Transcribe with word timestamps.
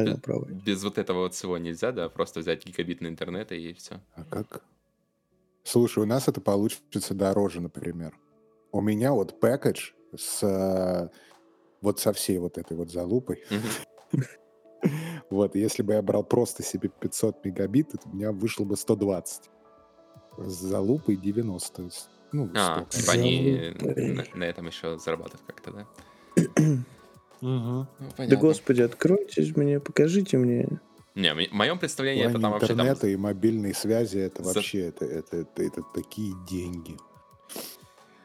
нормально 0.00 0.20
проводит. 0.20 0.62
Без 0.64 0.82
вот 0.82 0.98
этого 0.98 1.18
вот 1.20 1.34
всего 1.34 1.58
нельзя, 1.58 1.92
да? 1.92 2.08
Просто 2.08 2.40
взять 2.40 2.64
гигабитный 2.66 3.10
интернет 3.10 3.52
и 3.52 3.72
все. 3.74 4.00
А 4.14 4.24
как? 4.24 4.62
Слушай, 5.64 6.02
у 6.02 6.06
нас 6.06 6.28
это 6.28 6.40
получится 6.40 7.14
дороже, 7.14 7.60
например. 7.60 8.14
У 8.72 8.80
меня 8.80 9.12
вот 9.12 9.38
пэкэдж 9.40 9.92
с 10.16 11.10
вот 11.80 11.98
со 12.00 12.12
всей 12.12 12.38
вот 12.38 12.58
этой 12.58 12.76
вот 12.76 12.90
залупой. 12.90 13.44
Вот, 15.28 15.54
если 15.54 15.82
бы 15.82 15.92
я 15.92 16.00
брал 16.00 16.24
просто 16.24 16.62
себе 16.62 16.88
500 16.88 17.44
мегабит, 17.44 17.94
это 17.94 18.08
у 18.08 18.12
меня 18.14 18.32
вышло 18.32 18.64
бы 18.64 18.78
120. 18.78 19.50
С 20.38 20.52
залупой 20.52 21.16
90. 21.16 21.90
Ну, 22.32 22.50
А, 22.54 22.86
типа 22.86 23.12
они 23.12 23.74
на 24.34 24.44
этом 24.44 24.66
еще 24.66 24.98
зарабатывают 24.98 25.42
как-то, 25.46 25.72
да? 25.72 25.86
Ну, 27.40 27.86
Да 28.18 28.36
господи, 28.36 28.82
откройтесь 28.82 29.56
мне, 29.56 29.80
покажите 29.80 30.36
мне. 30.38 30.80
Не, 31.14 31.34
в 31.34 31.52
моем 31.52 31.78
представлении 31.78 32.24
это 32.24 32.38
там 32.38 32.52
вообще 32.52 32.68
там 32.68 32.80
интернета 32.80 33.08
и 33.08 33.16
мобильной 33.16 33.74
связи 33.74 34.18
это 34.18 34.42
за- 34.44 34.54
вообще 34.54 34.86
это, 34.86 35.04
это, 35.04 35.38
это, 35.38 35.62
это 35.62 35.82
такие 35.94 36.32
деньги. 36.48 36.96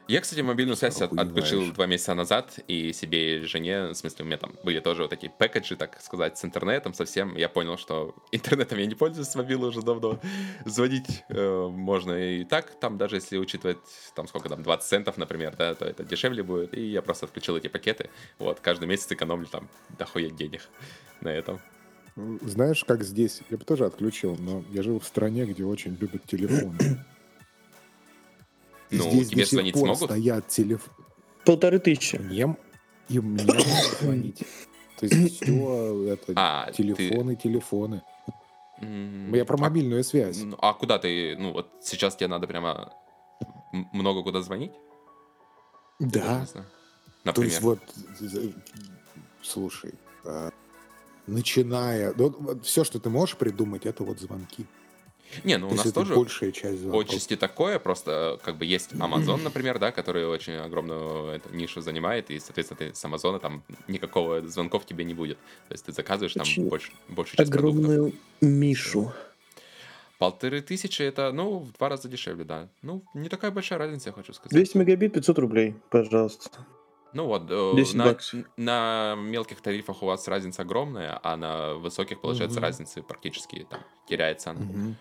Я, 0.07 0.21
кстати, 0.21 0.41
мобильную 0.41 0.75
связь 0.75 1.01
от- 1.01 1.17
отключил 1.17 1.71
два 1.73 1.87
месяца 1.87 2.13
назад, 2.13 2.59
и 2.67 2.93
себе 2.93 3.39
и 3.39 3.41
жене, 3.45 3.87
в 3.87 3.95
смысле, 3.95 4.23
у 4.23 4.27
меня 4.27 4.37
там 4.37 4.53
были 4.63 4.79
тоже 4.79 5.01
вот 5.01 5.09
такие 5.09 5.31
пэкэджи, 5.31 5.75
так 5.75 5.99
сказать, 6.01 6.37
с 6.37 6.45
интернетом 6.45 6.93
совсем. 6.93 7.35
Я 7.35 7.49
понял, 7.49 7.77
что 7.77 8.13
интернетом 8.31 8.77
я 8.77 8.85
не 8.85 8.93
пользуюсь 8.95 9.29
с 9.29 9.35
мобилы 9.35 9.69
уже 9.69 9.81
давно. 9.81 10.19
Звонить 10.65 11.23
э, 11.29 11.67
можно 11.67 12.11
и 12.13 12.43
так, 12.43 12.79
там 12.79 12.97
даже 12.97 13.15
если 13.15 13.37
учитывать, 13.37 13.79
там 14.15 14.27
сколько 14.27 14.47
там, 14.47 14.61
20 14.61 14.87
центов, 14.87 15.17
например, 15.17 15.55
да, 15.57 15.73
то 15.73 15.85
это 15.85 16.03
дешевле 16.03 16.43
будет. 16.43 16.77
И 16.77 16.81
я 16.81 17.01
просто 17.01 17.25
отключил 17.25 17.57
эти 17.57 17.67
пакеты. 17.67 18.09
Вот, 18.37 18.59
каждый 18.59 18.87
месяц 18.87 19.11
экономлю 19.11 19.47
там 19.47 19.67
дохуя 19.97 20.29
денег 20.29 20.69
на 21.21 21.29
этом. 21.29 21.59
Знаешь, 22.15 22.83
как 22.85 23.03
здесь? 23.03 23.41
Я 23.49 23.57
бы 23.57 23.65
тоже 23.65 23.85
отключил, 23.85 24.37
но 24.39 24.63
я 24.71 24.83
живу 24.83 24.99
в 24.99 25.05
стране, 25.05 25.45
где 25.45 25.63
очень 25.65 25.97
любят 25.99 26.25
телефоны. 26.25 26.77
Ну, 28.91 29.09
Здесь 29.11 29.29
тебе 29.29 29.41
до 29.41 29.45
сих 29.45 29.53
звонить 29.53 29.73
пор 29.73 29.83
смогут? 29.87 30.03
стоят 30.09 30.47
телефоны. 30.47 30.95
Полторы 31.45 31.79
тысячи. 31.79 32.15
Мне, 32.17 32.55
и 33.09 33.19
мне 33.19 33.43
могут 33.43 33.65
звонить. 34.01 34.43
То 34.99 35.05
есть 35.05 35.41
все 35.43 36.07
это 36.13 36.33
А, 36.35 36.71
ты- 36.71 36.83
телефоны, 36.83 37.35
телефоны. 37.35 38.01
М, 38.81 39.33
Я 39.33 39.45
про 39.45 39.55
а- 39.55 39.61
мобильную 39.61 40.03
связь. 40.03 40.37
Ну, 40.41 40.57
А 40.59 40.73
куда 40.73 40.97
ты, 40.99 41.35
ну 41.37 41.51
вот 41.53 41.69
сейчас 41.81 42.15
тебе 42.15 42.27
надо 42.27 42.47
прямо 42.47 42.93
много 43.93 44.21
куда 44.23 44.41
звонить? 44.41 44.71
Да. 45.99 46.45
знаю. 46.45 46.67
То 47.23 47.41
Например. 47.41 47.49
есть 47.49 47.61
вот, 47.61 47.79
слушай, 49.41 49.93
а, 50.25 50.51
начиная, 51.27 52.13
все, 52.63 52.83
что 52.83 52.99
ты 52.99 53.09
можешь 53.09 53.35
придумать, 53.37 53.85
это 53.85 54.03
вот 54.03 54.19
звонки. 54.19 54.65
Не, 55.43 55.57
ну 55.57 55.67
у 55.67 55.69
То 55.71 55.75
нас 55.77 55.85
это 55.87 55.95
тоже 55.95 56.15
большая 56.15 56.51
часть 56.51 56.79
звонков. 56.79 57.09
отчасти 57.09 57.35
такое, 57.35 57.79
просто 57.79 58.39
как 58.43 58.57
бы 58.57 58.65
есть 58.65 58.93
Amazon, 58.93 59.37
например, 59.43 59.79
да, 59.79 59.91
который 59.91 60.25
очень 60.27 60.53
огромную 60.55 61.27
эту 61.35 61.53
нишу 61.55 61.81
занимает, 61.81 62.29
и, 62.31 62.39
соответственно, 62.39 62.77
ты 62.77 62.95
с 62.95 63.03
Амазона 63.05 63.39
там 63.39 63.63
никакого 63.87 64.41
звонков 64.47 64.85
тебе 64.85 65.03
не 65.03 65.13
будет. 65.13 65.37
То 65.67 65.73
есть 65.73 65.85
ты 65.85 65.91
заказываешь 65.91 66.33
там 66.33 66.43
Очень 66.43 66.69
больше, 66.69 66.91
большую 67.09 67.37
часть 67.37 67.51
продуктов. 67.51 67.83
Огромную 67.85 68.13
Мишу. 68.41 69.11
Полторы 70.17 70.61
тысячи 70.61 71.01
это, 71.01 71.31
ну, 71.33 71.59
в 71.59 71.73
два 71.73 71.89
раза 71.89 72.07
дешевле, 72.07 72.45
да. 72.45 72.69
Ну, 72.81 73.03
не 73.13 73.27
такая 73.27 73.51
большая 73.51 73.77
разница, 73.79 74.09
я 74.09 74.13
хочу 74.13 74.31
сказать. 74.33 74.51
200 74.53 74.77
мегабит, 74.77 75.13
500 75.13 75.39
рублей, 75.39 75.75
пожалуйста. 75.89 76.49
Ну 77.11 77.25
вот, 77.27 77.43
э, 77.49 77.71
10 77.75 77.95
на, 77.95 78.05
баксов. 78.05 78.45
на 78.57 79.15
мелких 79.17 79.61
тарифах 79.61 80.03
у 80.03 80.05
вас 80.05 80.27
разница 80.27 80.61
огромная, 80.63 81.19
а 81.21 81.35
на 81.37 81.73
высоких, 81.75 82.19
получается, 82.21 82.59
Мгм. 82.59 82.67
разницы 82.67 83.01
практически 83.03 83.65
там 83.69 83.81
теряется 84.07 84.51
она. 84.51 84.61
Мгм. 84.61 84.95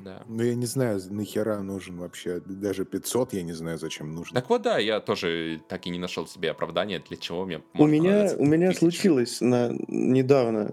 Да. 0.00 0.22
Ну, 0.28 0.42
я 0.42 0.54
не 0.54 0.66
знаю, 0.66 1.00
нахера 1.10 1.60
нужен 1.60 1.98
вообще. 1.98 2.40
Даже 2.44 2.84
500 2.84 3.32
я 3.34 3.42
не 3.42 3.52
знаю, 3.52 3.78
зачем 3.78 4.14
нужно. 4.14 4.40
Так 4.40 4.48
вот, 4.50 4.62
да, 4.62 4.78
я 4.78 5.00
тоже 5.00 5.60
так 5.68 5.86
и 5.86 5.90
не 5.90 5.98
нашел 5.98 6.26
себе 6.26 6.50
оправдания, 6.50 7.02
для 7.06 7.16
чего 7.16 7.44
мне 7.44 7.62
У 7.74 7.86
меня, 7.86 8.30
у 8.36 8.44
меня 8.44 8.72
случилось 8.72 9.40
на, 9.40 9.70
недавно 9.88 10.72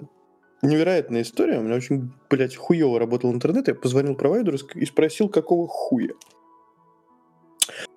невероятная 0.62 1.22
история. 1.22 1.60
У 1.60 1.64
меня 1.64 1.76
очень, 1.76 2.12
блядь, 2.30 2.56
хуево 2.56 3.00
работал 3.00 3.34
интернет. 3.34 3.68
Я 3.68 3.76
позвонил 3.76 4.16
провайдеру 4.16 4.58
и 4.76 4.86
спросил, 4.86 5.30
какого 5.30 5.68
хуя. 5.68 6.14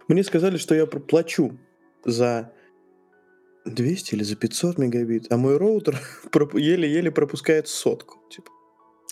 Мне 0.09 0.25
сказали, 0.25 0.57
что 0.57 0.75
я 0.75 0.87
проплачу 0.87 1.59
за 2.05 2.53
200 3.67 4.15
или 4.15 4.23
за 4.23 4.37
500 4.37 4.79
мегабит, 4.79 5.27
а 5.31 5.37
мой 5.37 5.57
роутер 5.57 6.01
еле-еле 6.55 7.11
пропускает 7.11 7.69
сотку. 7.69 8.19
Типа. 8.31 8.51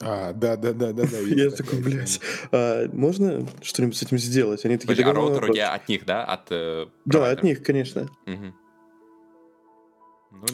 А, 0.00 0.32
да, 0.34 0.56
да, 0.56 0.72
да, 0.72 0.92
да, 0.92 1.04
да. 1.04 1.18
Я 1.18 1.50
такой, 1.50 1.80
блядь, 1.80 2.20
а 2.52 2.86
можно 2.92 3.46
что-нибудь 3.62 3.96
с 3.96 4.02
этим 4.02 4.18
сделать? 4.18 4.64
Они 4.64 4.76
такие, 4.76 4.92
а 4.92 4.96
«Да 4.96 5.02
говно 5.02 5.20
роутер 5.20 5.36
у 5.36 5.40
вопрос». 5.40 5.56
тебя 5.56 5.72
от 5.72 5.88
них, 5.88 6.04
да? 6.04 6.24
От, 6.24 6.48
э, 6.50 6.86
Да, 7.06 7.30
от 7.30 7.42
них, 7.42 7.62
конечно. 7.62 8.08
Ну 8.26 8.52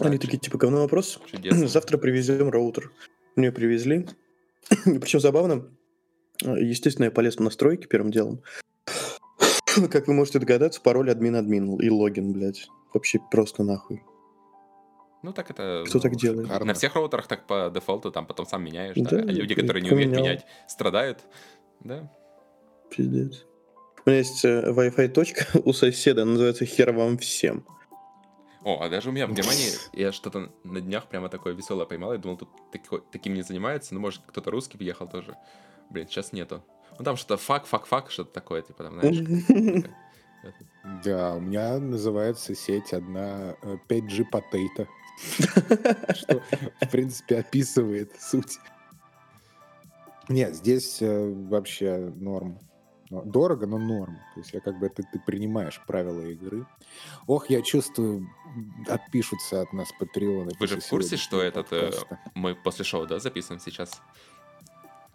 Они 0.01 0.19
такие, 0.19 0.39
типа, 0.39 0.59
говно 0.59 0.83
вопрос. 0.83 1.19
Завтра 1.43 1.99
привезем 1.99 2.51
роутер. 2.51 2.93
Мне 3.35 3.51
привезли. 3.51 4.07
Причем 4.85 5.19
забавно. 5.19 5.67
Естественно, 6.41 7.07
я 7.07 7.11
полез 7.11 7.37
в 7.37 7.41
настройки 7.41 7.87
первым 7.89 8.13
делом. 8.13 8.43
Как 9.91 10.07
вы 10.07 10.15
можете 10.15 10.39
догадаться, 10.39 10.81
пароль 10.81 11.11
админ-админ 11.11 11.81
и 11.81 11.91
логин, 11.91 12.33
блядь. 12.33 12.69
Вообще 12.95 13.19
просто 13.31 13.65
нахуй. 13.65 14.03
Ну 15.23 15.33
так 15.33 15.51
это... 15.51 15.85
Кто 15.87 15.99
ну, 15.99 16.01
так 16.01 16.17
делает? 16.17 16.47
шикарно. 16.47 16.67
На 16.67 16.75
всех 16.75 16.95
роутерах 16.97 17.27
так 17.29 17.47
по 17.47 17.71
дефолту 17.73 18.11
там 18.11 18.27
потом 18.27 18.45
сам 18.47 18.65
меняешь, 18.65 18.97
да? 18.97 19.11
Да, 19.11 19.19
А 19.19 19.33
люди, 19.33 19.55
которые 19.55 19.83
не 19.83 19.91
умеют 19.91 20.13
поменял. 20.13 20.25
менять, 20.33 20.47
страдают. 20.67 21.21
Да? 21.81 22.11
Пиздец. 22.91 23.45
У 24.05 24.11
меня 24.11 24.19
есть 24.19 24.45
э, 24.45 24.73
Wi-Fi 24.73 25.09
точка 25.09 25.47
у 25.65 25.73
соседа, 25.73 26.25
называется 26.25 26.65
«Хер 26.65 26.93
вам 26.93 27.19
всем». 27.19 27.65
О, 28.65 28.81
а 28.81 28.89
даже 28.89 29.11
у 29.11 29.13
меня 29.13 29.27
в 29.27 29.33
Германии 29.35 29.71
я 29.93 30.11
что-то 30.13 30.51
на 30.65 30.81
днях 30.81 31.07
прямо 31.09 31.29
такое 31.29 31.55
веселое 31.55 31.87
поймал. 31.87 32.13
Я 32.13 32.19
думал, 32.19 32.37
тут 32.37 32.49
тако- 32.73 33.05
таким 33.13 33.35
не 33.35 33.43
занимается. 33.43 33.95
Ну, 33.95 34.01
может, 34.01 34.23
кто-то 34.27 34.51
русский 34.51 34.77
въехал 34.77 35.09
тоже. 35.09 35.37
Блин, 35.91 36.09
сейчас 36.09 36.33
нету. 36.33 36.65
Ну, 36.99 37.05
там 37.05 37.17
что-то 37.17 37.37
fuck, 37.37 37.67
fuck, 37.67 37.87
fuck, 37.87 38.11
что-то 38.11 38.33
такое, 38.33 38.63
типа 38.63 38.85
там, 38.85 39.01
знаешь. 39.01 39.85
Да, 41.05 41.35
у 41.37 41.41
меня 41.41 41.79
называется 41.79 42.57
сеть 42.57 42.93
одна 42.93 43.55
э, 43.63 43.77
5G 43.89 44.25
Potato. 44.33 44.89
Что, 46.15 46.43
в 46.81 46.91
принципе, 46.91 47.39
описывает 47.39 48.13
суть. 48.21 48.59
Нет, 50.29 50.55
здесь 50.55 51.03
э, 51.03 51.33
вообще 51.49 52.13
норм. 52.17 52.59
Но 53.11 53.23
Дорого, 53.23 53.67
но 53.67 53.77
норм. 53.77 54.17
То 54.35 54.41
есть 54.41 54.55
я 54.55 54.61
как 54.61 54.79
бы 54.79 54.89
ты, 54.89 55.03
ты 55.13 55.21
принимаешь 55.21 55.83
правила 55.87 56.23
игры. 56.23 56.67
Ох, 57.27 57.51
я 57.51 57.61
чувствую, 57.61 58.27
отпишутся 58.89 59.61
от 59.61 59.73
нас 59.75 59.89
патреоны. 59.99 60.53
Вы 60.59 60.67
же 60.67 60.81
в 60.81 60.89
курсе, 60.89 61.17
что 61.17 61.43
этот, 61.43 61.73
э, 61.73 61.81
подкаста. 61.83 62.19
Мы 62.35 62.55
после 62.55 62.85
шоу, 62.87 63.07
да, 63.07 63.19
записываем 63.19 63.61
сейчас? 63.61 64.01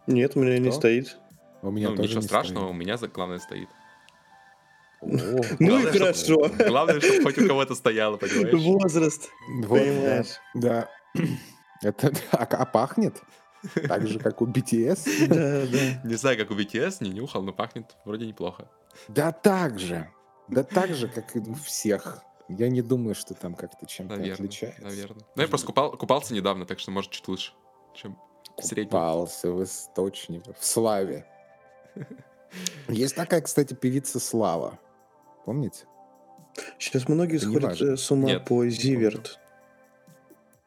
Нет, 0.06 0.36
у 0.36 0.42
меня 0.42 0.60
не 0.60 0.70
Что? 0.70 0.80
стоит. 0.80 1.18
У 1.64 1.72
меня 1.72 1.90
ну, 1.90 1.96
тоже 1.96 2.10
ничего 2.10 2.22
не 2.22 2.28
страшного, 2.28 2.68
у 2.68 2.74
меня 2.74 2.98
главное 2.98 3.40
стоит. 3.40 3.70
Ну 5.02 5.80
и 5.80 5.86
хорошо. 5.86 6.50
Главное, 6.58 7.00
чтобы 7.00 7.24
хоть 7.24 7.38
у 7.38 7.48
кого-то 7.48 7.76
стояло, 7.76 8.18
понимаешь? 8.18 8.54
Возраст. 8.64 9.30
Вот, 9.64 9.80
Понимаешь. 9.80 10.40
да. 10.56 10.90
да. 11.14 11.24
Это 11.84 12.12
а, 12.32 12.44
а 12.44 12.66
пахнет 12.66 13.22
так 13.88 14.08
же, 14.08 14.20
как 14.20 14.42
у 14.42 14.48
BTS. 14.48 15.28
Да, 15.28 15.66
да. 15.66 16.08
Не 16.08 16.16
знаю, 16.16 16.38
как 16.38 16.52
у 16.52 16.56
BTS, 16.56 16.98
не 17.02 17.10
нюхал, 17.10 17.42
но 17.44 17.54
пахнет 17.54 17.96
вроде 18.06 18.26
неплохо. 18.26 18.70
Да 19.08 19.32
так 19.32 19.80
же. 19.80 20.10
Да 20.48 20.64
так 20.64 20.94
же, 20.94 21.08
как 21.08 21.36
и 21.36 21.40
у 21.40 21.54
всех. 21.56 22.24
Я 22.50 22.70
не 22.70 22.82
думаю, 22.82 23.14
что 23.14 23.34
там 23.34 23.56
как-то 23.56 23.86
чем-то 23.86 24.16
Наверное, 24.16 24.34
отличается. 24.36 24.82
наверное. 24.82 25.26
Ну, 25.36 25.42
я 25.42 25.48
просто 25.50 25.68
купал, 25.68 25.98
купался 25.98 26.34
недавно, 26.34 26.66
так 26.66 26.80
что, 26.80 26.92
может, 26.92 27.12
чуть 27.12 27.28
лучше, 27.28 27.52
чем 27.94 28.18
в 28.58 28.64
среднем. 28.64 28.92
Купался 28.92 29.52
в 29.52 29.62
источнике, 29.64 30.54
в 30.58 30.66
славе. 30.66 31.26
Есть 32.88 33.16
такая, 33.16 33.42
кстати, 33.42 33.74
певица 33.74 34.20
Слава. 34.22 34.80
Помните? 35.48 35.86
Сейчас 36.78 37.08
многие 37.08 37.38
сходят 37.38 37.82
э, 37.82 37.96
с 37.96 38.12
ума 38.12 38.28
Нет, 38.28 38.44
по 38.44 38.68
Зиверт. 38.68 39.40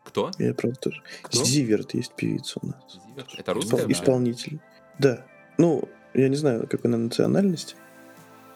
Кто? 0.04 0.30
Я. 0.38 0.54
Кто? 0.54 0.90
Зиверт 1.30 1.92
есть 1.92 2.14
певица 2.14 2.60
у 2.62 2.68
нас. 2.68 2.82
Зиверт? 2.88 3.28
Это 3.36 3.52
Испол- 3.52 3.54
русская? 3.56 3.84
да? 3.84 3.92
Исполнитель. 3.92 4.58
Да. 4.98 5.26
Ну, 5.58 5.86
я 6.14 6.30
не 6.30 6.36
знаю, 6.36 6.66
какой 6.66 6.88
она 6.88 6.96
национальность. 6.96 7.76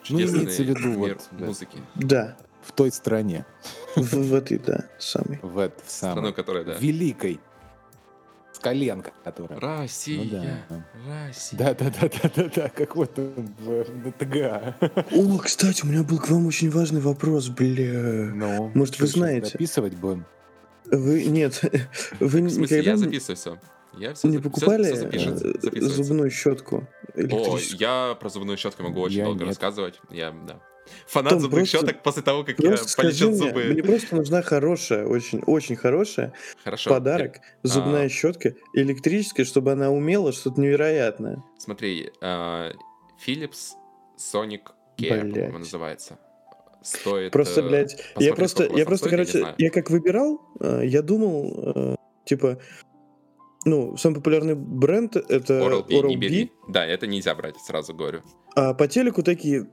Чудесный 0.01 0.39
имеется 0.39 0.63
в 0.63 0.65
виду 0.65 0.87
мир 0.87 1.13
вот, 1.13 1.29
да. 1.39 1.45
музыки. 1.45 1.77
Да. 1.93 2.37
В 2.63 2.71
той 2.71 2.91
стране. 2.91 3.45
В, 3.95 4.15
в 4.15 4.33
этой, 4.33 4.57
да, 4.57 4.85
самой. 4.97 5.39
В, 5.43 5.59
этой 5.59 5.85
в 5.85 5.91
самой. 5.91 6.33
которая, 6.33 6.63
да. 6.63 6.73
Великой. 6.79 7.39
С 8.55 8.59
коленка, 8.59 9.11
которая. 9.23 9.59
Россия. 9.59 10.65
Ну 10.69 10.83
Россия. 11.09 11.59
Да, 11.59 11.73
да, 11.73 11.91
да, 12.01 12.09
да, 12.23 12.31
да, 12.35 12.49
да, 12.55 12.69
как 12.69 12.95
вот 12.95 13.19
он 13.19 13.53
в 13.59 13.83
в 13.83 14.03
ДТГ. 14.03 14.75
О, 15.13 15.37
кстати, 15.39 15.83
у 15.83 15.87
меня 15.87 16.03
был 16.03 16.19
к 16.19 16.29
вам 16.29 16.47
очень 16.47 16.69
важный 16.69 17.01
вопрос, 17.01 17.49
бля. 17.49 18.31
Ну, 18.33 18.71
Может, 18.73 18.99
вы 18.99 19.07
знаете? 19.07 19.47
Записывать 19.51 19.95
будем. 19.95 20.25
Вы, 20.85 21.25
нет, 21.25 21.61
вы 22.19 22.27
В 22.27 22.49
смысле, 22.49 22.61
никогда 22.61 22.91
я 22.91 22.91
не- 22.93 22.97
записываю 23.03 23.35
все. 23.37 23.59
Я 23.97 24.13
все 24.13 24.27
не 24.27 24.37
покупали 24.37 24.83
все 24.83 24.95
запишется, 24.95 25.47
э, 25.47 25.81
зубную 25.81 26.29
щетку 26.29 26.87
О, 27.15 27.57
я 27.79 28.15
про 28.19 28.29
зубную 28.29 28.57
щетку 28.57 28.83
могу 28.83 28.99
очень 29.01 29.17
Я 29.19 29.23
долго 29.25 29.39
нет. 29.39 29.47
рассказывать. 29.49 29.99
Я, 30.09 30.31
да. 30.31 30.59
Фанат 31.07 31.31
Том, 31.31 31.39
зубных 31.41 31.59
просто- 31.69 31.77
щеток 31.77 32.03
после 32.03 32.21
того, 32.23 32.43
как 32.43 32.59
я 32.59 32.75
полечил 32.97 33.29
мне, 33.29 33.37
зубы. 33.37 33.63
мне 33.65 33.83
просто 33.83 34.15
нужна 34.15 34.41
хорошая, 34.41 35.05
очень, 35.05 35.41
очень 35.45 35.75
хорошая 35.75 36.33
Хорошо. 36.63 36.89
подарок, 36.89 37.39
зубная 37.63 38.05
а. 38.05 38.09
щетка 38.09 38.53
электрическая, 38.73 39.45
чтобы 39.45 39.71
она 39.71 39.89
умела 39.89 40.31
что-то 40.31 40.61
невероятное. 40.61 41.43
Смотри, 41.57 42.11
э, 42.21 42.71
Philips 43.25 43.73
Sonic 44.17 44.61
Care, 44.97 45.09
по-моему, 45.19 45.33
Блядь. 45.33 45.59
называется. 45.59 46.19
Стоит... 46.81 47.31
Просто, 47.31 47.61
э, 47.61 47.67
блядь, 47.67 47.97
я 48.17 48.35
просто, 48.35 48.63
я 48.63 48.85
просто, 48.85 49.07
стоит, 49.07 49.11
я 49.11 49.17
короче, 49.17 49.39
знаю. 49.39 49.55
я 49.57 49.69
как 49.71 49.89
выбирал, 49.89 50.41
э, 50.59 50.81
я 50.85 51.01
думал, 51.01 51.73
э, 51.75 51.95
типа, 52.25 52.59
ну, 53.65 53.97
самый 53.97 54.15
популярный 54.17 54.53
бренд 54.53 55.15
это 55.15 55.53
Oral-B, 55.59 55.95
Oral-B. 55.95 56.49
Да, 56.69 56.85
это 56.85 57.07
нельзя 57.07 57.33
брать, 57.33 57.55
сразу 57.57 57.95
говорю. 57.95 58.21
а 58.55 58.75
по 58.75 58.87
телеку 58.87 59.23
такие 59.23 59.67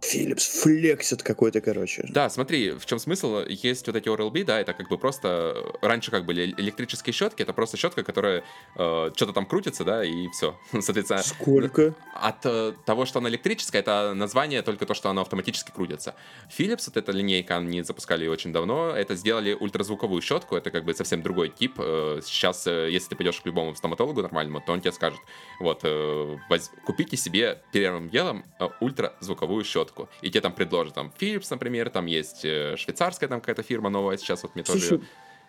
Philips 0.00 0.60
флексит 0.62 1.22
какой-то, 1.22 1.60
короче. 1.60 2.06
Да, 2.08 2.30
смотри, 2.30 2.70
в 2.72 2.86
чем 2.86 2.98
смысл? 2.98 3.40
Есть 3.48 3.86
вот 3.86 3.96
эти 3.96 4.08
Oral-B, 4.08 4.44
да, 4.44 4.58
это 4.60 4.72
как 4.72 4.88
бы 4.88 4.96
просто... 4.96 5.54
Раньше 5.82 6.10
как 6.10 6.24
были 6.24 6.54
электрические 6.56 7.12
щетки, 7.12 7.42
это 7.42 7.52
просто 7.52 7.76
щетка, 7.76 8.02
которая 8.02 8.42
э, 8.76 9.10
что-то 9.14 9.32
там 9.34 9.44
крутится, 9.46 9.84
да, 9.84 10.02
и 10.02 10.28
все. 10.28 10.58
Соответственно, 10.80 11.22
Сколько? 11.22 11.94
от 12.14 12.44
э, 12.44 12.72
того, 12.86 13.04
что 13.04 13.18
она 13.18 13.28
электрическая, 13.28 13.82
это 13.82 14.14
название 14.14 14.62
только 14.62 14.86
то, 14.86 14.94
что 14.94 15.10
она 15.10 15.20
автоматически 15.20 15.70
крутится. 15.70 16.14
Philips, 16.56 16.84
вот 16.86 16.96
эта 16.96 17.12
линейка, 17.12 17.56
они 17.58 17.82
запускали 17.82 18.24
ее 18.24 18.30
очень 18.30 18.52
давно, 18.52 18.90
это 18.90 19.14
сделали 19.16 19.52
ультразвуковую 19.52 20.22
щетку, 20.22 20.56
это 20.56 20.70
как 20.70 20.84
бы 20.84 20.94
совсем 20.94 21.22
другой 21.22 21.50
тип. 21.50 21.74
Э, 21.78 22.20
Сейчас, 22.24 22.66
э, 22.66 22.90
если 22.90 23.10
ты 23.10 23.16
пойдешь 23.16 23.40
к 23.40 23.46
любому 23.46 23.74
стоматологу 23.74 24.22
нормальному, 24.22 24.62
то 24.64 24.72
он 24.72 24.80
тебе 24.80 24.92
скажет, 24.92 25.20
вот, 25.60 25.80
э, 25.82 26.36
воз- 26.48 26.70
купите 26.86 27.16
себе 27.18 27.60
первым 27.72 28.08
делом 28.08 28.44
э, 28.58 28.66
ультразвуковую 28.80 29.62
щетку. 29.64 29.89
И 30.22 30.30
тебе 30.30 30.40
там 30.40 30.52
предложат, 30.54 30.94
там, 30.94 31.12
Philips, 31.18 31.46
например, 31.50 31.90
там 31.90 32.06
есть 32.06 32.44
э, 32.44 32.76
швейцарская 32.76 33.28
там 33.28 33.40
какая-то 33.40 33.62
фирма 33.62 33.90
новая 33.90 34.16
сейчас, 34.16 34.42
вот 34.42 34.54
мне 34.54 34.64
тоже 34.64 34.80
Слушай, 34.80 35.02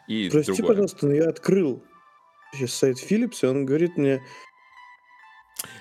её- 0.07 0.27
и 0.27 0.29
прости, 0.29 0.51
другое. 0.51 0.67
пожалуйста, 0.67 1.05
но 1.07 1.13
я 1.13 1.29
открыл 1.29 1.83
сейчас 2.53 2.73
сайт 2.73 2.97
Philips, 2.97 3.37
и 3.43 3.45
он 3.45 3.65
говорит 3.65 3.97
мне, 3.97 4.21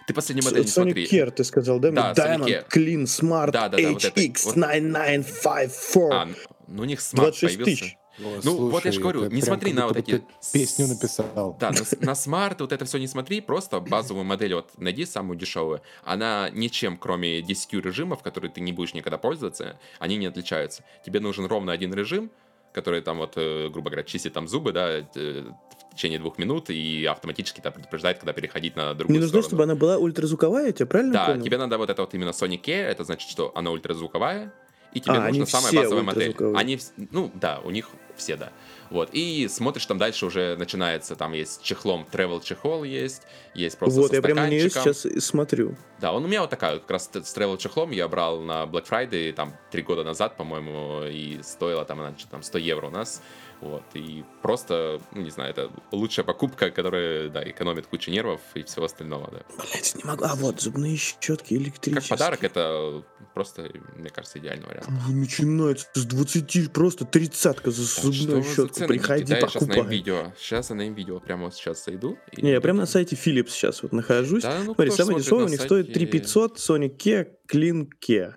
Ты 0.06 0.14
последнюю 0.14 0.44
модель 0.44 0.60
не 0.62 0.66
Sonic 0.66 0.72
смотри. 0.72 1.06
Care, 1.06 1.30
ты 1.30 1.44
сказал, 1.44 1.78
да? 1.78 1.90
Да, 1.90 2.12
Мне 2.12 2.12
Sonic 2.12 2.38
Diamond 2.38 2.46
Care. 2.48 2.68
Clean 2.68 3.02
Smart 3.04 3.50
Да, 3.52 3.68
да, 3.68 3.78
да, 3.78 3.90
вот 3.92 4.04
это- 4.04 4.20
вот. 4.20 4.56
HX9954. 4.56 6.08
А, 6.12 6.28
ну 6.68 6.82
у 6.82 6.84
них 6.84 7.00
смарт 7.00 7.28
26 7.30 7.56
появился. 7.58 7.82
тысяч. 7.84 7.96
О, 8.24 8.40
Ну, 8.42 8.68
вот 8.70 8.84
я 8.84 8.92
ж 8.92 8.94
слушай, 8.96 9.12
говорю, 9.12 9.30
не 9.30 9.42
смотри 9.42 9.72
на 9.72 9.86
вот 9.86 9.96
эти 9.96 10.22
Песню 10.52 10.86
написал. 10.88 11.56
Да, 11.58 11.70
на, 11.70 12.06
на 12.06 12.14
смарт 12.14 12.60
вот 12.60 12.72
это 12.72 12.84
все 12.84 12.98
не 12.98 13.06
смотри, 13.06 13.40
просто 13.40 13.80
базовую 13.80 14.24
модель 14.24 14.54
вот 14.54 14.70
найди 14.78 15.04
самую 15.06 15.38
дешевую. 15.38 15.80
Она 16.04 16.50
ничем, 16.52 16.96
кроме 16.96 17.42
10 17.42 17.72
режимов, 17.84 18.22
которые 18.22 18.50
ты 18.50 18.60
не 18.60 18.72
будешь 18.72 18.94
никогда 18.94 19.18
пользоваться, 19.18 19.78
они 19.98 20.16
не 20.16 20.26
отличаются. 20.26 20.84
Тебе 21.04 21.20
нужен 21.20 21.46
ровно 21.46 21.72
один 21.72 21.92
режим, 21.94 22.30
который 22.72 23.00
там 23.00 23.18
вот, 23.18 23.32
э, 23.36 23.68
грубо 23.68 23.90
говоря, 23.90 24.04
чистит 24.04 24.32
там 24.32 24.46
зубы, 24.46 24.72
да, 24.72 24.88
э, 24.98 25.04
в 25.14 25.96
течение 25.96 26.20
двух 26.20 26.38
минут 26.38 26.70
и 26.70 27.04
автоматически 27.04 27.60
там 27.60 27.72
предупреждает, 27.72 28.18
когда 28.18 28.32
переходить 28.32 28.76
на 28.76 28.94
другую 28.94 29.16
Мне 29.18 29.20
нужно, 29.26 29.42
сторону. 29.42 29.48
чтобы 29.48 29.62
она 29.64 29.74
была 29.74 29.98
ультразвуковая, 29.98 30.66
я 30.66 30.72
тебя 30.72 30.86
правильно 30.86 31.12
Да, 31.14 31.26
понял? 31.26 31.42
тебе 31.44 31.58
надо 31.58 31.78
вот 31.78 31.90
это 31.90 32.00
вот 32.02 32.14
именно 32.14 32.30
Sonic 32.30 32.62
Care, 32.62 32.84
это 32.84 33.02
значит, 33.02 33.28
что 33.28 33.50
она 33.56 33.72
ультразвуковая, 33.72 34.54
и 34.92 35.00
тебе 35.00 35.14
А, 35.14 35.24
они 35.24 35.40
нужна 35.40 35.60
самая 35.60 35.82
базовая 35.82 36.02
модель. 36.02 36.36
Они, 36.54 36.78
ну 37.10 37.30
да, 37.34 37.60
у 37.64 37.70
них 37.70 37.90
все, 38.16 38.36
да. 38.36 38.52
Вот, 38.90 39.10
и 39.12 39.46
смотришь, 39.48 39.86
там 39.86 39.98
дальше 39.98 40.26
уже 40.26 40.56
начинается, 40.56 41.14
там 41.14 41.32
есть 41.32 41.62
чехлом, 41.62 42.06
travel 42.10 42.42
чехол 42.42 42.82
есть, 42.82 43.22
есть 43.54 43.78
просто 43.78 44.00
вот, 44.00 44.12
я 44.12 44.20
прямо 44.20 44.42
на 44.42 44.48
нее 44.48 44.68
сейчас 44.68 45.06
и 45.06 45.20
смотрю. 45.20 45.76
Да, 46.00 46.12
он 46.12 46.24
у 46.24 46.26
меня 46.26 46.40
вот 46.40 46.50
такая, 46.50 46.80
как 46.80 46.90
раз 46.90 47.08
с 47.12 47.36
travel 47.36 47.56
чехлом 47.56 47.92
я 47.92 48.08
брал 48.08 48.40
на 48.40 48.64
Black 48.64 48.88
Friday, 48.88 49.32
там, 49.32 49.54
три 49.70 49.82
года 49.82 50.02
назад, 50.02 50.36
по-моему, 50.36 51.04
и 51.04 51.38
стоила 51.42 51.84
там 51.84 52.00
она 52.00 52.14
там 52.30 52.42
100 52.42 52.58
евро 52.58 52.88
у 52.88 52.90
нас. 52.90 53.22
Вот, 53.60 53.82
и 53.94 54.24
просто, 54.40 55.00
ну, 55.14 55.20
не 55.20 55.30
знаю, 55.30 55.50
это 55.50 55.70
лучшая 55.92 56.24
покупка, 56.24 56.70
которая, 56.70 57.28
да, 57.28 57.42
экономит 57.48 57.86
кучу 57.86 58.10
нервов 58.10 58.40
и 58.54 58.62
всего 58.62 58.86
остального, 58.86 59.30
да. 59.30 59.42
Блять, 59.56 59.94
не 59.96 60.02
могу. 60.04 60.24
А 60.24 60.34
вот, 60.34 60.60
зубные 60.60 60.96
щетки 60.96 61.52
электрические. 61.54 62.00
Как 62.00 62.08
подарок 62.08 62.42
это 62.44 63.04
просто, 63.34 63.70
мне 63.96 64.08
кажется, 64.08 64.38
идеальный 64.38 64.66
вариант. 64.66 64.88
Начинается 65.10 65.88
с 65.94 66.04
20, 66.06 66.72
просто 66.72 67.04
тридцатка 67.04 67.70
за 67.70 67.82
зубную 67.82 68.42
что 68.42 68.66
щетку. 68.66 68.86
Приходи? 68.88 69.24
Да, 69.24 69.38
я 69.38 69.40
сейчас 69.48 69.62
на 69.62 69.68
покупай. 69.68 69.90
видео. 69.96 70.32
Сейчас 70.38 70.70
на 70.70 70.88
видео 70.88 71.20
прямо 71.20 71.44
вот 71.44 71.54
сейчас 71.54 71.84
зайду. 71.84 72.16
и- 72.32 72.40
Не, 72.42 72.52
я 72.52 72.60
прям 72.62 72.76
на 72.78 72.86
сайте 72.86 73.14
Philips 73.14 73.50
сейчас 73.50 73.82
вот 73.82 73.92
нахожусь. 73.92 74.42
Да, 74.42 74.58
ну, 74.64 74.74
Смотри, 74.74 74.90
самый 74.92 75.16
дешевый 75.16 75.44
у 75.44 75.48
них 75.48 75.60
сайте- 75.60 75.66
стоит 75.68 75.92
3500 75.92 76.58
Sonic 76.58 76.96
Care 76.96 77.28
Clean 77.52 77.86
Care. 78.00 78.34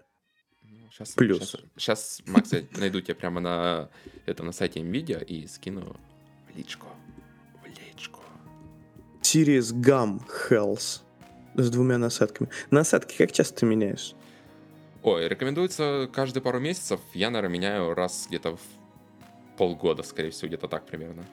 Сейчас, 0.94 1.10
Плюс. 1.16 1.56
Сейчас, 1.76 2.22
Макс, 2.28 2.54
я 2.54 2.62
найду 2.78 3.02
тебя 3.02 3.16
прямо 3.16 3.42
на, 3.42 3.90
это, 4.28 4.44
на 4.44 4.52
сайте 4.52 4.80
NVIDIA 4.80 5.24
и 5.24 5.48
скину 5.48 5.96
в 6.48 6.56
личку. 6.56 6.86
В 7.64 7.66
личку. 7.66 8.20
Series 9.24 9.74
Gum 9.74 10.22
Health. 10.52 11.02
С 11.56 11.72
двумя 11.72 11.98
насадками. 11.98 12.52
Насадки 12.70 13.18
как 13.18 13.32
часто 13.32 13.62
ты 13.62 13.66
меняешь? 13.66 14.14
Ой, 15.02 15.28
рекомендуется 15.28 16.08
каждые 16.14 16.44
пару 16.44 16.60
месяцев. 16.60 17.00
Я, 17.16 17.32
наверное, 17.32 17.54
меняю 17.54 17.96
раз 17.96 18.28
где-то 18.30 18.56
в 18.56 18.62
полгода, 19.58 20.04
скорее 20.04 20.30
всего, 20.30 20.48
где-то 20.48 20.68
так 20.68 20.86
примерно. 20.86 21.26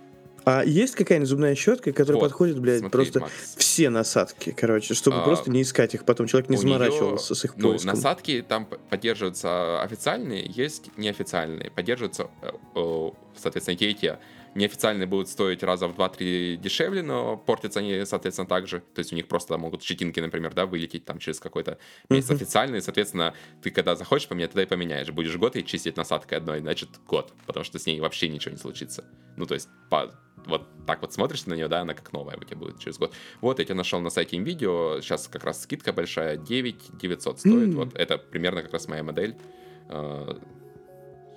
А 0.45 0.63
есть 0.65 0.95
какая-нибудь 0.95 1.29
зубная 1.29 1.55
щетка, 1.55 1.93
которая 1.93 2.21
Вот, 2.21 2.29
подходит, 2.29 2.59
блядь, 2.59 2.81
Смотри, 2.81 2.91
просто 2.99 3.21
Макс. 3.21 3.33
все 3.57 3.91
насадки, 3.91 4.55
короче, 4.57 4.95
чтобы 4.95 5.19
А, 5.19 5.25
просто 5.25 5.51
не 5.51 5.63
искать 5.63 5.95
их, 5.95 6.05
потом 6.05 6.27
человек 6.27 6.49
не 6.51 6.57
заморачивался 6.57 7.35
с 7.35 7.45
их 7.45 7.57
Ну, 7.57 7.71
поиском. 7.71 7.91
насадки 7.95 8.45
там 8.47 8.67
поддерживаются 8.89 9.83
официальные, 9.83 10.47
есть 10.47 10.91
неофициальные. 10.97 11.71
Поддерживаются, 11.71 12.29
э, 12.43 12.51
э, 12.75 13.11
соответственно, 13.37 13.77
те 13.77 13.91
и 13.91 13.95
те. 13.95 14.19
Неофициальные 14.55 15.07
будут 15.07 15.29
стоить 15.29 15.63
раза 15.63 15.87
в 15.87 15.97
2-3 15.97 16.57
дешевле, 16.57 17.03
но 17.03 17.37
портятся 17.37 17.79
они, 17.81 18.05
соответственно, 18.05 18.49
так 18.49 18.67
же. 18.67 18.81
То 18.95 18.99
есть 18.99 19.13
у 19.13 19.17
них 19.17 19.29
просто 19.29 19.57
могут 19.59 19.83
щетинки, 19.83 20.19
например, 20.19 20.55
да, 20.55 20.67
вылететь 20.67 21.05
там 21.05 21.19
через 21.21 21.39
какой-то 21.39 21.79
месяц 22.09 22.31
Мгм. 22.31 22.37
официальные. 22.37 22.83
Соответственно, 22.83 23.35
ты 23.63 23.71
когда 23.71 23.95
захочешь 23.95 24.27
поменять, 24.29 24.51
тогда 24.51 24.63
и 24.65 24.67
поменяешь. 24.67 25.09
Будешь 25.11 25.37
год 25.37 25.55
и 25.55 25.65
чистить 25.65 25.97
насадкой 25.97 26.39
одной, 26.39 26.61
значит, 26.61 26.89
год. 27.07 27.33
Потому 27.47 27.63
что 27.65 27.79
с 27.79 27.87
ней 27.87 28.01
вообще 28.01 28.29
ничего 28.29 28.53
не 28.53 28.59
случится. 28.59 29.05
Ну, 29.37 29.47
то 29.47 29.55
есть, 29.55 29.69
по- 29.89 30.13
вот 30.47 30.67
так 30.87 31.03
вот 31.03 31.13
смотришь 31.13 31.47
на 31.47 31.55
нее, 31.55 31.69
да, 31.69 31.83
она 31.83 31.95
как 31.95 32.13
новая 32.13 32.37
у 32.37 32.43
тебя 32.43 32.57
будет 32.57 32.81
через 32.81 32.99
год. 32.99 33.13
Вот, 33.41 33.59
я 33.61 33.65
тебя 33.65 33.77
нашел 33.77 34.01
на 34.01 34.11
сайте 34.11 34.37
NVIDIA, 34.37 35.01
сейчас 35.01 35.29
как 35.29 35.45
раз 35.45 35.63
скидка 35.63 35.93
большая, 35.93 36.37
9 36.37 36.99
900 36.99 37.39
стоит. 37.39 37.69
М. 37.69 37.73
Вот 37.77 37.95
это 37.95 38.19
примерно 38.19 38.63
как 38.63 38.73
раз 38.73 38.89
моя 38.89 39.03
модель. 39.05 39.37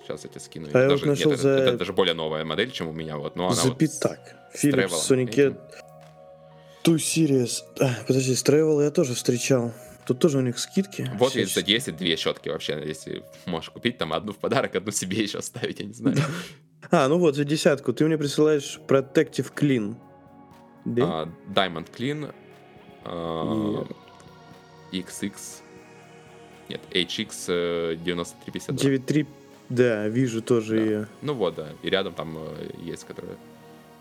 Сейчас 0.04 0.24
я 0.24 0.30
тебе 0.30 0.40
скину. 0.42 0.68
А 0.74 0.80
я 0.80 0.90
даже, 0.90 1.06
вот 1.06 1.10
нашел 1.12 1.32
это, 1.32 1.42
за- 1.42 1.50
это 1.50 1.78
даже 1.78 1.94
более 1.94 2.14
новая 2.14 2.44
модель, 2.44 2.72
чем 2.72 2.88
у 2.90 2.92
меня. 2.92 3.18
Вот, 3.18 3.36
но 3.36 3.48
она 3.48 3.56
За 3.56 3.70
вот 3.70 3.78
пятак. 3.78 4.20
Philips 4.54 4.90
Sonic 5.10 5.58
Two 6.84 6.96
Series. 6.96 7.64
А, 7.80 7.90
подожди, 8.06 8.36
с 8.36 8.44
Travel 8.44 8.84
я 8.84 8.92
тоже 8.92 9.14
встречал. 9.14 9.72
Тут 10.06 10.20
тоже 10.20 10.40
у 10.40 10.42
них 10.42 10.60
скидки. 10.60 11.10
Вот 11.18 11.34
есть 11.36 11.54
за 11.54 11.62
всяческие. 11.62 11.78
10 11.94 11.98
две 11.98 12.16
щетки 12.18 12.50
вообще, 12.50 12.84
если 12.86 13.24
можешь 13.46 13.70
купить 13.70 13.98
там 13.98 14.12
одну 14.12 14.34
в 14.34 14.38
подарок, 14.38 14.76
одну 14.76 14.92
себе 14.92 15.24
еще 15.24 15.38
оставить, 15.40 15.80
я 15.80 15.86
не 15.86 15.94
знаю. 15.94 16.18
А, 16.92 17.08
ну 17.08 17.18
вот, 17.18 17.36
за 17.36 17.46
десятку. 17.46 17.94
Ты 17.94 18.06
мне 18.06 18.18
присылаешь 18.18 18.78
Protective 18.88 19.54
Clean. 19.56 19.96
Да? 20.84 21.04
А, 21.22 21.30
Diamond 21.56 21.88
Clean, 21.98 22.36
а, 23.06 23.86
XX, 24.92 25.32
нет, 26.68 26.82
HX 26.92 27.46
э, 27.48 27.96
9352. 28.04 29.26
9.3, 29.74 29.76
да, 29.76 30.08
вижу 30.08 30.42
тоже 30.42 30.76
Да. 30.78 30.82
ее. 30.84 31.08
Ну 31.22 31.34
вот, 31.34 31.56
да, 31.56 31.68
и 31.82 31.90
рядом 31.90 32.14
там 32.14 32.38
э, 32.38 32.70
есть, 32.82 33.04
которые... 33.06 33.36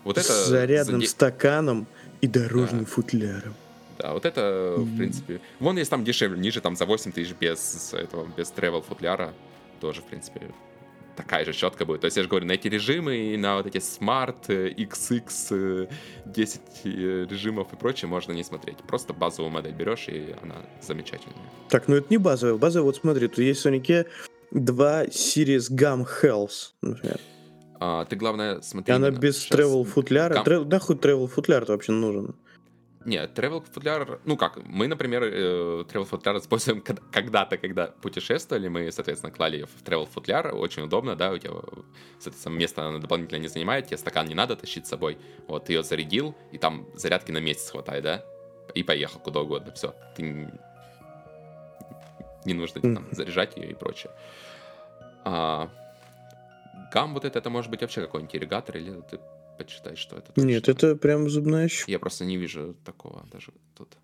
Вот 0.03 0.17
это... 0.17 0.27
С 0.27 0.45
за 0.45 0.49
зарядным 0.51 0.99
де- 1.01 1.07
стаканом 1.07 1.87
и 2.21 2.27
дорожным 2.27 2.81
Да. 2.85 2.89
футляром. 2.89 3.53
Да, 3.99 4.13
вот 4.13 4.25
это, 4.25 4.75
в 4.77 4.85
Мгм. 4.85 4.97
принципе... 4.97 5.39
Вон 5.59 5.77
есть 5.77 5.89
там 5.89 6.03
дешевле, 6.03 6.39
ниже, 6.39 6.61
там 6.61 6.75
за 6.75 6.85
8 6.85 7.11
тысяч 7.11 7.33
без 7.39 7.93
этого, 7.93 8.27
без 8.37 8.51
travel 8.51 8.81
футляра. 8.81 9.33
Тоже, 9.79 10.01
в 10.01 10.05
принципе, 10.05 10.41
такая 11.15 11.45
же 11.45 11.53
щетка 11.53 11.85
будет. 11.85 12.01
То 12.01 12.05
есть, 12.05 12.17
я 12.17 12.23
же 12.23 12.29
говорю, 12.29 12.45
на 12.47 12.53
эти 12.53 12.67
режимы 12.67 13.15
и 13.33 13.37
на 13.37 13.57
вот 13.57 13.67
эти 13.67 13.77
Smart, 13.77 14.47
XX, 14.47 15.21
э, 15.51 15.87
10 16.25 16.61
э, 16.85 17.27
режимов 17.29 17.71
и 17.71 17.75
прочее 17.75 18.09
можно 18.09 18.31
не 18.33 18.43
смотреть. 18.43 18.77
Просто 18.87 19.13
базовую 19.13 19.51
модель 19.51 19.73
берешь, 19.73 20.07
и 20.07 20.35
она 20.41 20.55
замечательная. 20.81 21.37
Так, 21.69 21.87
ну 21.87 21.95
это 21.95 22.07
не 22.09 22.17
базовая. 22.17 22.55
Базовая, 22.57 22.85
вот 22.85 22.95
смотри, 22.97 23.27
тут 23.27 23.37
есть 23.39 23.63
в 23.63 23.67
Sonic 23.67 24.07
2 24.53 25.05
Series 25.05 25.69
Gum 25.71 26.07
Health, 26.21 26.73
например. 26.81 27.19
А, 27.79 28.05
ты, 28.05 28.15
главное, 28.15 28.59
И 28.59 28.61
смотри... 28.61 28.93
она 28.93 29.07
именно 29.07 29.19
без 29.19 29.49
travel 29.49 29.83
футляра. 29.83 30.35
Гам- 30.35 30.45
Трев- 30.45 30.65
Нахуй 30.65 30.95
travel 30.95 31.27
футляр 31.27 31.65
вообще 31.65 31.91
нужен? 31.91 32.35
Нет, 33.05 33.37
travel 33.37 33.65
футляр, 33.69 34.21
ну 34.23 34.37
как, 34.37 34.57
мы, 34.63 34.87
например, 34.87 35.23
э, 35.23 35.83
travel 35.91 36.05
футляр 36.05 36.37
используем 36.37 36.81
когда-то, 37.11 37.57
когда 37.57 37.87
путешествовали, 37.87 38.69
мы, 38.69 38.89
соответственно, 38.93 39.33
клали 39.33 39.57
ее 39.57 39.65
в 39.65 39.83
travel 39.83 40.07
футляр, 40.09 40.55
очень 40.55 40.83
удобно, 40.83 41.17
да, 41.17 41.31
у 41.33 41.37
тебя, 41.37 41.51
соответственно, 42.19 42.53
место 42.55 42.87
она 42.87 42.99
дополнительно 42.99 43.39
не 43.39 43.49
занимает, 43.49 43.87
тебе 43.87 43.97
стакан 43.97 44.27
не 44.27 44.35
надо 44.35 44.55
тащить 44.55 44.85
с 44.85 44.89
собой, 44.89 45.17
вот, 45.47 45.65
ты 45.65 45.73
ее 45.73 45.83
зарядил, 45.83 46.33
и 46.53 46.57
там 46.57 46.87
зарядки 46.95 47.31
на 47.31 47.39
месяц 47.39 47.71
хватает, 47.71 48.03
да, 48.05 48.23
и 48.73 48.83
поехал 48.83 49.19
куда 49.19 49.41
угодно, 49.41 49.73
все, 49.73 49.93
ты 50.15 50.49
не, 52.45 52.53
нужно 52.53 52.81
там, 52.81 53.07
заряжать 53.11 53.57
ее 53.57 53.71
и 53.71 53.73
прочее. 53.73 54.11
А, 55.25 55.69
гам 56.93 57.13
вот 57.13 57.25
это, 57.25 57.39
это 57.39 57.49
может 57.49 57.71
быть 57.71 57.81
вообще 57.81 58.01
какой-нибудь 58.01 58.35
ирригатор, 58.35 58.77
или 58.77 59.01
ты 59.09 59.19
почитать, 59.57 59.97
что 59.97 60.17
это? 60.17 60.31
Нет, 60.35 60.65
точно? 60.65 60.87
это 60.87 60.95
прям 60.95 61.29
зубная 61.29 61.67
щетка. 61.67 61.91
Я 61.91 61.99
просто 61.99 62.25
не 62.25 62.37
вижу 62.37 62.75
такого 62.85 63.25
даже 63.31 63.51
тут. 63.75 63.95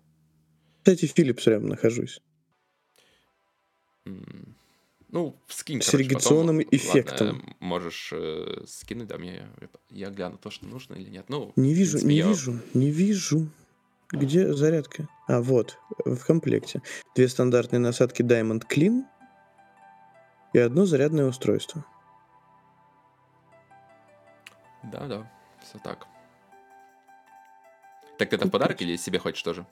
Кстати, 0.78 1.04
Philips 1.04 1.42
рядом 1.48 1.68
нахожусь. 1.68 2.20
М, 4.06 4.56
Ну, 5.12 5.36
скинь, 5.48 5.82
С 5.82 5.86
короче, 5.90 6.04
ирригационным 6.06 6.58
потом. 6.58 6.70
эффектом. 6.78 7.26
Ладно, 7.38 7.54
можешь 7.58 8.10
э, 8.12 8.62
скинуть, 8.68 9.08
да, 9.08 9.18
мне 9.18 9.48
я 9.90 10.08
гляну 10.10 10.38
то, 10.38 10.50
что 10.50 10.66
нужно 10.66 10.94
или 10.94 11.10
нет. 11.10 11.24
Ну, 11.28 11.52
Не 11.56 11.74
вижу, 11.74 11.92
принципе, 11.98 12.12
не 12.12 12.18
я- 12.20 12.28
вижу, 12.28 12.60
не 12.74 12.90
вижу. 12.92 13.48
Где 14.12 14.52
зарядка? 14.52 15.08
А, 15.28 15.40
вот, 15.40 15.78
в 16.04 16.24
комплекте. 16.24 16.82
Две 17.14 17.28
стандартные 17.28 17.78
насадки 17.78 18.22
Diamond 18.22 18.62
Clean 18.68 19.02
и 20.52 20.58
одно 20.58 20.84
зарядное 20.84 21.26
устройство. 21.26 21.84
Да, 24.82 25.06
да, 25.06 25.30
все 25.62 25.78
так. 25.78 26.06
Так 28.18 28.30
ты 28.30 28.36
это 28.36 28.46
в 28.46 28.50
подарок 28.50 28.82
или 28.82 28.96
себе 28.96 29.18
хочешь 29.18 29.42
тоже? 29.42 29.64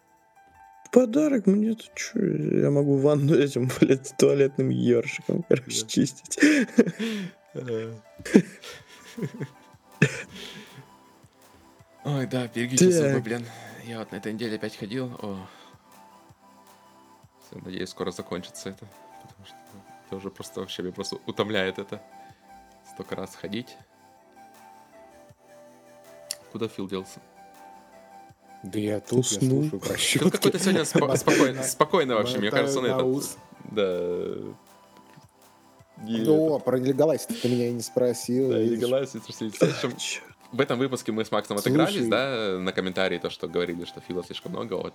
В 0.84 0.90
подарок 0.90 1.46
мне 1.46 1.74
тут 1.74 1.92
чё, 1.94 2.18
я 2.20 2.70
могу 2.70 2.96
ванну 2.96 3.34
этим, 3.38 3.68
блядь, 3.80 4.14
туалетным 4.16 4.68
ёршиком, 4.70 5.42
короче, 5.42 5.82
Да. 5.82 5.88
чистить. 5.88 6.38
Ой, 12.04 12.26
да, 12.26 12.46
берегите 12.46 12.90
зубы, 12.90 13.20
блин. 13.20 13.44
Я 13.88 14.00
вот 14.00 14.12
на 14.12 14.16
этой 14.16 14.34
неделе 14.34 14.56
опять 14.56 14.76
ходил. 14.76 15.06
О. 15.22 15.38
Всё, 17.46 17.58
надеюсь, 17.64 17.88
скоро 17.88 18.10
закончится 18.10 18.68
это. 18.68 18.86
Потому 19.22 19.46
что 19.46 19.56
это 20.06 20.16
уже 20.16 20.30
просто 20.30 20.60
вообще 20.60 20.82
меня 20.82 20.92
просто 20.92 21.16
утомляет 21.24 21.78
это. 21.78 22.02
Столько 22.92 23.16
раз 23.16 23.34
ходить. 23.34 23.78
Куда 26.52 26.68
Фил 26.68 26.86
делся? 26.86 27.20
Да 28.62 28.78
я 28.78 29.00
тут, 29.00 29.24
я 29.30 29.38
Уснул. 29.38 29.62
слушаю 29.62 29.80
про 29.80 29.94
Фил 29.94 29.96
щетки. 29.96 30.30
какой-то 30.36 30.58
сегодня 30.58 30.82
спо- 30.82 31.16
спокойный, 31.16 31.64
спокойный 31.64 32.14
вообще. 32.14 32.38
Мне 32.38 32.50
Мотаю 32.50 32.64
кажется, 32.66 32.80
он 32.80 32.88
на 32.88 32.94
этот... 32.94 33.38
Да. 36.04 36.30
О, 36.30 36.58
про 36.58 36.76
легалайз 36.76 37.24
ты 37.24 37.48
меня 37.48 37.68
и 37.68 37.72
не 37.72 37.80
спросил. 37.80 38.50
Да, 38.50 38.60
и 38.60 38.68
видишь. 38.68 40.22
В 40.52 40.60
этом 40.60 40.78
выпуске 40.78 41.12
мы 41.12 41.24
с 41.24 41.30
Максом 41.30 41.58
Слушай. 41.58 41.68
отыгрались, 41.84 42.08
да, 42.08 42.58
на 42.58 42.72
комментарии, 42.72 43.18
то, 43.18 43.28
что 43.28 43.48
говорили, 43.48 43.84
что 43.84 44.00
Фила 44.00 44.24
слишком 44.24 44.52
много. 44.52 44.74
Вот 44.74 44.94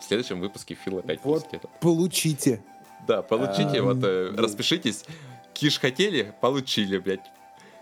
в 0.00 0.04
следующем 0.04 0.40
выпуске 0.40 0.74
Фил 0.76 0.98
опять 0.98 1.20
Вот. 1.24 1.42
пустит 1.42 1.54
это. 1.64 1.68
Получите. 1.80 2.62
Да, 3.06 3.22
получите, 3.22 3.80
А, 3.80 3.82
вот, 3.82 3.98
э, 4.02 4.30
ну. 4.32 4.42
распишитесь. 4.42 5.04
Киш 5.52 5.80
хотели, 5.80 6.32
получили, 6.40 6.98
блядь. 6.98 7.24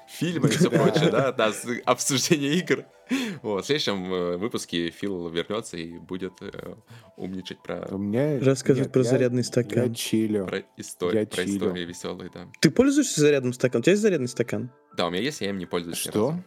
Фильмы 0.09 0.49
и 0.49 0.53
все 0.53 0.71
прочее, 0.71 1.11
да, 1.11 1.33
да, 1.33 1.53
обсуждение 1.85 2.55
игр. 2.55 2.85
Вот, 3.43 3.65
в 3.65 3.67
следующем 3.67 4.13
э, 4.13 4.37
выпуске 4.37 4.91
Фил 4.91 5.29
вернется 5.29 5.77
и 5.77 5.99
будет 5.99 6.33
э, 6.41 6.75
умничать 7.17 7.63
про, 7.63 7.87
У 7.91 7.99
меня... 7.99 8.39
Рассказывать 8.41 8.87
Нет, 8.87 8.93
про 8.93 9.03
я- 9.03 9.09
зарядный 9.11 9.41
Я 9.41 9.45
стакан. 9.45 9.95
чилю. 9.95 10.47
про 10.47 10.63
историю, 10.77 11.21
Я 11.23 11.27
про 11.27 11.45
чилю. 11.45 11.57
истории 11.57 11.85
веселые, 11.85 12.31
да. 12.33 12.47
Ты 12.61 12.71
пользуешься 12.71 13.21
зарядным 13.21 13.53
стаканом? 13.53 13.81
У 13.81 13.83
тебя 13.85 13.93
есть 13.93 14.03
зарядный 14.03 14.29
стакан? 14.29 14.71
Да, 14.97 15.07
у 15.09 15.11
меня 15.11 15.23
есть, 15.23 15.41
я 15.41 15.51
им 15.51 15.59
не 15.59 15.67
пользуюсь. 15.67 16.05
ни 16.07 16.11
Что? 16.11 16.31
разу. 16.31 16.45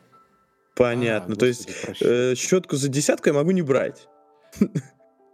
Понятно. 0.79 1.33
А, 1.35 1.37
То 1.37 1.45
есть 1.45 1.69
э, 2.01 2.33
щетку 2.35 2.75
за 2.77 2.87
десятку 2.87 3.29
я 3.29 3.33
могу 3.33 3.51
не 3.51 3.61
брать. 3.61 4.07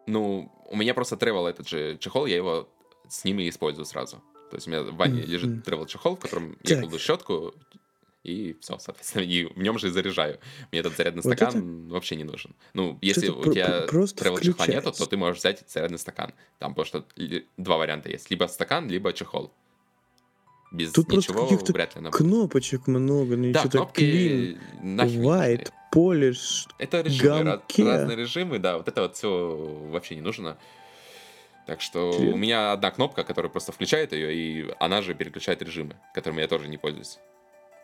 Ну, 0.07 0.51
у 0.69 0.75
меня 0.75 0.93
просто 0.93 1.15
travel 1.15 1.47
этот 1.47 1.67
же 1.67 1.97
чехол, 1.97 2.27
я 2.27 2.35
его 2.35 2.69
с 3.09 3.23
ними 3.23 3.43
и 3.43 3.49
использую 3.49 3.85
сразу. 3.85 4.17
То 4.51 4.57
есть 4.57 4.67
у 4.67 4.69
меня 4.69 4.83
в 4.83 4.95
ванне 4.95 5.21
Мгм. 5.23 5.31
лежит 5.31 5.67
travel 5.67 5.87
чехол, 5.87 6.15
в 6.15 6.19
котором 6.19 6.57
я 6.63 6.75
Так. 6.75 6.81
кладу 6.81 6.99
щетку, 6.99 7.53
и 8.23 8.55
все, 8.61 8.77
соответственно, 8.77 9.23
и 9.23 9.45
в 9.45 9.57
нем 9.57 9.79
же 9.79 9.87
и 9.87 9.89
заряжаю. 9.89 10.39
Мне 10.71 10.81
этот 10.81 10.95
зарядный 10.95 11.23
Вот 11.23 11.33
стакан 11.35 11.87
вообще 11.87 12.15
не 12.17 12.23
нужен. 12.23 12.55
Ну, 12.73 12.99
если 13.01 13.29
это 13.29 13.37
у 13.49 13.51
тебя 13.51 13.81
про- 13.81 13.87
просто 13.87 14.23
travel 14.23 14.41
чехла 14.43 14.67
нету, 14.67 14.91
то 14.91 15.05
ты 15.07 15.17
можешь 15.17 15.39
взять 15.39 15.63
зарядный 15.67 15.97
стакан. 15.97 16.33
Там 16.59 16.75
ли- 17.15 17.47
два 17.57 17.77
варианта 17.77 18.09
есть. 18.09 18.29
Либо 18.29 18.45
стакан, 18.45 18.87
либо 18.87 19.11
чехол. 19.13 19.51
Без 20.75 20.91
Тут 20.91 21.08
просто 21.08 21.32
ничего 21.32 21.44
каких-то 21.48 21.72
вряд 21.74 21.96
ли 21.96 22.00
она 22.00 22.10
будет. 22.12 22.17
Кнопочек 22.17 22.88
много, 22.88 23.38
ну 23.38 23.51
Да, 23.53 23.62
что-то 23.62 23.77
кнопки 23.77 24.58
white, 24.82 25.72
polish. 25.94 26.67
Это 26.77 27.01
режимы, 27.01 27.44
раз- 27.44 27.62
разные 27.77 28.17
режимы, 28.17 28.60
да, 28.60 28.77
вот 28.77 28.88
это 28.88 29.01
вот 29.03 29.15
все 29.15 29.55
вообще 29.91 30.15
не 30.15 30.22
нужно. 30.22 30.58
Так 31.65 31.82
что 31.82 32.10
Интересно. 32.10 32.36
у 32.36 32.38
меня 32.38 32.72
одна 32.74 32.91
кнопка, 32.91 33.24
которая 33.24 33.50
просто 33.51 33.72
включает 33.72 34.12
ее, 34.13 34.36
и 34.36 34.74
она 34.79 35.01
же 35.01 35.15
переключает 35.15 35.62
режимы, 35.62 35.96
которыми 36.13 36.41
я 36.41 36.48
тоже 36.48 36.67
не 36.67 36.77
пользуюсь. 36.77 37.17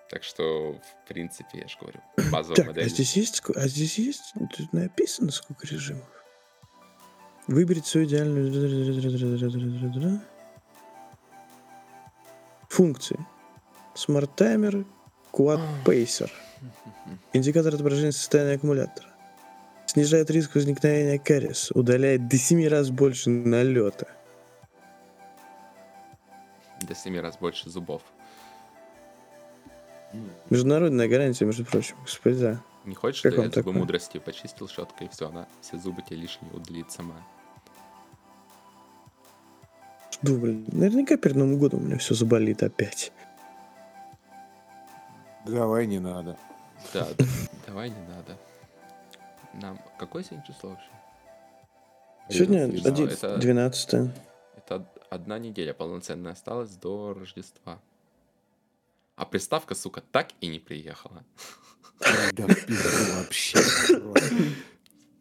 Так 0.10 0.24
что, 0.24 0.74
в 0.74 1.08
принципе, 1.08 1.60
я 1.60 1.68
же 1.70 1.78
говорю, 1.80 2.02
базовая 2.32 2.58
Так, 2.58 2.68
модель. 2.68 2.84
а 2.86 2.90
здесь 2.90 3.16
есть, 3.16 3.42
а 3.56 3.68
здесь 3.68 3.98
есть, 3.98 4.34
тут 4.58 4.74
написано 4.74 5.32
сколько 5.32 5.66
режимов. 5.68 6.04
Выберите 7.48 7.88
свою 7.90 8.06
идеальную 8.06 8.52
функции. 12.72 13.20
Смарт 13.94 14.36
таймер, 14.36 14.86
Quad 15.34 15.62
Pacer. 15.86 16.32
Индикатор 17.34 17.74
отображения 17.76 18.12
состояния 18.12 18.56
аккумулятора. 18.56 19.08
Снижает 19.86 20.32
риск 20.32 20.56
возникновения 20.56 21.20
кариеса. 21.20 21.78
Удаляет 21.78 22.30
до 22.30 22.38
7 22.38 22.68
раз 22.70 22.90
больше 22.90 23.30
налета. 23.30 24.08
До 26.82 26.96
7 26.96 27.20
раз 27.20 27.38
больше 27.38 27.70
зубов. 27.70 28.02
Международная 30.50 31.08
гарантия, 31.08 31.46
между 31.46 31.66
прочим, 31.66 31.98
господа. 32.02 32.62
Не 32.86 32.96
хочешь, 32.96 33.22
Как 33.22 33.34
что 33.34 33.42
я 33.42 33.48
зубы 33.48 33.56
такое? 33.56 33.74
мудрости 33.74 34.18
почистил 34.18 34.68
щеткой, 34.68 35.08
и 35.08 35.10
все, 35.10 35.28
она 35.28 35.48
все 35.62 35.78
зубы 35.78 36.02
тебе 36.02 36.18
лишние 36.18 36.52
удалит 36.54 36.92
сама. 36.92 37.16
Жду, 40.24 40.38
блин. 40.38 40.66
Наверняка 40.72 41.18
перед 41.18 41.36
Новым 41.36 41.58
годом 41.58 41.82
у 41.82 41.84
меня 41.84 41.98
все 41.98 42.14
заболит 42.14 42.62
опять. 42.64 43.12
Давай 45.46 45.88
не 45.88 46.00
надо. 46.00 46.38
Да, 46.94 47.08
да, 47.18 47.26
давай 47.68 47.90
не 47.90 48.08
надо. 48.08 48.38
Нам... 49.54 49.80
Какое 49.98 50.24
сегодня 50.24 50.46
число 50.46 50.70
вообще? 50.72 50.90
Сегодня 52.30 52.66
Не 52.68 52.78
знаю, 52.78 52.94
11, 52.96 53.18
это- 53.24 53.38
12 53.38 53.94
Это 54.56 54.76
од- 54.76 55.04
одна 55.10 55.40
неделя 55.40 55.74
полноценная 55.74 56.34
осталась 56.34 56.70
до 56.72 57.14
Рождества. 57.14 57.80
А 59.16 59.26
приставка, 59.26 59.76
сука, 59.76 60.02
так 60.12 60.30
и 60.40 60.48
не 60.48 60.60
приехала. 60.60 61.24
Да 62.34 62.48
вообще. 63.18 63.60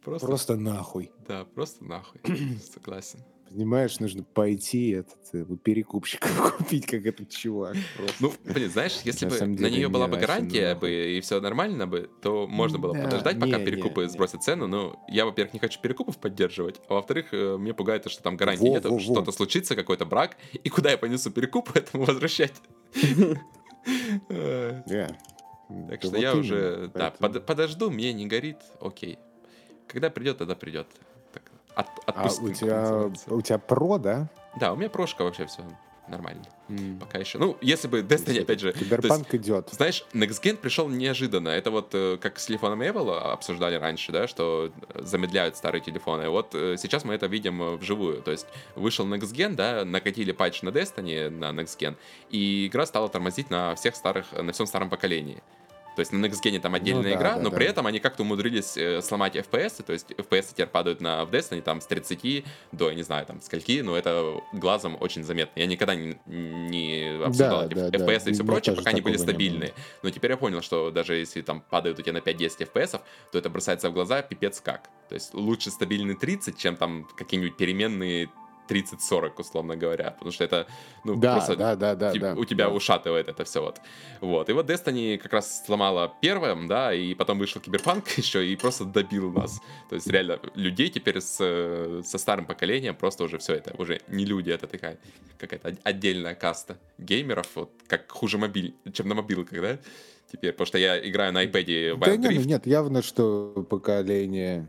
Просто, 0.04 0.26
Просто 0.26 0.56
нахуй. 0.56 1.10
да, 1.28 1.44
просто 1.44 1.84
нахуй. 1.84 2.20
Согласен. 2.74 3.18
Понимаешь, 3.50 3.98
нужно 3.98 4.22
пойти 4.22 4.90
этот 4.90 5.18
э, 5.32 5.42
у 5.42 5.56
перекупщика 5.56 6.28
купить, 6.56 6.86
как 6.86 7.04
этот 7.04 7.30
чувак. 7.30 7.76
Просто. 7.96 8.14
Ну, 8.20 8.32
блин, 8.44 8.70
знаешь, 8.70 9.00
если 9.04 9.26
На 9.26 9.30
бы 9.32 9.46
на 9.62 9.66
нее 9.68 9.88
была 9.88 10.06
не 10.06 10.12
бы 10.12 10.18
гарантия 10.18 10.74
бы 10.76 11.16
и 11.16 11.20
все 11.20 11.40
нормально 11.40 11.88
бы, 11.88 12.08
то 12.22 12.46
можно 12.46 12.78
было 12.78 12.94
Да, 12.94 13.02
подождать, 13.02 13.40
пока 13.40 13.58
не, 13.58 13.64
перекупы 13.64 14.02
не, 14.02 14.06
не. 14.06 14.12
сбросят 14.12 14.44
цену. 14.44 14.68
Но 14.68 15.04
я, 15.08 15.24
во-первых, 15.24 15.52
не 15.52 15.58
хочу 15.58 15.80
перекупов 15.80 16.18
поддерживать, 16.18 16.80
а 16.88 16.94
во-вторых, 16.94 17.34
э, 17.34 17.56
мне 17.56 17.74
пугает 17.74 18.04
то, 18.04 18.08
что 18.08 18.22
там 18.22 18.36
гарантии 18.36 18.68
Во, 18.68 18.68
нет, 18.68 18.84
во, 18.84 18.90
во. 18.92 19.00
что-то 19.00 19.32
случится, 19.32 19.74
какой-то 19.74 20.06
брак, 20.06 20.36
и 20.52 20.68
куда 20.68 20.92
я 20.92 20.96
понесу 20.96 21.32
перекуп, 21.32 21.70
этому 21.74 22.04
возвращать. 22.04 22.54
Э. 24.28 24.82
Так 25.88 26.02
что 26.02 26.16
я 26.16 26.36
уже, 26.36 26.88
да, 26.94 27.10
подожду, 27.10 27.90
мне 27.90 28.12
не 28.12 28.26
горит, 28.26 28.58
окей. 28.80 29.18
Когда 29.88 30.08
придет, 30.08 30.38
тогда 30.38 30.54
придет. 30.54 30.86
От- 31.74 31.86
А 32.06 32.10
отпустим, 32.10 32.44
у 32.44 32.48
как 32.48 32.56
тебя, 32.56 33.34
у 33.34 33.40
тебя 33.40 33.58
про, 33.58 33.98
да? 33.98 34.28
Да, 34.58 34.72
у 34.72 34.76
меня 34.76 34.90
прошка 34.90 35.24
вообще 35.24 35.46
все 35.46 35.62
нормально. 36.08 36.42
Пока 36.98 37.18
еще. 37.18 37.38
Ну, 37.38 37.56
если 37.60 37.86
бы 37.88 38.00
Destiny, 38.00 38.42
опять 38.42 38.58
же, 38.60 38.72
то 38.72 38.78
есть, 38.78 38.90
Киберпанк 38.90 39.32
идет. 39.34 39.68
знаешь, 39.70 40.04
Next 40.12 40.42
Gen 40.42 40.56
пришел 40.56 40.88
неожиданно. 40.88 41.48
Это 41.50 41.70
вот 41.70 41.90
э, 41.94 42.18
как 42.20 42.38
с 42.40 42.46
телефоном 42.46 42.82
Apple 42.82 43.16
обсуждали 43.16 43.76
раньше, 43.76 44.10
да, 44.10 44.26
что 44.26 44.72
э, 44.94 45.02
замедляют 45.02 45.56
старые 45.56 45.80
телефоны. 45.80 46.28
Вот 46.28 46.54
э, 46.54 46.76
сейчас 46.78 47.04
мы 47.04 47.14
это 47.14 47.26
видим 47.26 47.76
вживую. 47.76 48.22
То 48.22 48.32
есть 48.32 48.46
вышел 48.74 49.06
Next 49.06 49.32
Gen, 49.32 49.54
да, 49.54 49.84
накатили 49.84 50.32
патч 50.32 50.62
на 50.62 50.70
Destiny, 50.70 51.28
на 51.30 51.50
Next 51.50 51.78
Gen, 51.78 51.96
и 52.30 52.66
игра 52.66 52.86
стала 52.86 53.08
тормозить 53.08 53.50
на 53.50 53.74
всех 53.76 53.94
старых, 53.94 54.26
на 54.32 54.52
всем 54.52 54.66
старом 54.66 54.90
поколении. 54.90 55.42
То 55.96 56.00
есть 56.00 56.12
на 56.12 56.24
Next 56.24 56.42
Gen 56.42 56.58
там 56.60 56.74
отдельная 56.74 57.02
Ну 57.02 57.08
да, 57.10 57.16
игра, 57.16 57.34
да, 57.34 57.42
но 57.42 57.50
да. 57.50 57.56
при 57.56 57.66
этом 57.66 57.86
они 57.86 57.98
как-то 57.98 58.22
умудрились 58.22 58.76
э, 58.76 59.02
сломать 59.02 59.36
FPS, 59.36 59.82
то 59.82 59.92
есть 59.92 60.10
FPS 60.12 60.50
теперь 60.50 60.66
падают 60.66 61.00
на 61.00 61.24
в 61.24 61.30
Destiny 61.30 61.62
там 61.62 61.80
с 61.80 61.86
30 61.86 62.44
до, 62.72 62.88
я 62.90 62.94
не 62.94 63.02
знаю, 63.02 63.26
там 63.26 63.40
скольки, 63.40 63.80
но 63.80 63.96
это 63.96 64.40
глазом 64.52 64.96
очень 65.00 65.24
заметно. 65.24 65.58
Я 65.60 65.66
никогда 65.66 65.94
не, 65.94 66.18
не 66.26 67.22
обсуждал 67.24 67.60
Да, 67.60 67.66
эти 67.66 67.74
да, 67.74 67.90
да. 67.90 67.98
FPS 67.98 68.28
и 68.28 68.30
У 68.30 68.34
все 68.34 68.44
прочее, 68.44 68.76
пока 68.76 68.90
они 68.90 69.00
были 69.00 69.16
стабильные. 69.16 69.74
Но 70.02 70.10
теперь 70.10 70.30
я 70.30 70.36
понял, 70.36 70.62
что 70.62 70.90
даже 70.90 71.14
если 71.14 71.42
там 71.42 71.60
падают 71.60 71.98
у 71.98 72.02
тебя 72.02 72.14
на 72.14 72.18
5-10 72.18 72.70
FPS, 72.72 73.00
то 73.32 73.38
это 73.38 73.50
бросается 73.50 73.90
в 73.90 73.92
глаза 73.92 74.22
пипец 74.22 74.60
как. 74.60 74.88
То 75.08 75.14
есть 75.14 75.34
лучше 75.34 75.70
стабильный 75.70 76.14
30, 76.14 76.56
чем 76.56 76.76
там 76.76 77.08
какие-нибудь 77.16 77.56
переменные 77.56 78.28
30-40, 78.70 79.32
условно 79.38 79.76
говоря. 79.76 80.10
Потому 80.12 80.30
что 80.32 80.44
это, 80.44 80.66
ну, 81.04 81.16
Да, 81.16 81.34
просто 81.36 81.56
да, 81.56 81.76
да, 81.76 81.94
да, 81.94 82.12
типа, 82.12 82.26
да. 82.26 82.34
у 82.40 82.44
тебя 82.44 82.64
да. 82.68 82.70
ушатывает 82.74 83.28
это 83.28 83.44
все 83.44 83.60
вот. 83.60 83.80
Вот. 84.20 84.48
И 84.48 84.52
вот 84.52 84.70
Destiny 84.70 85.18
как 85.18 85.32
раз 85.32 85.64
сломала 85.66 86.12
первым, 86.22 86.68
да, 86.68 86.94
и 86.94 87.14
потом 87.14 87.38
вышел 87.38 87.60
Киберпанк 87.60 88.08
еще 88.18 88.46
и 88.46 88.56
просто 88.56 88.84
добил 88.84 89.32
нас. 89.32 89.60
То 89.88 89.96
есть 89.96 90.06
реально 90.06 90.38
людей 90.54 90.88
теперь 90.90 91.20
с, 91.20 91.36
со 92.04 92.18
старым 92.18 92.46
поколением 92.46 92.94
просто 92.94 93.24
уже 93.24 93.38
все 93.38 93.54
это, 93.54 93.74
уже 93.78 94.00
не 94.08 94.24
люди, 94.24 94.50
это 94.50 94.66
такая 94.66 94.98
какая-то 95.38 95.68
от- 95.68 95.80
отдельная 95.84 96.34
каста 96.34 96.76
геймеров, 96.98 97.46
вот 97.54 97.70
как 97.88 98.10
хуже 98.10 98.38
мобиль, 98.38 98.74
чем 98.92 99.08
на 99.08 99.14
мобилках, 99.14 99.60
да? 99.60 99.78
Теперь, 100.32 100.52
потому 100.52 100.66
что 100.66 100.78
я 100.78 100.96
играю 101.08 101.32
на 101.32 101.44
iPad 101.44 101.96
Да 101.98 102.06
Wild 102.12 102.16
не, 102.18 102.28
ну 102.28 102.40
Rift. 102.40 102.44
нет, 102.46 102.66
явно, 102.66 103.02
что 103.02 103.66
поколение... 103.68 104.68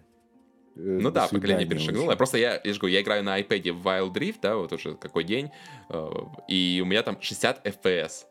э, 0.76 0.80
Ну 1.02 1.12
да, 1.12 1.28
поколение 1.28 1.66
перешагнуло. 1.66 2.16
Просто 2.16 2.38
я, 2.38 2.60
я 2.64 2.74
же 2.74 2.80
говорю, 2.80 2.96
я 2.96 3.02
играю 3.02 3.24
на 3.24 3.40
iPad 3.40 3.72
в 3.72 3.88
Wild 3.88 4.14
Rift, 4.14 4.40
да, 4.42 4.56
вот 4.56 4.74
уже 4.74 4.96
какой 4.96 5.24
день, 5.24 5.52
э, 5.90 6.10
и 6.48 6.82
у 6.84 6.86
меня 6.86 7.04
там 7.04 7.18
60 7.22 7.66
FPS. 7.66 8.26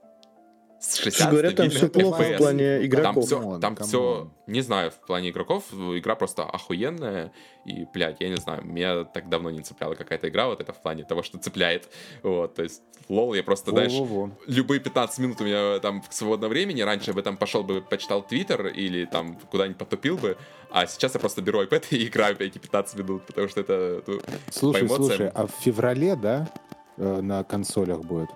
С 0.81 0.97
60 0.97 1.31
говорят, 1.31 1.57
там 1.57 1.69
всё 1.69 1.89
плохо 1.89 2.23
в 2.23 2.27
FPS. 2.27 2.37
плане 2.39 2.77
Там 2.79 2.87
игроков. 2.87 3.25
все, 3.27 3.39
Come 3.39 3.51
on, 3.51 3.61
там 3.61 3.77
come 3.77 3.84
on. 3.84 3.89
все, 3.89 4.31
не 4.47 4.63
знаю, 4.63 4.91
в 4.91 4.95
плане 5.07 5.29
игроков, 5.29 5.65
игра 5.73 6.15
просто 6.15 6.43
охуенная, 6.45 7.33
и, 7.67 7.87
блядь, 7.93 8.21
я 8.21 8.31
не 8.31 8.37
знаю, 8.37 8.65
меня 8.65 9.05
так 9.05 9.29
давно 9.29 9.51
не 9.51 9.61
цепляла 9.61 9.95
какая-то 9.95 10.31
игра, 10.31 10.47
вот 10.47 10.61
это 10.63 10.73
в 10.73 10.81
плане 10.81 11.05
того, 11.05 11.23
что 11.23 11.37
цепляет, 11.39 11.89
вот, 12.23 12.55
то 12.55 12.63
есть, 12.63 12.83
лол, 13.11 13.35
я 13.35 13.43
просто, 13.43 13.73
знаешь, 13.73 13.93
Во-во-во. 13.93 14.31
любые 14.47 14.81
15 14.81 15.19
минут 15.19 15.41
у 15.43 15.45
меня 15.45 15.79
там 15.81 16.03
свободного 16.09 16.51
времени. 16.51 16.81
Раньше 16.81 17.11
я 17.11 17.15
бы 17.15 17.23
там 17.23 17.37
пошел 17.37 17.63
бы, 17.63 17.83
почитал 17.83 18.23
Твиттер 18.23 18.69
или 18.69 19.05
там 19.05 19.37
куда-нибудь 19.51 19.77
потупил 19.79 20.17
бы. 20.17 20.37
А 20.71 20.87
сейчас 20.87 21.15
я 21.15 21.21
просто 21.21 21.43
беру 21.43 21.63
iPad 21.63 21.85
и 21.91 22.07
играю 22.07 22.37
эти 22.41 22.59
15 22.59 22.99
минут, 23.01 23.27
потому 23.27 23.49
что 23.49 23.61
это... 23.61 24.03
ну, 24.07 24.21
Слушай, 24.51 24.89
слушай, 24.89 25.29
а 25.29 25.47
в 25.47 25.51
феврале, 25.61 26.15
да, 26.17 26.49
э, 26.97 27.21
на 27.21 27.43
консолях 27.45 28.01
будет? 28.01 28.31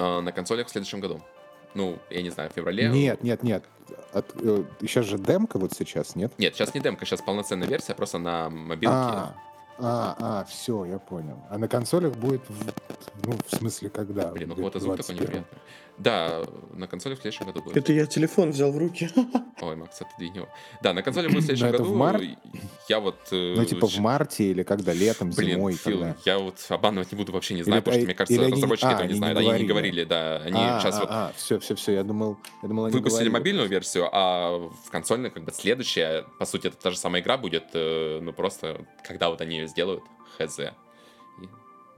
А, 0.00 0.20
на 0.20 0.32
консолях 0.32 0.68
в 0.68 0.70
следующем 0.70 1.00
году. 1.00 1.20
Ну, 1.74 1.98
я 2.10 2.22
не 2.22 2.30
знаю, 2.30 2.50
в 2.50 2.52
феврале... 2.54 2.88
Нет, 2.88 3.22
нет, 3.22 3.42
нет. 3.42 3.64
От, 4.12 4.26
э, 4.34 4.64
сейчас 4.80 5.06
же 5.06 5.18
демка 5.18 5.58
вот 5.58 5.72
сейчас, 5.72 6.16
нет? 6.16 6.32
Нет, 6.38 6.54
сейчас 6.54 6.74
не 6.74 6.80
демка, 6.80 7.04
сейчас 7.04 7.22
полноценная 7.22 7.68
версия, 7.68 7.94
просто 7.94 8.18
на 8.18 8.50
мобилке. 8.50 8.96
А, 8.96 9.34
а, 9.80 10.16
а, 10.18 10.44
все, 10.44 10.84
я 10.84 10.98
понял. 10.98 11.38
А 11.50 11.58
на 11.58 11.68
консолях 11.68 12.14
будет, 12.16 12.42
в- 12.48 12.72
ну, 13.26 13.34
в 13.46 13.56
смысле, 13.56 13.90
когда? 13.90 14.30
Блин, 14.32 14.48
ну 14.50 14.54
вот 14.56 14.74
звук 14.74 14.96
такой 14.96 15.14
21-м? 15.14 15.22
неприятный. 15.24 15.58
Да, 15.98 16.44
на 16.72 16.86
консоли 16.86 17.14
в 17.14 17.20
следующем 17.20 17.44
году 17.44 17.60
будет. 17.62 17.76
Это 17.76 17.92
я 17.92 18.06
телефон 18.06 18.52
взял 18.52 18.72
в 18.72 18.78
руки. 18.78 19.10
Ой, 19.60 19.76
Макс, 19.76 20.00
отодвинь 20.00 20.34
его. 20.34 20.48
Да, 20.82 20.94
на 20.94 21.02
консоли 21.02 21.26
будет 21.28 21.42
в 21.42 21.44
следующем 21.46 21.66
Но 21.66 21.74
это 21.74 21.82
в 21.82 21.86
году. 21.88 21.98
мар- 21.98 22.22
Я 22.88 23.00
вот... 23.00 23.16
э, 23.32 23.54
Ну, 23.56 23.64
типа 23.66 23.86
в 23.86 23.98
марте 23.98 24.44
или 24.44 24.62
когда, 24.62 24.94
летом, 24.94 25.30
Блин, 25.30 25.56
зимой, 25.56 25.74
Фил, 25.74 25.98
когда? 25.98 26.16
я 26.24 26.38
вот 26.38 26.56
обманывать 26.70 27.12
не 27.12 27.18
буду, 27.18 27.32
вообще 27.32 27.52
не 27.52 27.64
знаю, 27.64 27.82
потому 27.82 27.96
что, 28.00 28.04
а, 28.04 28.06
мне 28.06 28.14
кажется, 28.14 28.40
разработчики 28.50 28.86
а, 28.86 28.92
этого 28.92 29.02
не 29.02 29.04
они 29.04 29.12
не 29.12 29.18
знают. 29.18 29.38
Они 29.38 29.62
не 29.62 29.68
говорили. 29.68 30.04
да. 30.04 30.36
Они 30.38 30.56
а, 30.58 30.80
сейчас 30.80 30.96
а, 30.96 31.00
вот 31.00 31.08
а, 31.10 31.32
все, 31.36 31.58
все, 31.58 31.74
все, 31.74 31.92
я 31.92 32.02
думал, 32.02 32.38
я 32.62 32.68
думал, 32.68 32.86
они 32.86 32.96
выпустили 32.96 33.28
мобильную 33.28 33.68
версию, 33.68 34.08
а 34.10 34.56
в 34.56 34.90
консольной 34.90 35.28
как 35.30 35.44
бы 35.44 35.52
следующая, 35.52 36.24
по 36.38 36.46
сути, 36.46 36.68
это 36.68 36.78
та 36.78 36.92
же 36.92 36.96
самая 36.96 37.20
игра 37.20 37.36
будет, 37.36 37.64
э, 37.74 38.20
ну 38.22 38.32
просто, 38.32 38.86
когда 39.06 39.28
вот 39.28 39.42
они 39.42 39.66
сделают, 39.70 40.04
хз. 40.38 40.58
И, 40.60 41.48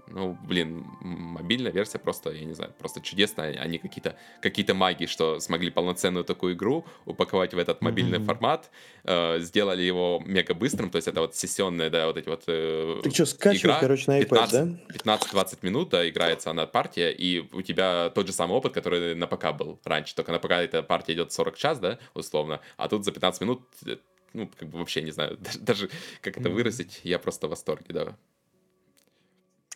Ну, 0.09 0.37
блин, 0.47 0.85
мобильная 1.01 1.73
версия 1.73 1.99
просто, 1.99 2.33
я 2.33 2.45
не 2.45 2.55
знаю, 2.55 2.75
просто 2.79 3.01
чудесная. 3.01 3.59
Они 3.63 3.79
какие-то 3.79 4.17
какие 4.43 4.71
магии, 4.73 5.07
что 5.07 5.41
смогли 5.41 5.71
полноценную 5.71 6.25
такую 6.25 6.55
игру 6.55 6.85
упаковать 7.07 7.55
в 7.55 7.59
этот 7.59 7.81
мобильный 7.81 8.19
Мгм. 8.19 8.27
формат, 8.27 8.71
э, 9.05 9.39
сделали 9.41 9.83
его 9.83 10.21
мега 10.27 10.55
быстрым, 10.55 10.91
то 10.91 10.97
есть 10.97 11.09
это 11.09 11.21
вот 11.21 11.35
сессионная, 11.35 11.89
да, 11.89 12.07
вот 12.07 12.17
эти 12.19 12.29
вот... 12.29 12.43
э, 12.47 13.01
Ты 13.03 13.11
что, 13.11 13.27
скачиваешь, 13.27 13.65
игра 13.65 13.81
короче, 13.81 14.11
на 14.11 14.21
iPad, 14.21 14.51
да? 14.51 15.15
15-20 15.15 15.59
минут, 15.63 15.89
да, 15.91 16.07
играется 16.07 16.51
она 16.51 16.67
партия, 16.67 17.11
и 17.11 17.49
у 17.53 17.63
тебя 17.63 18.11
тот 18.11 18.27
же 18.27 18.33
самый 18.33 18.55
опыт, 18.55 18.75
который 18.75 19.15
на 19.15 19.27
ПК 19.27 19.53
был 19.57 19.79
раньше. 19.85 20.15
Только 20.15 20.33
на 20.33 20.39
ПК 20.41 20.53
эта 20.53 20.83
партия 20.83 21.15
идет 21.15 21.33
40 21.33 21.57
час, 21.57 21.79
да, 21.79 21.99
условно, 22.15 22.61
а 22.77 22.89
тут 22.89 23.05
за 23.05 23.13
15 23.13 23.41
минут, 23.41 23.63
э, 23.87 23.97
ну, 24.33 24.51
как 24.59 24.69
бы 24.69 24.79
вообще 24.79 25.03
не 25.03 25.11
знаю, 25.11 25.37
даже, 25.41 25.59
даже 25.61 25.91
как 26.21 26.39
это 26.39 26.51
выразить, 26.51 27.01
я 27.05 27.19
просто 27.19 27.47
в 27.47 27.51
восторге, 27.51 27.87
да. 27.89 28.17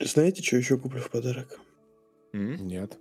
Знаете, 0.01 0.42
что 0.42 0.57
еще 0.57 0.79
куплю 0.79 1.01
в 1.01 1.11
подарок? 1.11 1.59
М? 2.33 2.66
Нет, 2.66 2.99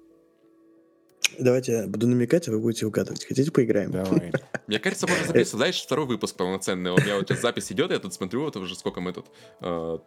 Давайте 1.39 1.71
я 1.73 1.87
буду 1.87 2.07
намекать, 2.07 2.47
а 2.47 2.51
вы 2.51 2.59
будете 2.59 2.85
угадывать. 2.85 3.25
Хотите, 3.25 3.51
поиграем? 3.51 3.91
давай. 3.91 4.31
Мне 4.67 4.79
кажется, 4.79 5.07
можно 5.07 5.25
записывать, 5.25 5.57
знаешь, 5.57 5.81
второй 5.81 6.05
выпуск 6.05 6.35
полноценный. 6.35 6.91
У 6.91 6.97
меня 6.97 7.15
вот 7.15 7.27
сейчас 7.27 7.41
запись 7.41 7.71
идет, 7.71 7.91
я 7.91 7.99
тут 7.99 8.13
смотрю, 8.13 8.43
вот 8.43 8.55
уже 8.55 8.75
сколько 8.75 9.01
мы 9.01 9.13
тут, 9.13 9.25
э, 9.61 9.97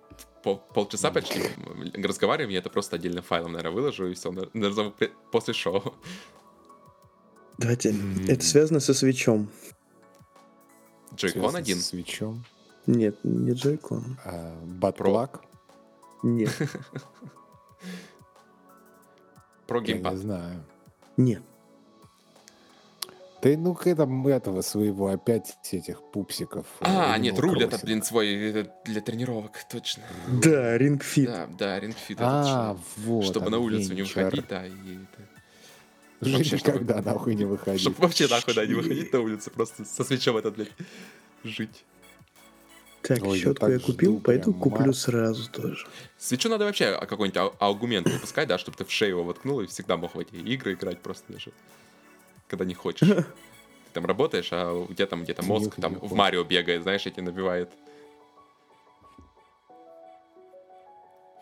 пол- 0.42 0.62
полчаса 0.74 1.10
почти 1.10 1.42
разговариваем, 1.94 2.50
я 2.50 2.58
это 2.58 2.70
просто 2.70 2.96
отдельным 2.96 3.22
файлом, 3.22 3.52
наверное, 3.52 3.74
выложу, 3.74 4.06
и 4.10 4.14
все, 4.14 4.32
после 5.30 5.54
шоу. 5.54 5.94
Давайте. 7.58 7.94
Это 8.28 8.44
связано 8.44 8.80
со 8.80 8.94
свечом. 8.94 9.50
Джойкон 11.14 11.56
один. 11.56 11.78
С 11.78 11.86
свечом. 11.88 12.44
Нет, 12.86 13.16
не 13.22 13.52
джойкон. 13.52 14.18
А. 14.24 14.54
Plug? 14.80 15.40
Нет, 16.22 16.50
Про 19.66 19.80
геймпад. 19.80 20.12
не 20.14 20.18
знаю. 20.18 20.64
нет. 21.16 21.42
Ты 23.40 23.56
ну-ка 23.56 23.94
там 23.94 24.26
этого 24.26 24.62
своего 24.62 25.08
опять 25.08 25.56
этих 25.70 26.02
пупсиков. 26.10 26.66
э, 26.80 26.84
А, 26.86 27.16
нет, 27.18 27.38
руль 27.38 27.62
это, 27.62 27.78
блин, 27.78 28.02
свой 28.02 28.34
э, 28.34 28.66
для 28.84 29.00
тренировок, 29.00 29.60
точно. 29.70 30.02
Да, 30.42 30.76
Fit. 30.76 31.26
Да, 31.26 31.46
да, 31.56 31.78
рингфит 31.78 32.18
А, 32.20 32.76
вот. 32.96 33.24
Чтобы 33.24 33.50
на 33.50 33.58
улицу 33.60 33.94
не 33.94 34.02
выходить, 34.02 34.48
да, 34.48 34.66
и 34.66 34.70
это. 34.72 35.37
Жить 36.20 36.34
Вообще, 36.36 36.56
чтобы- 36.58 36.80
никогда 36.80 37.02
нахуй 37.02 37.34
не 37.34 37.44
выходить. 37.44 37.80
Чтобы 37.80 37.96
вообще 38.00 38.26
нахуй, 38.28 38.54
да, 38.54 38.66
не 38.66 38.74
выходить 38.74 39.12
на 39.12 39.20
улицу, 39.20 39.50
просто 39.50 39.84
со 39.84 40.02
свечом 40.04 40.36
этот, 40.36 40.56
блядь, 40.56 40.70
жить. 41.44 41.84
Так, 43.02 43.22
Ой, 43.22 43.38
я 43.38 43.44
щетку 43.44 43.60
так 43.60 43.70
я 43.70 43.78
купил, 43.78 44.12
жду 44.14 44.20
пойду 44.20 44.50
прям 44.50 44.60
куплю 44.60 44.80
март. 44.86 44.96
сразу 44.96 45.48
тоже. 45.50 45.86
Свечу 46.18 46.48
надо 46.48 46.64
вообще 46.64 46.86
а, 46.86 47.06
какой-нибудь 47.06 47.36
ау- 47.36 47.54
аргумент 47.60 48.08
выпускать, 48.08 48.48
да, 48.48 48.58
чтобы 48.58 48.76
ты 48.76 48.84
в 48.84 48.90
шею 48.90 49.10
его 49.10 49.24
воткнул 49.24 49.60
и 49.60 49.66
всегда 49.66 49.96
мог 49.96 50.16
в 50.16 50.18
эти 50.18 50.34
игры 50.34 50.72
играть 50.74 51.00
просто 51.00 51.32
даже, 51.32 51.52
когда 52.48 52.64
не 52.64 52.74
хочешь. 52.74 53.08
Ты 53.08 53.24
там 53.94 54.04
работаешь, 54.04 54.48
а 54.50 54.72
у 54.74 54.92
тебя 54.92 55.06
там 55.06 55.22
где-то 55.22 55.42
мозг 55.44 55.76
там 55.76 55.94
в. 55.94 56.12
Марио 56.14 56.42
бегает, 56.44 56.82
знаешь, 56.82 57.06
эти 57.06 57.20
набивает. 57.20 57.70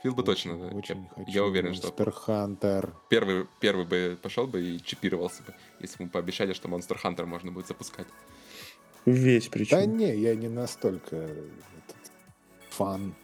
Фил 0.07 0.15
бы 0.15 0.23
точно, 0.23 0.57
да, 0.57 0.67
Очень 0.77 1.03
я- 1.03 1.09
хочу 1.17 1.31
я 1.33 1.45
уверен, 1.45 1.75
что 1.75 1.89
Monster 1.89 2.15
Hunter. 2.29 2.95
первый, 3.09 3.49
первый 3.59 3.85
бы 3.85 4.17
пошел 4.23 4.47
бы 4.47 4.63
и 4.63 4.81
чипировался 4.81 5.43
бы, 5.43 5.53
если 5.81 6.05
бы 6.05 6.09
пообещали, 6.09 6.53
что 6.53 6.69
Monster 6.69 6.97
Hunter 7.03 7.27
можно 7.27 7.51
будет 7.51 7.67
запускать. 7.67 8.07
Весь 9.05 9.47
Да 9.47 9.51
причем. 9.53 9.97
не, 9.97 10.15
я 10.17 10.37
не 10.37 10.49
настолько 10.49 11.17
этот, 11.17 12.13
фан, 12.71 13.17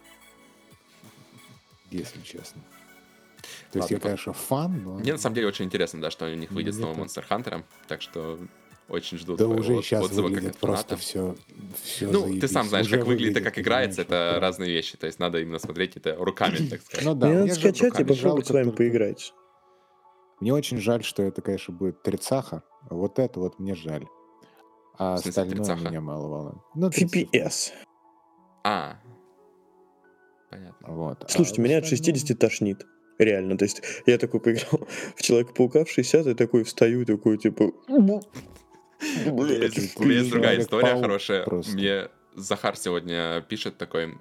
если 1.89 2.19
честно. 2.21 2.61
То 3.71 3.79
есть 3.79 3.91
Ладно, 3.91 3.93
я, 3.95 3.99
по- 3.99 4.03
конечно, 4.07 4.33
фан, 4.33 4.83
но... 4.83 4.93
Мне 4.95 5.13
на 5.13 5.17
самом 5.17 5.35
деле 5.35 5.47
очень 5.47 5.63
интересно, 5.63 6.01
да, 6.01 6.11
что 6.11 6.25
у 6.25 6.35
них 6.35 6.51
выйдет 6.51 6.73
с 6.73 6.77
Мне 6.79 6.85
новым 6.87 7.07
тоже. 7.07 7.25
Monster 7.25 7.29
Hunter, 7.29 7.63
так 7.87 8.01
что 8.01 8.39
очень 8.89 9.17
жду 9.17 9.35
Да 9.35 9.47
уже 9.47 9.77
от- 9.77 9.85
сейчас 9.85 10.03
отзыва 10.03 10.27
как 10.27 10.35
выглядит 10.35 10.55
от 10.55 10.61
просто 10.61 10.97
все, 10.97 11.35
все 11.83 12.07
Ну, 12.11 12.39
ты 12.39 12.47
сам 12.47 12.67
знаешь, 12.67 12.87
как 12.89 13.05
выглядит 13.05 13.37
и 13.37 13.41
как 13.41 13.57
играется, 13.59 14.01
это 14.01 14.37
разные 14.39 14.71
вещи. 14.71 14.97
То 14.97 15.07
есть 15.07 15.19
надо 15.19 15.39
именно 15.39 15.59
смотреть 15.59 15.95
это 15.97 16.15
руками, 16.15 16.57
так 16.69 16.81
сказать. 16.81 17.05
Ну 17.05 17.15
да, 17.15 17.27
Мне 17.27 17.39
надо 17.39 17.53
скачать 17.55 17.99
и 17.99 18.03
попробовать 18.03 18.47
с 18.47 18.51
вами 18.51 18.71
поиграть. 18.71 19.33
Мне 20.39 20.53
очень 20.53 20.77
жаль, 20.77 21.03
что 21.03 21.23
это, 21.23 21.41
конечно, 21.41 21.73
будет 21.73 22.03
трицаха. 22.03 22.63
Вот 22.89 23.17
это 23.19 23.39
вот 23.39 23.59
мне 23.59 23.75
жаль. 23.75 24.05
А 24.97 25.15
смысле 25.17 25.29
остальное 25.29 25.55
трицаха? 25.65 25.89
меня 25.89 26.01
мало 26.01 26.27
волнует. 26.27 26.57
Ну. 26.75 26.89
FPS. 26.89 27.71
А, 28.65 28.97
понятно. 30.49 30.87
Вот. 30.93 31.25
Слушайте, 31.29 31.61
А 31.61 31.65
меня 31.65 31.77
от 31.77 31.85
остальное- 31.85 32.15
60 32.15 32.37
тошнит. 32.39 32.85
Реально, 33.19 33.57
то 33.57 33.65
есть 33.65 33.81
я 34.05 34.17
такой 34.17 34.39
поиграл 34.39 34.87
в 35.15 35.21
Человека-паука 35.21 35.85
в 35.85 35.89
60, 35.89 36.27
и 36.27 36.33
такой 36.33 36.63
встаю, 36.63 37.05
такой, 37.05 37.37
типа... 37.37 37.71
У 39.25 39.43
меня 39.43 40.19
есть- 40.19 40.31
другая 40.31 40.59
история 40.59 40.99
хорошая. 40.99 41.45
Мне 41.73 42.09
Захар 42.35 42.75
сегодня 42.75 43.41
пишет 43.47 43.77
такой, 43.77 44.17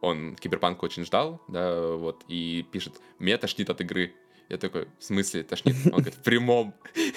он 0.00 0.36
Киберпанк 0.36 0.82
очень 0.82 1.04
ждал, 1.04 1.42
да, 1.48 1.92
вот, 1.96 2.24
и 2.28 2.64
пишет, 2.70 3.00
меня 3.18 3.36
тошнит 3.38 3.68
от 3.70 3.80
игры. 3.80 4.14
Я 4.50 4.58
такой, 4.58 4.88
в 4.98 5.04
смысле 5.04 5.44
тошнит? 5.44 5.76
Он 5.86 5.92
говорит, 5.92 6.14
в 6.14 6.22
прямом. 6.22 6.74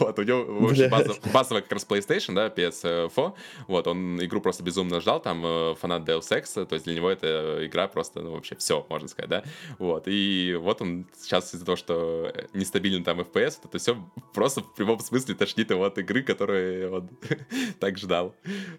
Вот, 0.00 0.18
у 0.18 0.22
него 0.22 0.44
в 0.44 0.70
общем, 0.70 0.90
базовая 1.32 1.62
как 1.62 1.70
раз 1.70 1.86
PlayStation, 1.88 2.34
да, 2.34 2.48
PS4. 2.48 3.34
Вот, 3.68 3.86
он 3.86 4.20
игру 4.24 4.40
просто 4.40 4.64
безумно 4.64 5.00
ждал, 5.00 5.22
там 5.22 5.44
э, 5.46 5.74
фанат 5.76 6.02
Deus 6.08 6.28
Ex, 6.30 6.66
то 6.66 6.74
есть 6.74 6.86
для 6.86 6.96
него 6.96 7.08
эта 7.10 7.64
игра 7.64 7.86
просто, 7.86 8.20
ну, 8.20 8.32
вообще 8.32 8.56
все, 8.56 8.84
можно 8.88 9.06
сказать, 9.06 9.30
да. 9.30 9.44
Вот, 9.78 10.08
и 10.08 10.58
вот 10.60 10.82
он 10.82 11.06
сейчас 11.16 11.54
из-за 11.54 11.64
того, 11.64 11.76
что 11.76 12.32
нестабильный 12.54 13.04
там 13.04 13.20
FPS, 13.20 13.60
это 13.64 13.78
все 13.78 13.96
просто 14.32 14.62
в 14.62 14.74
прямом 14.74 14.98
смысле 14.98 15.36
тошнит 15.36 15.70
его 15.70 15.84
от 15.84 15.96
игры, 15.98 16.22
которую 16.24 16.92
он 16.92 17.10
так 17.78 17.96
ждал. 17.96 18.34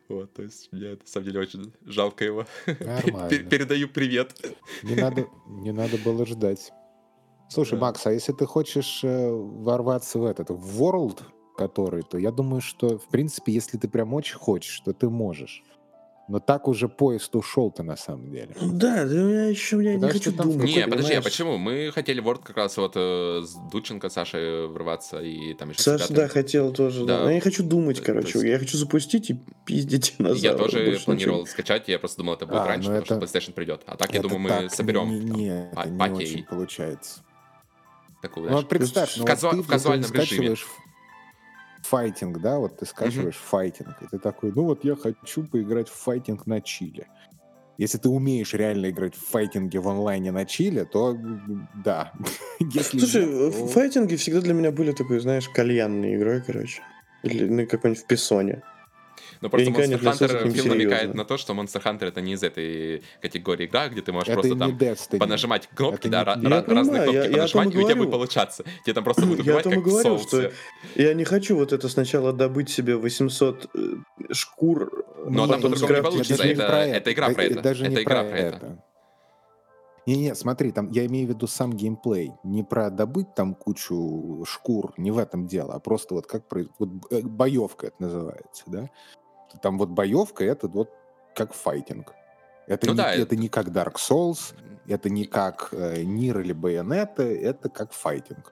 Вот, 0.10 0.34
то 0.34 0.43
есть 0.43 0.67
мне 0.73 0.89
на 0.89 0.97
самом 1.05 1.27
деле 1.27 1.39
очень 1.39 1.71
жалко 1.86 2.25
его. 2.25 2.45
Нормально. 2.65 3.29
Пер- 3.29 3.47
Передаю 3.47 3.88
привет. 3.88 4.36
Не 4.84 4.95
надо, 4.95 5.27
не 5.47 5.71
надо 5.71 5.97
было 5.97 6.25
ждать. 6.25 6.73
Слушай, 7.49 7.73
Да. 7.75 7.81
Макс, 7.81 8.05
а 8.08 8.12
если 8.12 8.31
ты 8.34 8.45
хочешь 8.45 9.01
э, 9.03 9.29
ворваться 9.31 10.19
в 10.19 10.25
этот, 10.25 10.49
в 10.49 10.81
World, 10.81 11.19
который, 11.58 12.01
то 12.03 12.17
я 12.17 12.31
думаю, 12.31 12.62
что, 12.62 12.97
в 12.97 13.08
принципе, 13.08 13.51
если 13.53 13.77
ты 13.77 13.88
прям 13.88 14.13
очень 14.13 14.36
хочешь, 14.38 14.79
то 14.81 14.93
ты 14.93 15.10
можешь. 15.10 15.63
Но 16.27 16.39
так 16.39 16.67
уже 16.67 16.89
поезд 16.89 17.36
ушел-то 17.36 17.84
на 17.84 17.95
самом 17.95 18.31
деле. 18.31 18.55
Да, 18.60 19.05
да 19.05 19.13
у 19.13 19.27
меня 19.27 19.45
еще 19.45 19.81
я 19.84 19.93
не 19.95 20.10
хочу 20.10 20.31
думать. 20.31 20.75
Не, 20.75 20.88
подожди, 20.88 21.13
а 21.13 21.21
почему? 21.21 21.58
Мы 21.60 21.91
хотели 21.93 22.19
в 22.19 22.27
Word 22.27 22.41
как 22.43 22.58
раз 22.58 22.75
вот 22.77 22.93
э, 22.95 23.41
с 23.43 23.53
Дудченко, 23.71 24.10
Сашей 24.10 24.67
врываться 24.67 25.21
и 25.21 25.53
там 25.53 25.69
еще 25.69 25.81
Саша, 25.84 26.12
да, 26.12 26.27
хотел 26.27 26.73
тоже, 26.73 27.05
да. 27.05 27.19
Да. 27.19 27.23
Но 27.25 27.29
я 27.29 27.36
не 27.36 27.41
хочу 27.41 27.62
думать, 27.63 27.97
То- 27.97 28.01
то 28.01 28.05
короче. 28.13 28.39
есть- 28.39 28.43
Я 28.43 28.58
хочу 28.58 28.75
запустить 28.75 29.29
и 29.29 29.39
пиздить 29.65 30.15
назад. 30.19 30.39
Я 30.43 30.55
тоже 30.55 30.99
планировал 31.05 31.41
ничего. 31.41 31.51
скачать, 31.51 31.88
я 31.89 31.99
просто 31.99 32.17
думал, 32.17 32.34
это 32.34 32.47
будет 32.47 32.58
А, 32.62 32.65
раньше, 32.69 32.89
ну 32.89 32.99
потому 33.01 33.21
это- 33.21 33.27
что 33.27 33.39
PlayStation 33.39 33.53
придет. 33.53 33.84
А 33.86 33.95
так, 33.95 34.12
я 34.12 34.19
Это 34.19 34.27
думаю, 34.27 34.41
мы 34.41 34.49
так 34.49 34.73
соберем 34.73 35.10
Не, 35.12 35.69
там 35.75 35.91
не, 35.95 36.03
не 36.10 36.12
очень 36.15 36.43
получается. 36.43 37.21
Такую, 38.27 38.43
Ну 38.43 38.49
знаешь, 38.49 38.63
вот 38.63 38.69
представь, 38.69 39.17
ну 39.17 39.23
в, 39.23 39.27
казу- 39.27 39.47
вот 39.47 39.55
ты, 39.57 39.61
в 39.63 39.67
казуальном 39.67 40.11
ты 40.11 40.17
режиме. 40.17 40.55
файтинг, 41.83 42.39
да, 42.39 42.57
вот 42.59 42.77
ты 42.77 42.85
скачиваешь 42.85 43.35
файтинг, 43.38 43.95
и 44.01 44.07
ты 44.07 44.19
такой, 44.19 44.51
ну 44.51 44.63
вот 44.65 44.83
я 44.83 44.95
хочу 44.95 45.43
поиграть 45.43 45.89
в 45.89 45.93
файтинг 45.93 46.47
на 46.47 46.61
чиле. 46.61 47.07
Если 47.77 47.97
ты 47.97 48.07
умеешь 48.09 48.53
реально 48.53 48.89
играть 48.89 49.15
в 49.15 49.27
файтинге 49.29 49.79
в 49.79 49.88
онлайне 49.89 50.31
на 50.31 50.45
чиле, 50.45 50.85
то 50.85 51.17
да. 51.83 52.13
Если 52.59 52.99
Слушай, 52.99 53.25
нет, 53.25 53.53
э, 53.53 53.57
то- 53.59 53.67
файтинги 53.67 54.15
всегда 54.15 54.41
для 54.41 54.53
меня 54.53 54.71
были 54.71 54.91
такой, 54.93 55.19
знаешь, 55.19 55.49
кальянной 55.49 56.15
игрой, 56.15 56.41
короче. 56.41 56.81
Или 57.23 57.45
ну, 57.49 57.67
какой-нибудь 57.67 58.03
в 58.03 58.07
песоне. 58.07 58.61
Но 59.41 59.49
просто 59.49 59.69
Monster 59.69 59.99
Hunter 60.01 60.49
фильм 60.51 60.69
намекает 60.69 61.13
на 61.13 61.25
то, 61.25 61.37
что 61.37 61.53
Monster 61.53 61.83
Hunter 61.83 62.05
это 62.07 62.21
не 62.21 62.33
из 62.33 62.43
этой 62.43 63.03
категории 63.21 63.65
игра, 63.65 63.89
где 63.89 64.01
ты 64.01 64.11
можешь 64.11 64.29
это 64.29 64.39
просто 64.41 64.57
там 64.57 64.71
Destiny. 64.77 65.17
понажимать 65.17 65.67
кнопки, 65.67 66.07
Это 66.07 66.09
да, 66.09 66.35
не- 66.35 66.47
ра- 66.47 66.49
Я 66.49 66.59
ра- 66.61 66.73
разные 66.75 66.97
я- 66.97 67.03
кнопки 67.03 67.27
я 67.27 67.31
понажимать, 67.33 67.67
и 67.67 67.77
и 67.77 67.77
у 67.77 67.83
тебя 67.87 67.95
будет 67.95 68.11
получаться. 68.11 68.63
Тебе 68.83 68.93
там 68.93 69.03
просто 69.03 69.25
будут 69.25 69.45
Я 69.45 69.55
убивать, 69.57 69.65
и 69.65 69.69
как 69.69 69.79
в 69.79 69.83
говорю, 69.83 70.19
что 70.19 70.29
соусе. 70.29 70.51
я 70.95 71.13
не 71.13 71.23
хочу 71.25 71.55
вот 71.55 71.73
это 71.73 71.89
сначала 71.89 72.33
добыть 72.33 72.69
себе 72.69 72.95
800 72.95 73.69
э, 73.75 73.79
шкур, 74.33 75.05
Но 75.27 75.43
а 75.43 75.47
там 75.47 75.61
потом 75.61 75.71
по-другому 75.73 75.97
не 75.97 76.03
получится, 76.03 76.43
это- 76.43 76.63
это 76.73 77.11
игра 77.13 77.29
про 77.29 77.43
это. 77.43 77.61
Даже 77.61 77.85
Это 77.85 78.03
игра 78.03 78.23
про 78.23 78.37
это. 78.37 78.83
Не-не, 80.07 80.35
смотри, 80.35 80.71
там 80.71 80.91
я 80.91 81.03
имею 81.07 81.25
в 81.25 81.29
виду 81.31 81.47
сам 81.47 81.73
геймплей. 81.73 82.31
Не 82.43 82.63
про 82.63 82.91
добыть 82.91 83.33
там 83.33 83.55
кучу 83.55 84.45
шкур, 84.47 84.93
не 84.97 85.09
в 85.09 85.17
этом 85.17 85.47
дело, 85.47 85.73
а 85.73 85.79
просто 85.79 86.13
вот 86.13 86.27
как 86.27 86.43
вот 86.77 86.89
э, 87.09 87.21
боевка 87.23 87.87
это 87.87 87.95
называется, 87.99 88.63
да? 88.67 88.89
Там 89.61 89.77
вот 89.77 89.89
боевка 89.89 90.43
это 90.43 90.67
вот 90.67 90.89
как 91.35 91.53
файтинг. 91.53 92.13
Это, 92.67 92.87
Ну 92.87 92.93
не, 92.93 92.97
да, 92.97 93.11
это 93.13 93.21
это- 93.21 93.35
не 93.35 93.49
как 93.49 93.67
Dark 93.67 93.95
Souls, 93.95 94.55
это 94.87 95.09
не 95.09 95.25
как 95.25 95.69
э, 95.71 96.03
Нир 96.03 96.39
или 96.39 96.53
Bayonetta, 96.55 97.23
это 97.23 97.69
как 97.69 97.91
файтинг. 97.91 98.51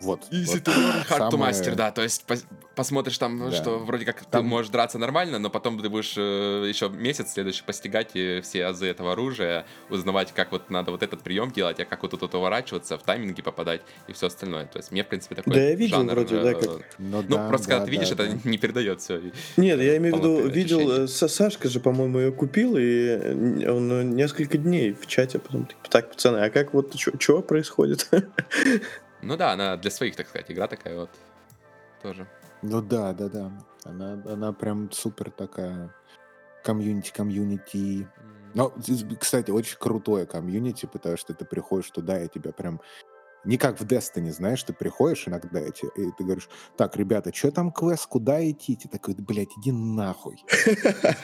Вот. 0.00 0.22
Easy 0.30 0.46
вот 0.54 0.62
to 0.62 0.72
learn, 0.74 1.08
hard 1.08 1.30
to 1.30 1.38
master, 1.38 1.74
да, 1.74 1.90
то 1.90 2.02
есть 2.02 2.24
пос- 2.26 2.44
посмотришь 2.74 3.18
там, 3.18 3.36
ну, 3.38 3.50
Да. 3.50 3.56
что 3.56 3.78
вроде 3.78 4.04
как 4.06 4.20
ты 4.20 4.26
Там- 4.30 4.46
можешь 4.46 4.70
драться 4.70 4.98
нормально, 4.98 5.38
но 5.38 5.50
потом 5.50 5.78
ты 5.80 5.88
будешь 5.90 6.14
э, 6.16 6.64
еще 6.68 6.88
месяц 6.88 7.32
следующий 7.34 7.62
постигать 7.62 8.10
все 8.10 8.64
азы 8.64 8.86
этого 8.86 9.12
оружия, 9.12 9.66
узнавать, 9.90 10.32
как 10.32 10.52
вот 10.52 10.70
надо 10.70 10.90
вот 10.90 11.02
этот 11.02 11.20
прием 11.22 11.50
делать, 11.50 11.78
а 11.80 11.84
как 11.84 12.02
вот 12.02 12.12
тут 12.18 12.34
уворачиваться, 12.34 12.96
в 12.96 13.02
тайминги 13.02 13.42
попадать 13.42 13.82
и 14.08 14.12
все 14.14 14.28
остальное. 14.28 14.64
То 14.66 14.78
есть 14.78 14.90
мне, 14.90 15.04
в 15.04 15.08
принципе, 15.08 15.34
такой 15.34 15.52
Да, 15.54 15.60
я 15.60 15.74
видел 15.74 15.98
жанр, 15.98 16.12
вроде, 16.14 16.40
да, 16.40 16.50
э, 16.50 16.54
как- 16.54 16.70
Ну, 16.98 17.22
Ну, 17.22 17.22
да, 17.22 17.48
просто 17.48 17.66
когда 17.68 17.80
да, 17.80 17.84
ты 17.84 17.90
видишь, 17.90 18.08
да, 18.10 18.24
это 18.24 18.32
да. 18.32 18.38
не 18.44 18.56
передает 18.58 19.00
все. 19.02 19.20
Нет, 19.58 19.78
я 19.80 19.96
имею 19.98 20.14
в 20.16 20.18
виду, 20.18 20.48
видел, 20.48 20.90
э, 20.90 21.04
Са- 21.04 21.28
Сашка 21.28 21.68
же, 21.68 21.78
по-моему, 21.80 22.18
ее 22.20 22.32
купил, 22.32 22.76
и 22.78 23.66
он 23.66 24.14
несколько 24.16 24.56
дней 24.56 24.92
в 24.94 25.06
чате 25.06 25.38
потом, 25.38 25.66
типа, 25.66 25.90
так, 25.90 26.10
пацаны, 26.10 26.38
а 26.38 26.48
как 26.50 26.72
вот, 26.72 26.94
что 27.18 27.42
происходит? 27.42 28.08
Ну 29.22 29.36
да, 29.36 29.52
она 29.52 29.76
для 29.76 29.90
своих, 29.90 30.16
так 30.16 30.28
сказать, 30.28 30.50
игра 30.50 30.66
такая 30.66 30.96
вот 30.96 31.10
тоже. 32.02 32.26
Ну 32.62 32.80
да, 32.82 33.12
да, 33.12 33.28
да. 33.28 33.52
Она, 33.84 34.12
она 34.26 34.52
прям 34.52 34.90
супер 34.92 35.30
такая 35.30 35.94
комьюнити, 36.64 37.12
комьюнити. 37.12 38.08
М. 38.18 38.50
Но, 38.54 38.72
кстати, 39.18 39.50
очень 39.50 39.78
крутое 39.78 40.26
комьюнити, 40.26 40.86
потому 40.86 41.16
что 41.16 41.34
ты 41.34 41.44
приходишь 41.44 41.90
туда, 41.90 42.22
и 42.22 42.28
тебя 42.28 42.52
прям... 42.52 42.80
Не 43.44 43.56
как 43.56 43.80
в 43.80 43.86
Destiny, 43.86 44.32
знаешь, 44.32 44.62
ты 44.62 44.74
приходишь 44.74 45.26
иногда, 45.26 45.60
и, 45.60 45.70
и 45.70 46.10
ты 46.18 46.24
говоришь, 46.24 46.50
так, 46.76 46.94
ребята, 46.96 47.34
что 47.34 47.50
там 47.50 47.72
квест, 47.72 48.06
куда 48.06 48.46
идти? 48.50 48.76
Ты 48.76 48.86
такой, 48.88 49.14
«Да, 49.14 49.24
блядь, 49.26 49.48
иди 49.56 49.72
нахуй. 49.72 50.44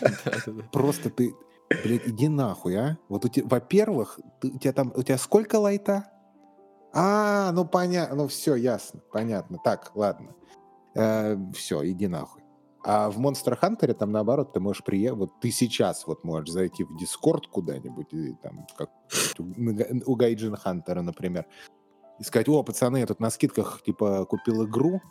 Просто 0.72 1.10
ты, 1.10 1.34
блядь, 1.84 2.08
иди 2.08 2.28
нахуй, 2.28 2.74
а? 2.74 2.96
Вот 3.10 3.26
у 3.26 3.28
тебя, 3.28 3.46
во-первых, 3.46 4.18
у 4.42 4.58
тебя 4.58 4.72
там, 4.72 4.92
у 4.96 5.02
тебя 5.02 5.18
сколько 5.18 5.56
лайта? 5.56 6.06
А, 6.92 7.52
ну 7.52 7.64
понятно, 7.64 8.16
ну 8.16 8.28
все, 8.28 8.54
ясно, 8.54 9.00
понятно. 9.12 9.58
Так, 9.62 9.92
ладно. 9.94 10.34
все, 11.52 11.86
иди 11.88 12.08
нахуй. 12.08 12.42
А 12.88 13.10
в 13.10 13.18
Monster 13.18 13.58
Hunter 13.60 13.92
там 13.94 14.12
наоборот, 14.12 14.52
ты 14.52 14.60
можешь 14.60 14.84
приехать, 14.84 15.18
вот 15.18 15.40
ты 15.40 15.50
сейчас 15.50 16.06
вот 16.06 16.22
можешь 16.22 16.50
зайти 16.50 16.84
в 16.84 16.96
Discord 17.02 17.48
куда-нибудь, 17.50 18.12
и 18.14 18.34
там 18.34 18.64
как 18.78 18.90
у 20.06 20.14
Гайджин 20.14 20.54
Хантера, 20.54 21.02
например, 21.02 21.46
и 22.20 22.22
сказать, 22.22 22.48
о, 22.48 22.62
пацаны, 22.62 22.98
я 22.98 23.06
тут 23.06 23.20
на 23.20 23.30
скидках, 23.30 23.82
типа, 23.82 24.24
купил 24.26 24.64
игру, 24.66 25.02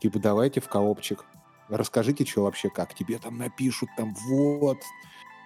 типа, 0.00 0.18
давайте 0.18 0.60
в 0.60 0.68
коопчик. 0.68 1.24
Расскажите, 1.68 2.24
что 2.24 2.42
вообще 2.42 2.68
как. 2.68 2.94
Тебе 2.94 3.18
там 3.18 3.38
напишут, 3.38 3.88
там, 3.96 4.14
вот, 4.28 4.78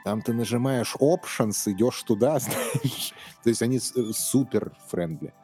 там 0.04 0.22
ты 0.22 0.32
нажимаешь 0.32 0.96
options, 0.96 1.70
идешь 1.70 2.02
туда, 2.02 2.38
знаешь. 2.40 3.14
То 3.42 3.48
есть 3.48 3.62
они 3.62 3.76
э, 3.76 3.80
супер 4.12 4.76
friendly. 4.88 5.34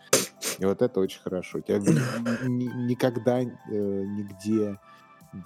И 0.59 0.65
вот 0.65 0.83
это 0.83 1.01
очень 1.01 1.21
хорошо. 1.21 1.61
Я 1.67 1.79
ни- 1.79 2.49
ни- 2.49 2.87
никогда 2.89 3.41
э, 3.41 3.47
нигде 3.69 4.79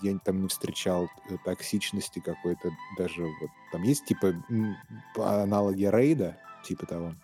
я 0.03 0.19
там 0.19 0.43
не 0.43 0.49
встречал 0.49 1.09
э, 1.29 1.37
токсичности 1.45 2.19
какой-то. 2.19 2.71
Даже 2.99 3.23
вот 3.23 3.51
там 3.73 3.83
есть 3.83 4.05
типа 4.05 4.35
аналоги 5.17 5.85
рейда, 5.85 6.37
типа 6.65 6.87
того. 6.87 7.15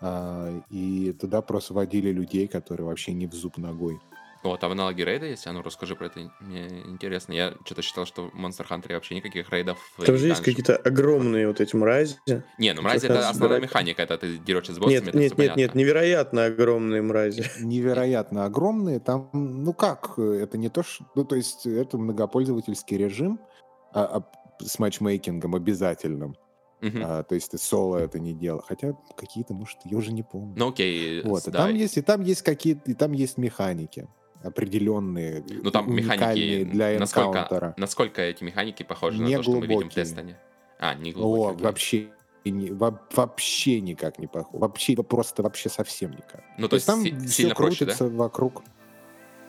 А, 0.00 0.62
и 0.70 1.12
туда 1.12 1.42
просто 1.42 1.74
водили 1.74 2.10
людей, 2.10 2.48
которые 2.48 2.86
вообще 2.86 3.12
не 3.12 3.26
в 3.26 3.34
зуб 3.34 3.58
ногой. 3.58 4.00
Вот, 4.42 4.58
там 4.60 4.72
аналоги 4.72 5.02
рейда 5.02 5.26
есть? 5.26 5.46
А 5.46 5.52
ну 5.52 5.60
расскажи 5.60 5.94
про 5.94 6.06
это, 6.06 6.30
мне 6.40 6.66
интересно. 6.86 7.32
Я 7.34 7.54
что-то 7.66 7.82
считал, 7.82 8.06
что 8.06 8.30
в 8.30 8.34
Monster 8.34 8.66
Hunter 8.66 8.94
вообще 8.94 9.14
никаких 9.14 9.50
рейдов 9.50 9.78
Там 9.98 10.16
же 10.16 10.28
есть 10.28 10.42
какие-то 10.42 10.76
огромные 10.76 11.46
вот 11.46 11.60
эти 11.60 11.76
мрази. 11.76 12.16
Не, 12.56 12.72
ну 12.72 12.80
мразь 12.80 13.02
как 13.02 13.10
это 13.10 13.28
основная 13.28 13.58
собирать. 13.58 13.62
механика, 13.62 14.02
это 14.02 14.16
ты 14.16 14.38
дерешься 14.38 14.72
с 14.72 14.78
боссами, 14.78 15.04
Нет, 15.04 15.14
нет, 15.14 15.38
нет, 15.38 15.56
нет, 15.56 15.74
невероятно 15.74 16.46
огромные 16.46 17.02
мрази. 17.02 17.44
невероятно 17.60 18.46
огромные. 18.46 18.98
Там, 18.98 19.28
ну 19.32 19.74
как, 19.74 20.14
э, 20.16 20.40
это 20.42 20.56
не 20.56 20.70
то, 20.70 20.82
что... 20.82 21.04
Ну, 21.14 21.24
то 21.24 21.36
есть 21.36 21.66
это 21.66 21.98
многопользовательский 21.98 22.96
режим 22.96 23.40
а, 23.92 24.04
а, 24.04 24.64
с 24.64 24.78
матчмейкингом 24.78 25.54
обязательным. 25.54 26.34
Мгм. 26.80 27.02
А, 27.04 27.22
то 27.24 27.34
есть 27.34 27.50
ты 27.50 27.58
соло 27.58 27.98
это 27.98 28.18
не 28.18 28.32
делал. 28.32 28.62
Хотя 28.66 28.94
какие-то, 29.18 29.52
может, 29.52 29.76
я 29.84 29.98
уже 29.98 30.12
не 30.12 30.22
помню. 30.22 30.54
Ну 30.56 30.68
окей, 30.70 31.20
вот, 31.24 31.46
и 31.46 31.50
там 31.50 31.74
есть, 31.74 31.98
и 31.98 32.00
там 32.00 32.22
есть 32.22 32.40
какие-то, 32.40 32.90
и 32.90 32.94
там 32.94 33.12
есть 33.12 33.36
механики 33.36 34.08
определенные, 34.42 35.44
Ну 35.62 35.70
там 35.70 35.94
механики, 35.94 36.64
для 36.64 36.98
насколько, 36.98 37.28
энкаунтера. 37.40 37.74
насколько 37.76 38.22
эти 38.22 38.42
механики 38.44 38.82
похожи 38.82 39.18
Не 39.22 39.32
на 39.32 39.36
то, 39.38 39.42
что 39.42 39.52
мы 39.52 39.60
видим 39.66 39.66
в 39.66 39.80
глубокие. 39.80 40.04
Destiny? 40.04 40.34
А, 40.78 40.94
не 40.94 41.10
О, 41.10 41.14
глубокие. 41.14 41.52
окей. 41.54 41.64
вообще, 41.64 42.08
не- 42.46 42.70
во- 42.70 43.00
вообще 43.14 43.80
никак 43.80 44.18
не 44.18 44.26
похоже. 44.26 44.58
Вообще, 44.58 44.96
просто 44.96 45.42
вообще 45.42 45.68
совсем 45.68 46.10
никак. 46.12 46.42
Ну 46.58 46.68
то 46.68 46.76
есть 46.76 46.86
там 46.86 47.02
си- 47.02 47.14
все 47.18 47.28
сильно 47.28 47.54
проще, 47.54 47.84
да? 47.84 47.92
крутится 47.94 48.08
вокруг. 48.08 48.62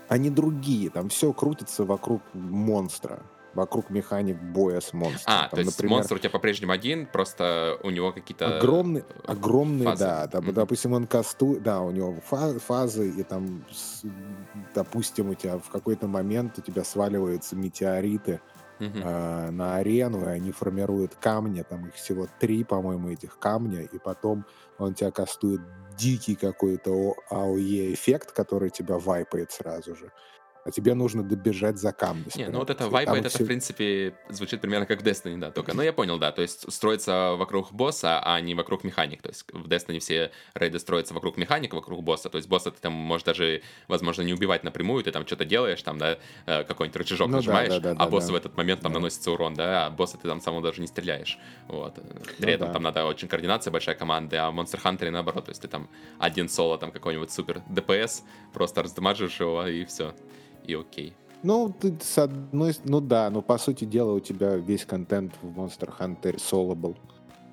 Они 0.10 0.30
другие, 0.30 0.90
там 0.90 1.08
все 1.08 1.32
крутится 1.32 1.86
вокруг 1.86 2.22
монстра, 2.34 3.24
вокруг 3.54 3.90
механик 3.90 4.38
боя 4.38 4.80
с 4.80 4.94
монстром. 4.94 5.24
А, 5.36 5.42
Там, 5.42 5.50
то 5.52 5.60
есть 5.60 5.72
например, 5.78 5.98
монстр 5.98 6.16
у 6.16 6.18
тебя 6.20 6.30
по-прежнему 6.30 6.72
один, 6.72 7.06
просто 7.06 7.78
у 7.84 7.90
него 7.90 8.12
какие-то... 8.14 8.60
огромный, 8.60 9.02
э, 9.02 9.04
огромный, 9.28 9.86
фазы. 9.86 10.06
да, 10.06 10.30
Мгм. 10.42 10.54
допустим, 10.54 10.94
он 10.94 11.06
кастует, 11.08 11.62
да, 11.62 11.82
у 11.82 11.92
него 11.92 12.16
фа- 12.26 12.60
фазы, 12.60 13.10
и 13.10 13.24
там, 13.24 13.66
допустим, 14.74 15.30
у 15.30 15.34
тебя 15.36 15.58
в 15.58 15.70
какой-то 15.70 16.08
момент 16.08 16.58
у 16.60 16.62
тебя 16.62 16.84
сваливаются 16.84 17.56
метеориты 17.56 18.40
Мгм. 18.80 19.02
а, 19.04 19.52
на 19.52 19.76
арену, 19.76 20.24
и 20.26 20.30
они 20.30 20.52
формируют 20.52 21.14
камни, 21.16 21.62
там 21.62 21.88
их 21.88 21.94
всего 21.96 22.28
три, 22.40 22.64
по-моему, 22.64 23.10
этих 23.10 23.38
камня, 23.38 23.82
и 23.82 24.00
потом 24.00 24.46
он 24.80 24.96
тебя 24.96 25.12
кастует 25.12 25.62
дикий 25.98 26.36
какой-то 26.36 27.16
АОЕ-эффект, 27.30 28.32
который 28.32 28.70
тебя 28.72 28.98
вайпает 28.98 29.52
сразу 29.52 29.96
же. 29.96 30.12
А 30.64 30.70
тебе 30.70 30.94
нужно 30.94 31.24
добежать 31.24 31.78
за 31.80 31.92
камни. 31.92 32.26
Не, 32.36 32.48
ну 32.50 32.60
вот 32.60 32.70
это 32.70 32.88
вайпа, 32.88 33.12
там 33.14 33.20
это, 33.22 33.30
всё- 33.30 33.44
в 33.44 33.48
принципе, 33.48 34.14
звучит 34.30 34.62
примерно 34.62 34.86
как 34.86 35.02
в 35.02 35.04
Destiny, 35.04 35.38
да, 35.40 35.50
только, 35.50 35.74
ну, 35.74 35.82
я 35.82 35.92
понял, 35.92 36.20
да, 36.20 36.32
то 36.32 36.44
есть 36.44 36.72
строится 36.72 37.34
вокруг 37.36 37.72
босса, 37.72 38.22
а 38.24 38.40
не 38.42 38.54
вокруг 38.54 38.84
механик, 38.84 39.24
то 39.24 39.30
есть 39.30 39.46
в 39.52 39.68
Destiny 39.68 39.98
все 40.00 40.32
рейды 40.54 40.78
строятся 40.78 41.16
вокруг 41.16 41.38
механик, 41.38 41.74
вокруг 41.74 42.04
босса, 42.04 42.30
то 42.30 42.38
есть 42.38 42.48
босса 42.48 42.70
ты 42.72 42.80
там 42.80 42.94
можешь 42.94 43.24
даже, 43.26 43.64
возможно, 43.88 44.22
не 44.22 44.34
убивать 44.36 44.64
напрямую, 44.64 45.04
ты 45.04 45.12
там 45.12 45.26
что-то 45.26 45.46
делаешь, 45.46 45.82
там, 45.82 45.98
да, 45.98 46.20
э, 46.46 46.64
какой-нибудь 46.64 46.96
рычажок 46.96 47.28
Ну 47.28 47.32
да, 47.34 47.38
нажимаешь, 47.38 47.70
да, 47.70 47.80
да, 47.80 47.92
а 47.94 48.06
да, 48.06 48.08
боссу 48.08 48.28
да. 48.28 48.34
в 48.34 48.36
этот 48.36 48.56
момент 48.56 48.82
там 48.82 48.92
Да. 48.92 49.00
наносится 49.00 49.32
урон, 49.32 49.56
да, 49.56 49.88
а 49.88 49.90
босса 49.90 50.18
ты 50.20 50.28
там 50.28 50.42
самого 50.42 50.62
даже 50.62 50.82
не 50.82 50.88
стреляешь, 50.88 51.40
вот. 51.68 51.96
При 52.38 52.52
Ну 52.52 52.52
этом 52.52 52.68
да. 52.68 52.74
там 52.74 52.84
надо 52.84 53.06
очень 53.06 53.28
координация, 53.28 53.72
большая 53.72 53.96
команда, 53.96 54.46
а 54.48 54.52
в 54.52 54.60
Monster 54.60 54.80
Hunter 54.84 55.10
наоборот, 55.10 55.46
то 55.46 55.50
есть 55.52 55.62
ты 55.64 55.68
там 55.68 55.90
один 56.20 56.50
соло, 56.50 56.78
там 56.78 56.92
какой-нибудь 56.92 57.32
супер 57.32 57.64
ДПС, 57.68 58.24
просто 58.54 58.84
раздамажишь 58.84 59.40
его, 59.40 59.66
и 59.66 59.86
все, 59.86 60.14
и 60.66 60.74
окей. 60.74 61.14
Ну, 61.44 61.74
ты 61.78 61.96
с 62.02 62.18
одной... 62.20 62.74
Ну 62.84 63.02
да, 63.02 63.30
но 63.30 63.42
по 63.42 63.58
сути 63.58 63.86
дела 63.86 64.14
у 64.14 64.20
тебя 64.20 64.56
весь 64.58 64.86
контент 64.86 65.34
в 65.42 65.58
Monster 65.60 65.92
Hunter 66.00 66.40
соло 66.40 66.76
был. 66.76 66.96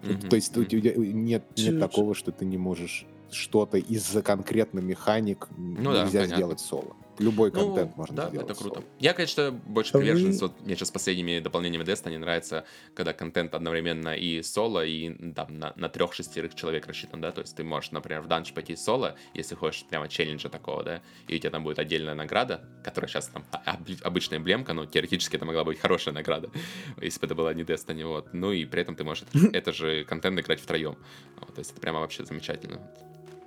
Мгм, 0.02 0.28
То 0.28 0.36
есть 0.36 0.56
у 0.56 0.64
тебя 0.64 0.92
нет, 0.94 1.14
нет 1.14 1.44
Чуть. 1.56 1.80
такого, 1.80 2.14
что 2.14 2.30
ты 2.30 2.44
не 2.44 2.58
можешь 2.58 3.06
что-то 3.30 3.78
из-за 3.78 4.22
конкретно 4.22 4.80
механик 4.80 5.48
Ну 5.56 5.92
да, 5.92 6.04
нельзя 6.04 6.20
понятно. 6.20 6.36
сделать 6.36 6.60
соло. 6.60 6.96
Любой 7.18 7.50
Ну, 7.50 7.64
контент 7.64 7.96
можно 7.96 8.16
да, 8.16 8.28
сделать 8.28 8.50
это 8.50 8.58
круто. 8.58 8.74
соло. 8.80 8.86
Я, 8.98 9.12
конечно, 9.14 9.50
больше 9.50 9.90
А 9.94 9.98
вы- 9.98 10.04
вот 10.40 10.60
мне 10.60 10.76
сейчас 10.76 10.88
с 10.88 10.90
последними 10.90 11.40
дополнениями 11.40 11.84
Destiny 11.84 12.18
нравится, 12.18 12.64
когда 12.94 13.12
контент 13.12 13.54
одновременно 13.54 14.14
и 14.14 14.42
соло, 14.42 14.84
и 14.84 15.32
там 15.32 15.58
на, 15.58 15.72
на 15.76 15.88
трех-шестерых 15.88 16.54
человек 16.54 16.86
рассчитан, 16.86 17.20
да, 17.20 17.32
то 17.32 17.40
есть 17.40 17.56
ты 17.56 17.64
можешь, 17.64 17.90
например, 17.90 18.22
в 18.22 18.28
данж 18.28 18.52
пойти 18.52 18.76
соло, 18.76 19.16
если 19.34 19.54
хочешь 19.54 19.84
прямо 19.84 20.08
челленджа 20.08 20.48
такого, 20.48 20.82
да, 20.84 21.02
и 21.26 21.36
у 21.36 21.38
тебя 21.38 21.50
там 21.50 21.64
будет 21.64 21.78
отдельная 21.78 22.14
награда, 22.14 22.68
которая 22.84 23.08
сейчас 23.08 23.28
там 23.28 23.44
а- 23.52 23.72
об- 23.72 23.88
обычная 24.02 24.38
эмблемка, 24.38 24.72
но 24.72 24.86
теоретически 24.86 25.36
это 25.36 25.44
могла 25.44 25.64
быть 25.64 25.78
хорошая 25.80 26.14
награда, 26.14 26.50
если 27.02 27.20
бы 27.20 27.26
это 27.26 27.34
была 27.34 27.54
не 27.54 27.62
Destiny, 27.62 28.04
вот, 28.06 28.32
ну 28.32 28.52
и 28.52 28.64
при 28.64 28.82
этом 28.82 28.94
ты 28.96 29.04
можешь 29.04 29.24
это, 29.32 29.46
это 29.56 29.72
же 29.72 30.04
контент 30.04 30.38
играть 30.40 30.60
втроем, 30.60 30.96
Вот, 31.40 31.54
то 31.54 31.58
есть 31.60 31.72
это 31.72 31.80
прямо 31.80 32.00
вообще 32.00 32.24
замечательно. 32.24 32.80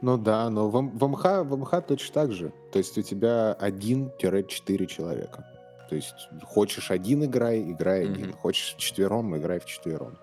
Ну 0.02 0.18
да, 0.18 0.50
но 0.50 0.70
в, 0.70 0.74
в 0.74 1.08
МХ, 1.08 1.24
в 1.44 1.58
МХ 1.58 1.86
точно 1.88 2.14
так 2.14 2.32
же. 2.32 2.52
То 2.72 2.80
есть 2.80 2.98
у 2.98 3.02
тебя 3.02 3.56
1-4 3.60 4.86
человека. 4.88 5.46
То 5.90 5.96
есть 5.96 6.16
хочешь 6.44 6.90
один 6.90 7.26
играй, 7.26 7.62
играй 7.72 8.06
один. 8.06 8.28
Мгм. 8.30 8.34
Хочешь 8.38 8.76
четвером, 8.78 9.36
играй 9.38 9.60
в 9.60 9.66
четвером. 9.66 10.18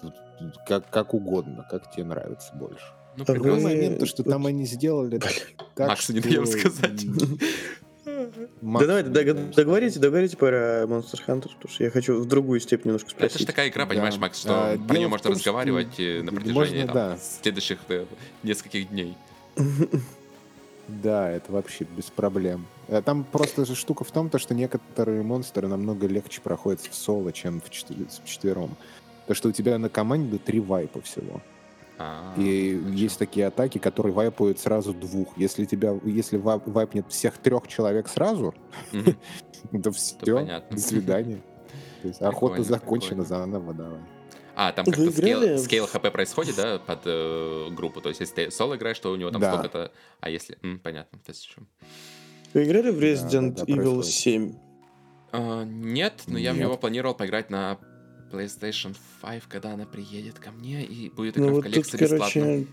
Тут- 0.00 0.14
тут 0.38 0.56
как, 0.66 0.88
как 0.90 1.14
угодно, 1.14 1.66
как 1.70 1.90
тебе 1.90 2.04
нравится 2.04 2.54
больше. 2.54 2.84
Ну, 3.16 3.24
Другой 3.24 3.52
вы- 3.56 3.60
момент, 3.62 3.98
то, 4.00 4.06
что 4.06 4.22
там 4.24 4.46
они 4.46 4.64
сделали 4.66 5.18
так, 5.18 5.32
Максу 5.76 6.12
не 6.12 6.20
что- 6.20 6.28
даем 6.28 6.46
сказать. 6.46 7.04
Да 8.62 9.02
даем 9.02 9.50
договорите, 9.52 9.98
договорите 10.00 10.36
про 10.36 10.82
Monster 10.84 11.20
Hunter, 11.26 11.50
потому 11.54 11.68
что 11.68 11.84
я 11.84 11.90
хочу 11.90 12.18
в 12.20 12.26
другую 12.26 12.60
степь 12.60 12.84
немножко 12.84 13.10
Это 13.10 13.22
же 13.24 13.28
спросить. 13.30 13.46
такая 13.46 13.68
игра, 13.68 13.86
понимаешь, 13.86 14.14
Да. 14.14 14.20
Макс, 14.20 14.38
что 14.40 14.72
А, 14.72 14.78
про 14.78 14.96
нее 14.98 15.08
можно 15.08 15.30
разговаривать 15.30 15.98
э, 15.98 16.22
на 16.22 16.32
можно, 16.32 16.52
протяжении 16.54 16.84
там, 16.86 16.94
да. 16.94 17.18
следующих 17.42 17.78
э, 17.88 18.06
нескольких 18.42 18.88
дней. 18.88 19.16
Да, 20.88 21.30
это 21.30 21.50
вообще 21.50 21.86
без 21.96 22.04
проблем. 22.06 22.66
Э, 22.88 23.00
Там 23.02 23.24
просто 23.24 23.64
же 23.64 23.74
штука 23.74 24.04
в 24.04 24.10
том, 24.10 24.28
то, 24.28 24.38
что 24.38 24.54
некоторые 24.54 25.22
монстры 25.22 25.66
намного 25.66 26.06
легче 26.06 26.40
проходят 26.42 26.80
в 26.82 26.94
соло, 26.94 27.32
чем 27.32 27.60
в 27.62 27.70
четвером. 27.70 28.76
То, 29.26 29.32
что 29.34 29.48
у 29.48 29.52
тебя 29.52 29.78
на 29.78 29.88
команде 29.88 30.36
три 30.38 30.60
вайпа 30.60 31.00
всего. 31.00 31.40
А, 31.98 32.34
И 32.36 32.80
есть 32.90 33.18
такие 33.18 33.46
атаки, 33.46 33.78
которые 33.78 34.12
вайпают 34.12 34.58
сразу 34.58 34.92
двух. 34.92 35.36
Если 35.38 35.64
тебя, 35.64 35.98
если 36.04 36.36
ва- 36.36 36.62
вайпнет 36.66 37.06
всех 37.10 37.38
трех 37.38 37.68
человек 37.68 38.08
сразу, 38.08 38.54
то 39.82 39.92
все, 39.92 40.62
до 40.70 40.76
свидания. 40.78 41.40
Охота 42.20 42.62
закончена, 42.62 43.24
заново 43.24 43.72
давай. 43.74 44.00
А, 44.56 44.70
там 44.72 44.84
как-то 44.84 45.10
скейл, 45.10 45.58
скейл 45.58 45.86
хп 45.86 46.12
происходит, 46.12 46.54
да, 46.56 46.78
под 46.78 47.00
э, 47.06 47.68
группу. 47.70 48.00
То 48.00 48.08
есть, 48.10 48.20
если 48.20 48.34
ты 48.34 48.50
соло 48.52 48.76
играешь, 48.76 48.98
то 49.00 49.10
у 49.10 49.16
него 49.16 49.30
там 49.32 49.40
Да. 49.40 49.52
столько-то. 49.52 49.90
А 50.20 50.30
если. 50.30 50.58
М, 50.62 50.78
понятно. 50.78 51.18
То 51.26 51.30
есть, 51.30 51.56
Вы 52.52 52.64
играли 52.64 52.90
в 52.92 52.98
Resident 53.00 53.54
да, 53.54 53.64
да, 53.64 53.72
Evil 53.72 53.76
происходит. 53.76 54.04
7? 54.06 54.54
А, 55.32 55.64
нет, 55.64 56.22
но 56.28 56.38
я 56.38 56.52
в 56.52 56.58
него 56.58 56.76
планировал 56.76 57.14
поиграть 57.16 57.50
на 57.50 57.78
PlayStation 58.34 58.96
5, 59.22 59.42
когда 59.48 59.72
она 59.72 59.86
приедет 59.86 60.38
ко 60.38 60.50
мне 60.50 60.84
и 60.84 61.08
будет 61.10 61.36
Ну 61.36 61.44
игра 61.44 61.52
в 61.52 61.54
вот 61.56 61.64
тут, 61.64 61.72
коллекции 61.72 61.96
бесплатно. 61.98 62.26
короче, 62.28 62.66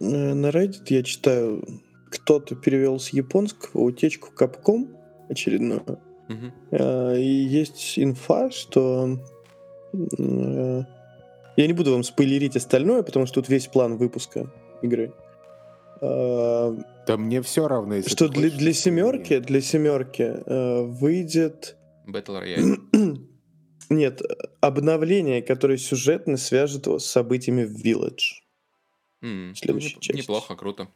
э, 0.00 0.34
на 0.34 0.46
Reddit 0.50 0.84
я 0.88 1.02
читаю, 1.02 1.62
кто-то 2.10 2.54
перевел 2.56 2.98
с 2.98 3.10
японского 3.10 3.82
утечку 3.82 4.30
Capcom 4.36 4.88
очередную. 5.28 5.82
Э, 6.70 7.18
И 7.18 7.24
есть 7.24 7.98
инфа, 7.98 8.50
что... 8.50 9.18
э, 10.18 10.82
Я 11.56 11.66
не 11.66 11.72
буду 11.72 11.92
вам 11.92 12.02
спойлерить 12.04 12.56
остальное, 12.56 13.02
потому 13.02 13.26
что 13.26 13.36
тут 13.40 13.48
весь 13.48 13.66
план 13.66 13.96
выпуска 13.96 14.52
игры. 14.82 15.12
Да 16.00 17.16
мне 17.16 17.40
все 17.40 17.68
равно, 17.68 17.94
если 17.94 18.10
Что 18.10 18.28
для, 18.28 18.50
для 18.50 18.72
семерки, 18.72 19.38
для 19.38 19.60
семерки 19.60 20.22
э, 20.44 20.82
выйдет... 20.82 21.76
Battle 22.06 22.42
Royale. 22.42 23.18
Нет, 23.88 24.22
обновление, 24.60 25.42
которое 25.42 25.78
сюжетно 25.78 26.36
свяжет 26.36 26.86
его 26.86 26.98
с 26.98 27.06
событиями 27.06 27.64
в 27.64 27.74
Village. 27.84 28.42
Ну, 29.20 29.54
Следующая 29.54 30.00
часть. 30.00 30.18
Неплохо, 30.18 30.54
круто. 30.56 30.88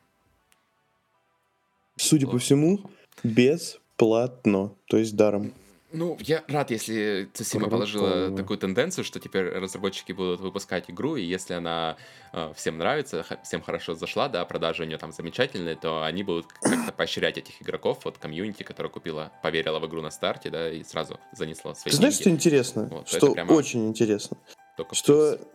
Судя 1.97 2.27
по 2.27 2.31
Неплохо, 2.33 2.45
всему, 2.45 2.71
неплохо. 2.73 2.95
бесплатно, 3.23 4.75
то 4.87 4.97
есть 4.97 5.15
даром. 5.17 5.53
Ну, 5.93 6.17
я 6.21 6.45
рад, 6.47 6.71
если 6.71 7.29
Цусима 7.35 7.69
положила 7.69 8.31
такую 8.37 8.59
тенденцию, 8.59 9.05
что 9.05 9.19
теперь 9.19 9.49
разработчики 9.49 10.13
будут 10.13 10.41
выпускать 10.41 10.89
игру, 10.89 11.17
и 11.17 11.23
если 11.23 11.55
она 11.55 11.97
э, 12.33 12.53
всем 12.55 12.79
нравится, 12.79 13.25
всем 13.43 13.61
хорошо 13.61 13.95
зашла, 13.95 14.29
да, 14.29 14.45
продажи 14.45 14.85
у 14.85 14.87
нее 14.87 14.99
там 14.99 15.11
замечательные, 15.11 15.75
то 15.75 16.05
они 16.05 16.23
будут 16.23 16.47
как-то 16.47 16.93
поощрять 16.93 17.39
этих 17.39 17.61
игроков, 17.61 18.05
вот 18.05 18.19
комьюнити, 18.19 18.63
которая 18.63 18.93
купила, 18.93 19.33
поверила 19.43 19.81
в 19.81 19.87
игру 19.87 20.01
на 20.01 20.11
старте, 20.11 20.51
да, 20.51 20.71
и 20.71 20.85
сразу 20.85 21.19
занесла 21.33 21.75
свои 21.75 21.91
Ты 21.91 21.97
знаешь, 21.97 22.15
что 22.15 22.31
интересно? 22.31 22.89
Вот, 22.91 23.09
что 23.09 23.33
прямо 23.33 23.53
очень 23.53 23.89
интересно? 23.89 24.37
Только 24.77 24.95
Что 24.95 25.37
плюс. 25.37 25.49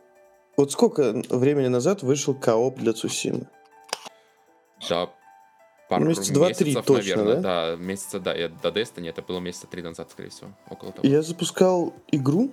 вот 0.58 0.72
сколько 0.74 1.24
времени 1.30 1.68
назад 1.68 2.04
вышел 2.04 2.34
кооп 2.36 2.78
для 2.78 2.92
Цусимы? 2.92 3.48
Да, 4.90 5.10
пару 5.90 6.06
месяца 6.06 6.34
два-три 6.34 6.68
месяцев, 6.68 6.86
точно, 6.86 7.16
наверное, 7.18 7.42
да? 7.42 7.76
да? 7.76 7.84
месяца, 7.84 8.20
да, 8.20 8.34
я 8.34 8.50
до 8.50 8.70
Destiny, 8.70 9.10
это 9.10 9.22
было 9.22 9.40
месяца 9.40 9.68
три 9.68 9.82
назад, 9.82 10.12
скорее 10.12 10.30
всего, 10.30 10.52
около 10.70 10.92
того. 10.92 11.08
Я 11.08 11.22
запускал 11.22 11.94
игру, 12.12 12.52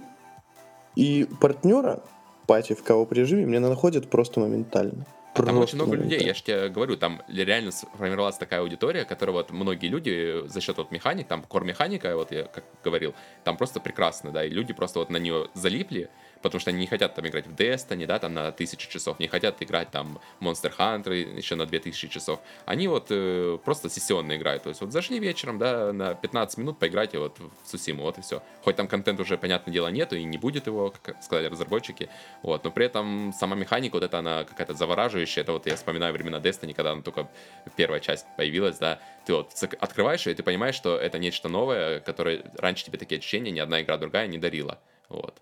и 0.96 1.26
партнера 1.40 2.02
пати 2.46 2.74
в 2.74 2.82
кооп 2.82 3.12
режиме 3.12 3.46
мне 3.46 3.60
находят 3.60 4.10
просто 4.10 4.40
моментально. 4.40 5.06
А 5.34 5.42
там 5.44 5.58
очень 5.58 5.76
много 5.76 5.96
людей, 5.96 6.20
я 6.20 6.34
же 6.34 6.42
тебе 6.42 6.68
говорю, 6.68 6.96
там 6.98 7.22
реально 7.26 7.72
сформировалась 7.72 8.36
такая 8.36 8.60
аудитория, 8.60 9.06
которая 9.06 9.34
вот 9.34 9.50
многие 9.50 9.86
люди 9.86 10.46
за 10.46 10.60
счет 10.60 10.76
вот 10.76 10.90
механик, 10.90 11.26
там 11.26 11.42
кор 11.42 11.64
механика, 11.64 12.14
вот 12.16 12.32
я 12.32 12.44
как 12.44 12.64
говорил, 12.84 13.14
там 13.42 13.56
просто 13.56 13.80
прекрасно, 13.80 14.30
да, 14.30 14.44
и 14.44 14.50
люди 14.50 14.74
просто 14.74 14.98
вот 14.98 15.08
на 15.08 15.16
нее 15.16 15.48
залипли, 15.54 16.10
потому 16.42 16.60
что 16.60 16.70
они 16.70 16.80
не 16.80 16.86
хотят 16.86 17.14
там 17.14 17.26
играть 17.26 17.46
в 17.46 17.54
Destiny, 17.54 18.06
да, 18.06 18.18
там 18.18 18.34
на 18.34 18.52
тысячу 18.52 18.90
часов, 18.90 19.18
не 19.18 19.28
хотят 19.28 19.62
играть 19.62 19.90
там 19.90 20.20
Monster 20.40 20.72
Hunter 20.76 21.36
еще 21.36 21.54
на 21.54 21.66
2000 21.66 22.08
часов. 22.08 22.40
Они 22.66 22.88
вот 22.88 23.06
э, 23.10 23.58
просто 23.64 23.88
сессионно 23.88 24.36
играют, 24.36 24.64
то 24.64 24.68
есть 24.68 24.80
вот 24.80 24.92
зашли 24.92 25.18
вечером, 25.18 25.58
да, 25.58 25.92
на 25.92 26.14
15 26.14 26.58
минут 26.58 26.78
поиграйте 26.78 27.18
вот 27.18 27.38
в 27.38 27.68
Сусиму, 27.68 28.02
вот 28.02 28.18
и 28.18 28.22
все. 28.22 28.42
Хоть 28.62 28.76
там 28.76 28.88
контент 28.88 29.20
уже, 29.20 29.38
понятное 29.38 29.72
дело, 29.72 29.88
нету 29.88 30.16
и 30.16 30.24
не 30.24 30.38
будет 30.38 30.66
его, 30.66 30.92
как 31.02 31.22
сказали 31.22 31.46
разработчики, 31.46 32.08
вот, 32.42 32.64
но 32.64 32.70
при 32.70 32.86
этом 32.86 33.32
сама 33.32 33.56
механика, 33.56 33.94
вот 33.94 34.02
это 34.02 34.18
она 34.18 34.44
какая-то 34.44 34.74
завораживающая, 34.74 35.42
это 35.42 35.52
вот 35.52 35.66
я 35.66 35.76
вспоминаю 35.76 36.12
времена 36.12 36.38
Destiny, 36.38 36.74
когда 36.74 36.92
она 36.92 37.02
только 37.02 37.28
первая 37.76 38.00
часть 38.00 38.26
появилась, 38.36 38.78
да, 38.78 39.00
ты 39.24 39.34
вот 39.34 39.52
открываешь 39.80 40.26
ее, 40.26 40.32
и 40.32 40.36
ты 40.36 40.42
понимаешь, 40.42 40.74
что 40.74 40.96
это 40.96 41.18
нечто 41.18 41.48
новое, 41.48 42.00
которое 42.00 42.42
раньше 42.56 42.84
тебе 42.84 42.98
такие 42.98 43.18
ощущения 43.18 43.50
ни 43.50 43.60
одна 43.60 43.82
игра 43.82 43.96
другая 43.96 44.26
не 44.26 44.38
дарила, 44.38 44.80
вот. 45.08 45.40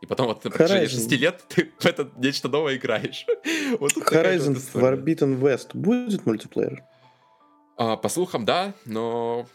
И 0.00 0.06
потом 0.06 0.26
вот 0.28 0.44
на 0.44 0.50
протяжении 0.50 0.86
Horizon. 0.86 1.08
6 1.08 1.12
лет 1.12 1.44
ты 1.48 1.72
в 1.78 1.84
это 1.86 2.08
нечто 2.16 2.48
новое 2.48 2.76
играешь. 2.76 3.26
Вот 3.80 3.92
Horizon. 3.96 4.54
Forbidden 4.72 5.40
West 5.40 5.70
будет 5.74 6.24
мультиплеер? 6.26 6.82
А, 7.76 7.96
По 7.96 8.08
слухам, 8.08 8.44
да, 8.44 8.74
но 8.84 9.46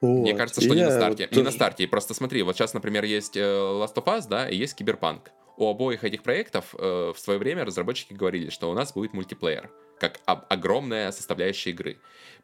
Вот. 0.00 0.20
Мне 0.22 0.34
кажется, 0.34 0.60
что 0.60 0.74
не 0.74 0.80
Я 0.80 0.86
на 0.88 0.96
старте. 0.96 1.24
вот 1.24 1.32
Не 1.32 1.38
на 1.42 1.44
тоже- 1.46 1.56
старте. 1.56 1.88
Просто 1.88 2.14
смотри, 2.14 2.42
вот 2.42 2.56
сейчас, 2.56 2.74
например, 2.74 3.04
есть 3.04 3.36
э, 3.36 3.40
Last 3.40 3.94
of 3.94 4.04
Us, 4.04 4.26
да, 4.28 4.48
и 4.48 4.56
есть 4.56 4.74
Киберпанк. 4.74 5.30
У 5.56 5.68
обоих 5.68 6.04
этих 6.04 6.22
проектов 6.22 6.74
э, 6.78 7.12
в 7.14 7.18
свое 7.18 7.38
время 7.38 7.64
разработчики 7.66 8.14
говорили, 8.14 8.48
что 8.50 8.70
у 8.70 8.74
нас 8.74 8.92
будет 8.94 9.12
мультиплеер. 9.12 9.70
как 9.98 10.18
об- 10.24 10.44
огромная 10.48 11.10
составляющая 11.12 11.70
игры. 11.70 11.98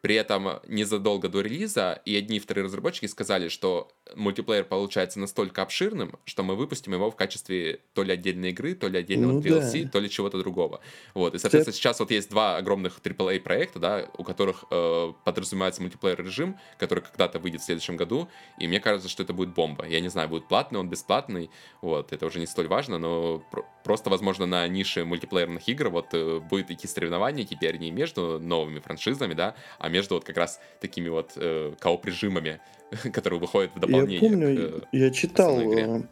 При 0.06 0.14
этом 0.14 0.60
незадолго 0.68 1.28
до 1.28 1.40
релиза 1.40 2.00
и 2.04 2.14
одни 2.14 2.36
и 2.36 2.38
вторые 2.38 2.66
разработчики 2.66 3.06
сказали, 3.06 3.48
что 3.48 3.88
мультиплеер 4.14 4.62
получается 4.62 5.18
настолько 5.18 5.62
обширным, 5.62 6.16
что 6.24 6.44
мы 6.44 6.54
выпустим 6.54 6.94
его 6.94 7.10
в 7.10 7.16
качестве 7.16 7.80
то 7.92 8.04
ли 8.04 8.12
отдельной 8.12 8.50
игры, 8.50 8.76
то 8.76 8.86
ли 8.86 9.00
отдельного 9.00 9.32
Ну 9.32 9.40
DLC, 9.40 9.82
да. 9.82 9.90
то 9.90 9.98
ли 9.98 10.08
чего-то 10.08 10.38
другого. 10.38 10.80
Вот. 11.14 11.34
И, 11.34 11.38
соответственно, 11.38 11.74
сейчас 11.74 11.98
вот 11.98 12.12
есть 12.12 12.30
два 12.30 12.56
огромных 12.56 13.00
AAA 13.00 13.40
проекта, 13.40 13.80
да, 13.80 14.08
у 14.16 14.22
которых 14.22 14.66
э, 14.70 15.12
подразумевается 15.24 15.82
мультиплеер 15.82 16.22
режим, 16.22 16.56
который 16.78 17.02
когда-то 17.02 17.40
выйдет 17.40 17.62
в 17.62 17.64
следующем 17.64 17.96
году, 17.96 18.28
и 18.60 18.68
мне 18.68 18.78
кажется, 18.78 19.08
что 19.08 19.24
это 19.24 19.32
будет 19.32 19.54
бомба. 19.54 19.88
Я 19.88 19.98
не 19.98 20.08
знаю, 20.08 20.28
будет 20.28 20.46
платный 20.46 20.78
он, 20.78 20.88
бесплатный, 20.88 21.50
вот, 21.82 22.12
это 22.12 22.26
уже 22.26 22.38
не 22.38 22.46
столь 22.46 22.68
важно, 22.68 22.98
но 22.98 23.42
про- 23.50 23.66
просто, 23.82 24.08
возможно, 24.08 24.46
на 24.46 24.68
нише 24.68 25.04
мультиплеерных 25.04 25.68
игр 25.68 25.88
вот 25.88 26.10
э, 26.12 26.38
будет 26.38 26.70
идти 26.70 26.86
соревнование 26.86 27.44
теперь 27.44 27.76
не 27.78 27.90
между 27.90 28.38
новыми 28.38 28.78
франшизами, 28.78 29.34
да, 29.34 29.56
а 29.80 29.95
между 29.96 30.14
вот 30.16 30.24
как 30.24 30.36
раз 30.36 30.60
такими 30.80 31.08
вот 31.08 31.32
э, 31.36 31.72
кооп-режимами, 31.80 32.60
которые 33.12 33.40
выходят 33.40 33.74
в 33.74 33.80
дополнение. 33.80 34.18
Я 34.18 34.20
помню, 34.20 34.80
к, 34.80 34.88
я 34.92 35.10
читал 35.10 35.58
э, 35.60 36.02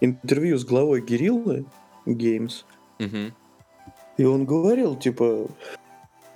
интервью 0.00 0.58
с 0.58 0.64
главой 0.64 1.02
Гериллы 1.02 1.66
Games, 2.06 2.64
э, 2.98 3.04
мгм. 3.04 3.34
и 4.16 4.24
он 4.24 4.46
говорил, 4.46 4.96
типа, 4.96 5.48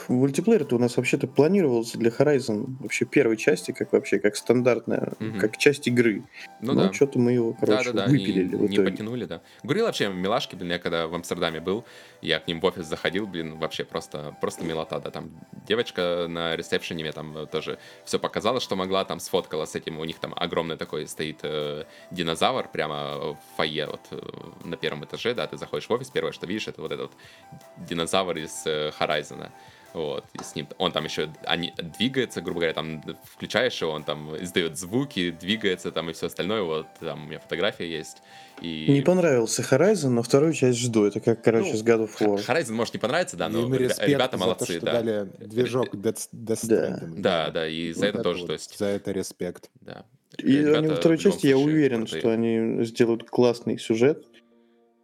мультиплеер-то 0.09 0.77
у 0.77 0.79
нас 0.79 0.97
вообще-то 0.97 1.27
планировался 1.27 1.99
для 1.99 2.11
Horizon 2.11 2.77
вообще 2.81 3.05
первой 3.05 3.37
части, 3.37 3.73
как 3.73 3.93
вообще, 3.93 4.19
как 4.19 4.37
стандартная, 4.37 5.13
Мгм. 5.19 5.39
как 5.39 5.57
часть 5.59 5.87
игры. 5.89 6.23
Ну 6.61 6.73
Но 6.75 6.83
да. 6.89 6.93
что-то 6.93 7.19
мы 7.19 7.33
его, 7.33 7.53
короче, 7.53 7.93
Да-да-да, 7.93 8.07
не, 8.11 8.19
выпилили 8.19 8.57
в 8.57 8.61
не 8.69 8.75
итоге. 8.77 8.91
потянули, 8.91 9.25
да. 9.25 9.41
Говорил 9.63 9.87
вообще 9.87 10.09
милашки, 10.09 10.57
блин, 10.57 10.71
я 10.73 10.79
когда 10.79 11.07
в 11.07 11.15
Амстердаме 11.15 11.61
был, 11.61 11.85
я 12.21 12.39
к 12.41 12.47
ним 12.49 12.61
в 12.61 12.65
офис 12.65 12.87
заходил, 12.87 13.27
блин, 13.27 13.59
вообще 13.59 13.85
просто, 13.85 14.37
просто 14.41 14.65
милота, 14.65 15.01
да, 15.01 15.11
там 15.11 15.31
девочка 15.67 16.27
на 16.29 16.57
ресепшене 16.57 17.03
мне 17.05 17.13
там 17.13 17.47
тоже 17.51 17.79
все 18.05 18.19
показала, 18.19 18.61
что 18.61 18.77
могла, 18.77 19.05
там 19.05 19.21
сфоткала 19.21 19.67
с 19.67 19.75
этим, 19.75 19.99
у 19.99 20.05
них 20.05 20.19
там 20.19 20.33
огромный 20.37 20.77
такой 20.77 21.07
стоит 21.07 21.39
э, 21.43 21.85
динозавр 22.11 22.69
прямо 22.69 23.17
в 23.35 23.39
фойе 23.57 23.87
вот 23.87 24.01
э, 24.11 24.21
на 24.65 24.77
первом 24.77 25.05
этаже, 25.05 25.35
да, 25.35 25.47
ты 25.47 25.57
заходишь 25.59 25.89
в 25.89 25.93
офис, 25.93 26.11
первое, 26.11 26.33
что 26.33 26.47
видишь, 26.47 26.69
это 26.69 26.81
вот 26.83 26.93
этот 26.93 27.11
вот 27.11 27.87
динозавр 27.89 28.37
из 28.37 28.63
э, 28.67 28.91
Horizon. 28.99 29.51
Вот, 29.95 30.25
и 30.33 30.43
с 30.43 30.55
ним, 30.55 30.69
он 30.79 30.91
там 30.93 31.05
еще 31.05 31.29
они, 31.45 31.75
двигается, 31.99 32.41
грубо 32.41 32.61
говоря, 32.61 32.73
там 32.73 33.03
включаешь 33.25 33.81
его, 33.83 33.93
он 33.93 34.05
там 34.05 34.35
издает 34.43 34.79
звуки, 34.79 35.31
двигается 35.31 35.93
там 35.93 36.09
и 36.09 36.15
все 36.15 36.27
остальное, 36.27 36.63
вот 36.63 36.87
там 36.99 37.25
у 37.25 37.27
меня 37.29 37.41
фотография 37.41 37.91
есть. 37.91 38.19
И... 38.63 38.87
Не 38.89 39.03
понравился 39.03 39.63
Horizon, 39.63 40.11
но 40.11 40.23
вторую 40.23 40.53
часть 40.55 40.79
жду. 40.79 41.05
Это 41.05 41.21
как, 41.21 41.43
короче, 41.43 41.73
Ну, 41.73 41.77
с 41.77 41.85
God 41.85 42.09
of 42.09 42.19
War. 42.21 42.47
Horizon 42.47 42.73
может 42.73 42.95
не 42.95 43.01
понравиться, 43.01 43.37
да, 43.37 43.49
но 43.49 43.69
ребята 43.75 44.39
за 44.39 44.45
молодцы, 44.45 44.67
то, 44.67 44.73
что 44.73 44.87
да. 44.87 44.93
дали 45.03 45.29
движок 45.47 45.95
Death, 45.95 46.29
Death 46.33 46.67
Да. 46.67 47.01
Да, 47.03 47.51
да, 47.51 47.69
и 47.69 47.93
за 47.93 48.01
Вот 48.01 48.09
это 48.09 48.23
тоже, 48.23 48.41
вот, 48.41 48.47
то 48.47 48.53
есть, 48.55 48.79
За 48.79 48.87
это 48.87 49.13
респект. 49.13 49.69
да. 49.81 50.05
И 50.39 50.53
Ребята 50.57 50.79
они 50.79 50.89
во 50.89 50.97
второй 50.97 51.19
части, 51.19 51.47
я 51.47 51.59
уверен, 51.59 52.07
крутые. 52.07 52.21
что 52.21 52.31
они 52.31 52.85
сделают 52.85 53.29
классный 53.29 53.79
сюжет, 53.79 54.25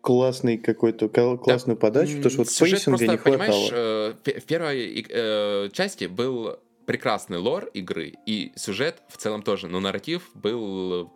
классный 0.00 0.58
какой-то, 0.58 1.08
классную 1.08 1.76
подачу, 1.76 2.16
потому 2.16 2.30
что 2.30 2.38
вот 2.38 2.48
Сюжет 2.50 2.84
пейсинга 2.84 2.98
просто, 2.98 3.12
не 3.12 3.36
хватало. 3.36 3.68
э, 3.72 4.40
в 4.40 4.44
первой 4.44 5.06
э, 5.08 5.68
части 5.72 6.04
был 6.04 6.58
прекрасный 6.86 7.38
лор 7.38 7.66
игры, 7.74 8.14
и 8.24 8.52
сюжет 8.56 9.02
в 9.08 9.16
целом 9.18 9.42
тоже, 9.42 9.68
но 9.68 9.80
нарратив 9.80 10.30
был 10.34 11.12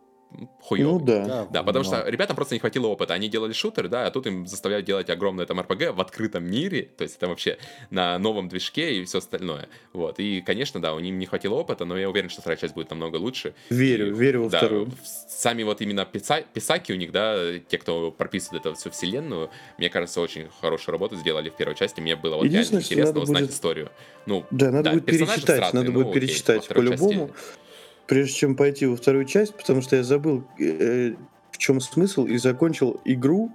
хуёвый. 0.61 0.99
Ну 1.01 1.05
да. 1.05 1.47
Да, 1.51 1.63
потому 1.63 1.85
но- 1.85 1.91
что 1.97 2.09
ребятам 2.09 2.37
просто 2.37 2.55
не 2.55 2.59
хватило 2.61 2.87
опыта. 2.87 3.15
Они 3.15 3.29
делали 3.29 3.53
шутер, 3.53 3.89
да, 3.89 4.07
а 4.07 4.11
тут 4.11 4.27
им 4.27 4.47
заставляют 4.47 4.87
делать 4.87 5.11
огромное 5.11 5.47
там 5.47 5.61
РПГ 5.61 5.93
в 5.95 6.01
открытом 6.01 6.45
мире, 6.45 6.89
то 6.97 7.03
есть 7.05 7.17
это 7.17 7.29
вообще 7.29 7.59
на 7.91 8.19
новом 8.19 8.49
движке 8.49 8.95
и 8.97 9.05
все 9.05 9.19
остальное. 9.19 9.69
Вот. 9.93 10.19
И, 10.19 10.41
конечно, 10.41 10.81
да, 10.81 10.95
у 10.95 11.01
них 11.01 11.13
не 11.15 11.27
хватило 11.27 11.55
опыта, 11.55 11.85
но 11.85 11.97
я 11.99 12.09
уверен, 12.09 12.31
что 12.31 12.41
вторая 12.41 12.57
часть 12.59 12.75
будет 12.75 12.91
намного 12.91 13.17
лучше. 13.17 13.55
Верю, 13.71 14.09
И, 14.09 14.19
верю 14.19 14.45
во 14.45 14.51
да, 14.51 14.59
вторую. 14.59 14.91
Сами 15.29 15.63
вот 15.63 15.81
именно 15.81 16.07
писа- 16.11 16.45
писаки 16.53 16.93
у 16.93 16.97
них, 16.97 17.13
да, 17.13 17.59
те, 17.69 17.79
кто 17.79 18.11
прописывает 18.11 18.67
эту 18.67 18.77
всю 18.77 18.91
вселенную, 18.91 19.51
мне 19.79 19.89
кажется, 19.91 20.21
очень 20.21 20.49
хорошую 20.61 20.93
работу 20.93 21.17
сделали 21.17 21.51
в 21.51 21.55
первой 21.55 21.75
части. 21.75 22.01
Мне 22.01 22.17
было 22.17 22.37
вот 22.37 22.45
реально 22.45 22.79
интересно 22.79 23.21
узнать 23.21 23.43
будет- 23.43 23.55
историю. 23.55 23.91
Ну, 24.27 24.45
Да, 24.51 24.71
надо 24.71 24.85
да, 24.85 24.93
будет 24.93 25.07
перечитать, 25.07 25.41
странные, 25.41 25.73
надо 25.73 25.87
ну, 25.87 25.93
будет 25.93 26.09
окей, 26.11 26.21
перечитать 26.21 26.69
по-любому, 26.69 27.29
части- 27.29 27.59
прежде 28.07 28.35
чем 28.35 28.57
пойти 28.57 28.87
во 28.87 28.97
вторую 28.97 29.25
часть, 29.25 29.55
потому 29.57 29.83
что 29.83 29.97
я 29.97 30.03
забыл, 30.03 30.45
э, 30.59 31.15
в 31.51 31.59
чем 31.59 31.81
смысл, 31.81 32.25
и 32.27 32.37
закончил 32.39 33.01
игру, 33.05 33.53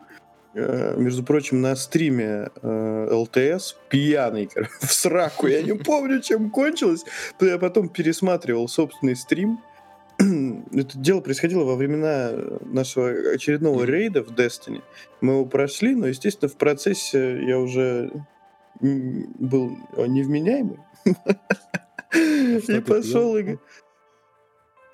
э, 0.54 0.96
между 0.98 1.24
прочим, 1.24 1.62
на 1.62 1.76
стриме 1.76 2.50
э, 2.62 3.10
ЛТС, 3.12 3.76
пьяный, 3.90 4.48
короче, 4.48 4.72
в 4.82 4.92
сраку, 4.92 5.48
я 5.48 5.62
не 5.62 5.74
помню, 5.74 6.22
чем 6.22 6.50
кончилось, 6.50 7.06
то 7.38 7.46
я 7.46 7.58
потом 7.58 7.90
пересматривал 7.90 8.68
собственный 8.68 9.16
стрим, 9.16 9.60
это 10.20 10.98
дело 10.98 11.22
происходило 11.22 11.64
во 11.64 11.76
времена 11.76 12.32
нашего 12.62 13.10
очередного 13.34 13.84
рейда 13.84 14.24
в 14.24 14.32
Destiny. 14.32 14.82
Мы 15.22 15.34
его 15.34 15.46
прошли, 15.46 15.94
но, 15.94 16.08
естественно, 16.08 16.50
в 16.50 16.56
процессе 16.56 17.44
я 17.46 17.60
уже 17.60 18.12
был 18.80 19.78
невменяемый. 19.96 20.80
И 22.14 22.80
пошел 22.80 23.38
и... 23.38 23.58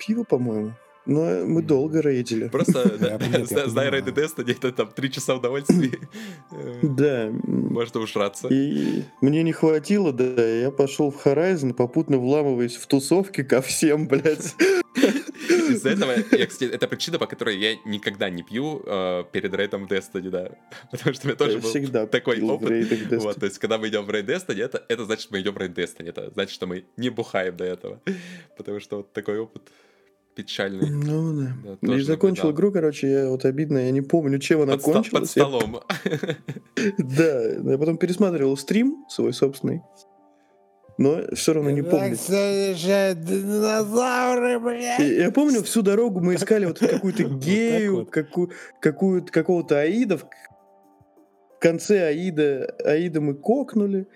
Пиво, 0.06 0.24
по-моему. 0.24 0.72
Но 1.06 1.44
мы 1.44 1.60
долго 1.62 2.00
рейдили. 2.00 2.48
Просто, 2.48 2.96
зная 2.98 3.90
Dead 3.90 4.14
Destiny, 4.14 4.52
это 4.52 4.72
там 4.72 4.88
три 4.90 5.10
часа 5.10 5.34
удовольствия. 5.34 5.98
Э, 6.52 6.78
Да. 6.82 7.24
м, 7.26 7.42
Можно 7.46 8.00
ужраться. 8.00 8.48
И 8.48 9.02
мне 9.20 9.42
не 9.42 9.52
хватило, 9.52 10.12
да, 10.12 10.46
я 10.46 10.70
пошел 10.70 11.10
в 11.10 11.26
Horizon, 11.26 11.74
попутно 11.74 12.16
вламываясь 12.18 12.76
в 12.76 12.86
тусовки 12.86 13.42
ко 13.42 13.60
всем, 13.60 14.08
блядь. 14.08 14.54
Из-за 15.68 15.90
этого, 15.90 16.12
я, 16.32 16.46
кстати, 16.46 16.70
это 16.70 16.88
причина, 16.88 17.18
по 17.18 17.26
которой 17.26 17.58
я 17.58 17.76
никогда 17.84 18.30
не 18.30 18.42
пью 18.42 18.82
э, 18.86 19.24
перед 19.32 19.52
рейдом 19.54 19.86
в 19.86 19.90
Destiny, 19.92 20.30
да. 20.30 20.52
Потому 20.90 21.14
что 21.14 21.24
у 21.24 21.28
меня 21.28 21.36
тоже 21.36 21.52
Я 21.56 21.58
был 21.58 21.68
всегда 21.68 22.06
такой 22.06 22.40
опыт. 22.40 22.70
Вот, 23.22 23.36
то 23.40 23.46
есть, 23.46 23.58
когда 23.58 23.76
мы 23.78 23.88
идем 23.88 24.04
в 24.06 24.10
рейд 24.10 24.26
Destiny, 24.28 24.62
это, 24.62 24.82
это 24.88 25.04
значит, 25.04 25.30
мы 25.30 25.40
идем 25.40 25.52
в 25.54 25.58
рейд 25.58 25.76
Destiny. 25.76 26.08
Это 26.08 26.30
значит, 26.30 26.54
что 26.54 26.66
мы 26.66 26.84
не 26.96 27.10
бухаем 27.10 27.56
до 27.56 27.64
этого. 27.64 28.00
Потому 28.56 28.80
что 28.80 28.98
вот 28.98 29.12
такой 29.12 29.38
опыт 29.38 29.62
печальный. 30.34 30.90
Ну 30.90 31.32
да. 31.40 31.52
Да, 31.64 31.72
И 31.80 31.86
тоже 31.86 32.04
закончил 32.04 32.50
игру, 32.52 32.72
короче, 32.72 33.10
я 33.10 33.28
вот 33.30 33.44
обидно, 33.44 33.78
я 33.78 33.90
не 33.90 34.00
помню, 34.02 34.38
чем 34.38 34.62
она 34.62 34.72
Под, 34.72 34.80
ста- 34.82 34.92
под 34.92 35.02
кончилась. 35.02 35.30
Столом. 35.30 35.80
Да, 36.98 37.42
я 37.72 37.78
потом 37.78 37.96
пересматривал 37.98 38.56
стрим 38.56 39.04
свой 39.08 39.32
собственный, 39.32 39.80
но 40.98 41.22
все 41.34 41.52
равно 41.54 41.70
не 41.70 41.82
помню. 41.82 42.16
Динозавры, 43.14 44.58
блядь! 44.60 45.00
И 45.00 45.14
Я 45.16 45.30
помню, 45.30 45.62
всю 45.62 45.82
дорогу 45.82 46.20
мы 46.20 46.34
искали 46.34 46.66
вот 46.66 46.78
какую-то 46.78 47.24
гею, 47.44 48.06
какую-то, 48.06 49.32
какого-то 49.32 49.80
Аида. 49.80 50.18
В 50.18 50.26
в 51.56 51.58
конце 51.64 52.08
Аида, 52.08 52.74
Аида 52.84 53.20
мы 53.22 53.34
кокнули. 53.34 54.06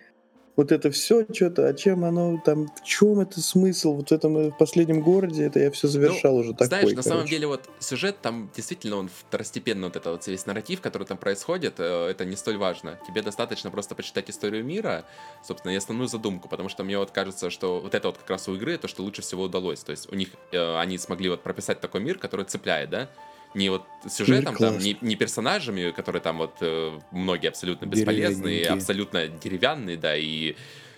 Вот 0.58 0.72
это 0.72 0.90
все 0.90 1.24
что-то, 1.32 1.68
а 1.68 1.72
чем 1.72 2.04
оно 2.04 2.42
там, 2.44 2.66
в 2.66 2.84
чем 2.84 3.20
это 3.20 3.40
смысл? 3.40 3.94
Вот 3.94 4.08
в 4.08 4.12
этом 4.12 4.36
э, 4.36 4.50
в 4.50 4.58
последнем 4.58 5.02
городе, 5.02 5.44
это 5.44 5.60
я 5.60 5.70
все 5.70 5.86
завершал 5.86 6.34
уже 6.34 6.50
такой. 6.52 6.64
Ну, 6.64 6.66
Знаешь, 6.66 6.96
на 6.96 7.02
самом 7.02 7.18
короче. 7.18 7.30
деле 7.30 7.46
вот 7.46 7.70
сюжет 7.78 8.20
там 8.20 8.50
действительно 8.56 8.96
он 8.96 9.08
второстепенно 9.08 9.86
вот 9.86 9.94
это 9.94 10.10
вот 10.10 10.26
весь 10.26 10.46
нарратив, 10.46 10.80
который 10.80 11.06
там 11.06 11.16
происходит, 11.16 11.74
э, 11.78 12.08
это 12.10 12.24
не 12.24 12.34
столь 12.34 12.56
важно. 12.56 12.98
Тебе 13.06 13.22
достаточно 13.22 13.70
просто 13.70 13.94
почитать 13.94 14.30
историю 14.30 14.64
мира, 14.64 15.04
собственно, 15.46 15.70
и 15.70 15.76
основную 15.76 16.08
задумку, 16.08 16.48
потому 16.48 16.68
что 16.68 16.82
мне 16.82 16.98
вот 16.98 17.12
кажется, 17.12 17.50
что 17.50 17.78
вот 17.78 17.94
это 17.94 18.08
вот 18.08 18.18
как 18.18 18.28
раз 18.28 18.48
у 18.48 18.56
игры 18.56 18.78
то, 18.78 18.88
что 18.88 19.04
лучше 19.04 19.22
всего 19.22 19.44
удалось. 19.44 19.84
То 19.84 19.92
есть 19.92 20.12
у 20.12 20.16
них 20.16 20.30
э, 20.50 20.76
они 20.80 20.98
смогли 20.98 21.28
вот 21.28 21.40
прописать 21.40 21.80
такой 21.80 22.00
мир, 22.00 22.18
который 22.18 22.44
цепляет, 22.44 22.90
да? 22.90 23.08
Не 23.54 23.70
вот 23.70 23.84
сюжетом, 24.08 24.56
там, 24.56 24.78
не, 24.78 24.96
не 25.00 25.16
персонажами, 25.16 25.90
которые 25.90 26.20
там 26.22 26.38
вот 26.38 26.56
э, 26.60 26.98
многие 27.10 27.48
абсолютно 27.48 27.86
бесполезные, 27.86 28.66
абсолютно 28.66 29.26
деревянные, 29.28 29.96
да, 29.96 30.16
и 30.16 30.54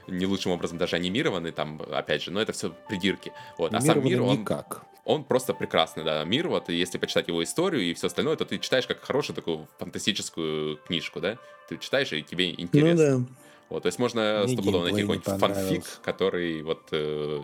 не 0.09 0.27
лучшим 0.27 0.53
образом 0.53 0.79
даже 0.79 0.97
анимированы, 0.97 1.53
там, 1.53 1.81
опять 1.93 2.23
же, 2.23 2.31
но 2.31 2.41
это 2.41 2.53
все 2.53 2.75
придирки. 2.89 3.33
Вот. 3.57 3.73
А 3.73 3.81
сам 3.81 4.05
мир, 4.05 4.23
он, 4.23 4.41
никак. 4.41 4.83
он 5.05 5.25
просто 5.25 5.55
прекрасный, 5.55 6.03
да, 6.05 6.25
мир, 6.25 6.49
вот, 6.49 6.69
и 6.69 6.75
если 6.75 6.99
почитать 6.99 7.29
его 7.29 7.43
историю 7.43 7.83
и 7.83 7.95
все 7.95 8.09
остальное, 8.09 8.37
то 8.37 8.45
ты 8.45 8.59
читаешь 8.59 8.87
как 8.87 9.03
хорошую 9.03 9.37
такую 9.37 9.69
фантастическую 9.79 10.79
книжку, 10.79 11.21
да, 11.21 11.39
ты 11.69 11.79
читаешь, 11.79 12.13
и 12.13 12.23
тебе 12.23 12.49
Ну 12.49 12.65
интересно. 12.65 13.19
да. 13.19 13.27
Вот, 13.69 13.85
то 13.85 13.87
есть 13.87 14.01
можно 14.01 14.47
стопудово 14.49 14.85
найти 14.85 15.03
какой-нибудь 15.03 15.41
фанфик, 15.41 15.85
который 16.03 16.63
вот 16.63 16.89
э, 16.91 17.41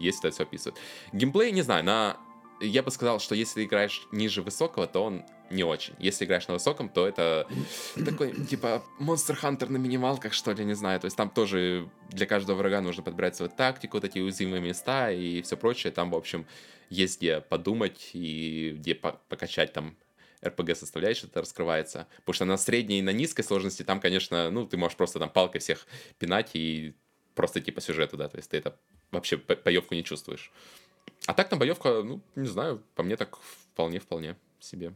есть 0.00 0.18
это 0.18 0.30
все 0.32 0.42
описывает. 0.42 0.76
Геймплей, 1.12 1.52
не 1.52 1.62
знаю, 1.62 1.84
на... 1.84 2.16
Я 2.60 2.82
бы 2.82 2.90
сказал, 2.90 3.20
что 3.20 3.34
если 3.34 3.64
играешь 3.64 4.06
ниже 4.12 4.42
высокого, 4.42 4.86
то 4.86 5.04
он 5.04 5.24
не 5.50 5.64
очень. 5.64 5.94
Если 5.98 6.24
играешь 6.24 6.48
на 6.48 6.54
высоком, 6.54 6.88
то 6.88 7.06
это 7.06 7.46
такой, 8.04 8.32
типа, 8.46 8.82
Monster 9.00 9.38
Hunter 9.40 9.68
на 9.70 9.76
минималках, 9.76 10.32
что 10.32 10.52
ли, 10.52 10.64
не 10.64 10.74
знаю. 10.74 11.00
То 11.00 11.06
есть 11.06 11.16
там 11.16 11.30
тоже 11.30 11.88
для 12.10 12.26
каждого 12.26 12.56
врага 12.58 12.80
нужно 12.80 13.02
подбирать 13.02 13.36
свою 13.36 13.50
тактику, 13.50 14.00
такие 14.00 14.24
уязвимые 14.24 14.60
места 14.60 15.10
и 15.10 15.42
все 15.42 15.56
прочее. 15.56 15.92
Там, 15.92 16.10
в 16.10 16.16
общем, 16.16 16.46
есть 16.90 17.18
где 17.18 17.40
подумать 17.40 18.10
и 18.12 18.74
где 18.78 18.94
по- 18.94 19.20
покачать 19.28 19.72
там 19.72 19.96
RPG 20.42 20.74
составляющая 20.74 21.26
это 21.26 21.40
раскрывается. 21.40 22.06
Потому 22.18 22.34
что 22.34 22.44
на 22.44 22.56
средней 22.56 22.98
и 23.00 23.02
на 23.02 23.10
низкой 23.10 23.42
сложности 23.42 23.82
там, 23.82 24.00
конечно, 24.00 24.50
ну, 24.50 24.66
ты 24.66 24.76
можешь 24.76 24.96
просто 24.96 25.18
там 25.18 25.30
палкой 25.30 25.60
всех 25.60 25.86
пинать 26.18 26.50
и 26.54 26.94
просто 27.34 27.60
идти 27.60 27.70
по 27.70 27.80
сюжету, 27.80 28.16
да, 28.16 28.28
то 28.28 28.36
есть 28.36 28.50
ты 28.50 28.56
это 28.56 28.76
вообще 29.10 29.36
боевку 29.36 29.94
не 29.94 30.04
чувствуешь. 30.04 30.50
А 31.26 31.34
так 31.34 31.48
там 31.48 31.58
боевка, 31.58 32.02
ну, 32.02 32.20
не 32.36 32.48
знаю, 32.48 32.82
по 32.94 33.02
мне 33.02 33.16
так 33.16 33.38
вполне-вполне 33.72 34.36
себе. 34.60 34.94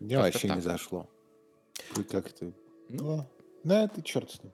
Мне 0.00 0.18
вообще 0.18 0.48
так. 0.48 0.56
не 0.56 0.62
зашло. 0.62 1.08
Вы 1.94 2.04
как 2.04 2.32
то 2.32 2.52
Ну, 2.88 3.26
ну 3.64 3.74
это 3.74 4.02
черт 4.02 4.30
с 4.30 4.42
ним. 4.42 4.52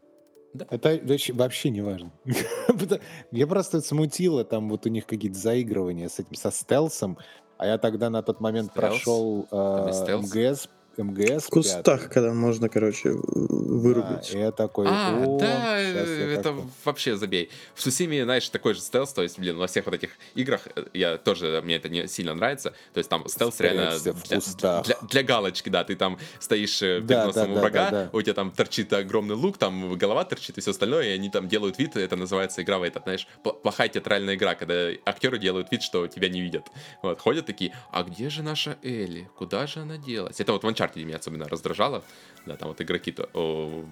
Да. 0.54 0.66
Это 0.70 1.00
вообще 1.32 1.70
не 1.70 1.80
важно. 1.80 2.12
Я 3.32 3.46
просто 3.46 3.80
смутило, 3.80 4.44
там 4.44 4.68
вот 4.68 4.86
у 4.86 4.88
них 4.88 5.06
какие-то 5.06 5.36
заигрывания 5.36 6.08
с 6.08 6.20
этим, 6.20 6.34
со 6.34 6.52
стелсом, 6.52 7.18
а 7.58 7.66
я 7.66 7.78
тогда 7.78 8.10
на 8.10 8.22
тот 8.22 8.40
момент 8.40 8.70
Стелс? 8.70 8.86
прошел 8.86 9.48
э, 9.50 10.16
МГС 10.16 10.68
МГС. 10.98 11.44
В 11.44 11.50
кустах, 11.50 12.02
5. 12.02 12.12
когда 12.12 12.32
можно, 12.32 12.68
короче, 12.68 13.12
вырубить. 13.12 14.32
Да, 14.32 14.38
я 14.38 14.52
такой, 14.52 14.86
а, 14.88 15.36
да, 15.38 15.78
это 15.78 16.42
такой. 16.42 16.64
вообще 16.84 17.16
забей. 17.16 17.50
В 17.74 17.82
Сусиме, 17.82 18.24
знаешь, 18.24 18.48
такой 18.48 18.74
же 18.74 18.80
стелс, 18.80 19.12
то 19.12 19.22
есть, 19.22 19.38
блин, 19.38 19.56
во 19.56 19.66
всех 19.66 19.86
вот 19.86 19.94
этих 19.94 20.10
играх, 20.34 20.68
э, 20.74 20.84
я 20.94 21.18
тоже, 21.18 21.60
мне 21.64 21.76
это 21.76 21.88
не 21.88 22.06
сильно 22.08 22.34
нравится, 22.34 22.74
то 22.92 22.98
есть 22.98 23.10
там 23.10 23.28
стелс 23.28 23.60
реально 23.60 23.98
для, 23.98 24.82
для, 24.82 24.96
для 25.02 25.22
галочки, 25.22 25.68
да, 25.68 25.84
ты 25.84 25.96
там 25.96 26.18
стоишь 26.38 26.82
э, 26.82 26.96
перед 26.96 27.06
да, 27.06 27.26
носом 27.26 27.52
да, 27.52 27.52
у 27.52 27.60
врага, 27.60 27.84
да, 27.84 27.90
да, 27.90 28.04
да. 28.04 28.10
у 28.12 28.22
тебя 28.22 28.34
там 28.34 28.50
торчит 28.50 28.92
огромный 28.92 29.34
лук, 29.34 29.58
там 29.58 29.96
голова 29.96 30.24
торчит 30.24 30.58
и 30.58 30.60
все 30.60 30.70
остальное, 30.70 31.06
и 31.06 31.10
они 31.10 31.30
там 31.30 31.48
делают 31.48 31.78
вид, 31.78 31.96
это 31.96 32.16
называется 32.16 32.62
игра 32.62 32.78
в 32.78 32.82
этот, 32.82 33.04
знаешь, 33.04 33.26
плохая 33.42 33.88
театральная 33.88 34.34
игра, 34.34 34.54
когда 34.54 34.90
актеры 35.04 35.38
делают 35.38 35.70
вид, 35.70 35.82
что 35.82 36.06
тебя 36.06 36.28
не 36.28 36.40
видят. 36.40 36.66
Вот, 37.02 37.20
ходят 37.20 37.46
такие, 37.46 37.72
а 37.90 38.02
где 38.02 38.30
же 38.30 38.42
наша 38.42 38.76
Элли? 38.82 39.28
Куда 39.36 39.66
же 39.66 39.80
она 39.80 39.96
делась? 39.96 40.40
Это 40.40 40.52
вот 40.52 40.62
в 40.62 40.68
Uncharted 40.84 41.04
меня 41.04 41.16
особенно 41.16 41.48
раздражало. 41.48 42.04
Да, 42.46 42.56
там 42.56 42.68
вот 42.68 42.80
игроки, 42.82 43.10
то, 43.10 43.30
о, 43.32 43.86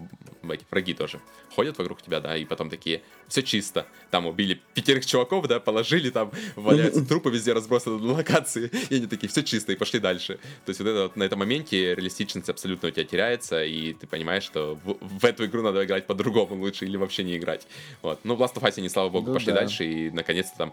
эти 0.50 0.64
враги 0.70 0.92
тоже 0.92 1.20
ходят 1.54 1.78
вокруг 1.78 2.02
тебя, 2.02 2.20
да, 2.20 2.36
и 2.36 2.44
потом 2.44 2.68
такие, 2.68 3.02
все 3.26 3.42
чисто. 3.42 3.86
Там 4.10 4.26
убили 4.26 4.60
пятерых 4.74 5.06
чуваков, 5.06 5.46
да, 5.48 5.58
положили, 5.58 6.10
там 6.10 6.30
валяются 6.54 7.02
трупы 7.06 7.30
везде 7.30 7.54
разбросаны 7.54 7.98
на 7.98 8.12
локации, 8.12 8.70
и 8.90 8.96
они 8.96 9.06
такие, 9.06 9.28
все 9.28 9.42
чисто, 9.42 9.72
и 9.72 9.76
пошли 9.76 10.00
дальше. 10.00 10.34
То 10.66 10.70
есть 10.70 10.80
вот 10.80 10.88
это 10.88 11.02
вот 11.04 11.16
на 11.16 11.22
этом 11.22 11.38
моменте 11.38 11.94
реалистичность 11.94 12.50
абсолютно 12.50 12.88
у 12.88 12.90
тебя 12.90 13.04
теряется, 13.04 13.64
и 13.64 13.94
ты 13.94 14.06
понимаешь, 14.06 14.42
что 14.42 14.78
в, 14.84 14.98
в 15.00 15.24
эту 15.24 15.46
игру 15.46 15.62
надо 15.62 15.82
играть 15.82 16.06
по-другому 16.06 16.54
лучше 16.56 16.84
или 16.84 16.98
вообще 16.98 17.24
не 17.24 17.38
играть. 17.38 17.66
Вот. 18.02 18.20
Ну, 18.24 18.34
в 18.34 18.42
Last 18.42 18.56
of 18.56 18.62
Us 18.62 18.74
они, 18.76 18.90
слава 18.90 19.08
богу, 19.08 19.28
ну, 19.28 19.34
пошли 19.34 19.52
да. 19.52 19.60
дальше, 19.60 19.84
и 19.84 20.10
наконец-то 20.10 20.58
там 20.58 20.72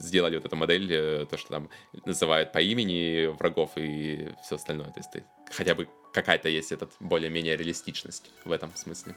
сделали 0.00 0.36
вот 0.36 0.46
эту 0.46 0.56
модель, 0.56 0.90
э, 0.90 1.26
то, 1.30 1.36
что 1.36 1.50
там 1.50 1.68
называют 2.06 2.52
по 2.52 2.60
имени 2.62 3.26
врагов 3.26 3.72
и 3.76 4.30
все 4.42 4.56
остальное. 4.56 4.88
То 4.88 5.00
есть 5.00 5.10
ты 5.10 5.24
хотя 5.50 5.74
бы 5.74 5.88
какая-то 6.12 6.48
есть 6.48 6.72
этот 6.72 6.92
более-менее 7.00 7.56
реалистичность 7.56 8.30
в 8.44 8.52
этом 8.52 8.70
смысле. 8.74 9.16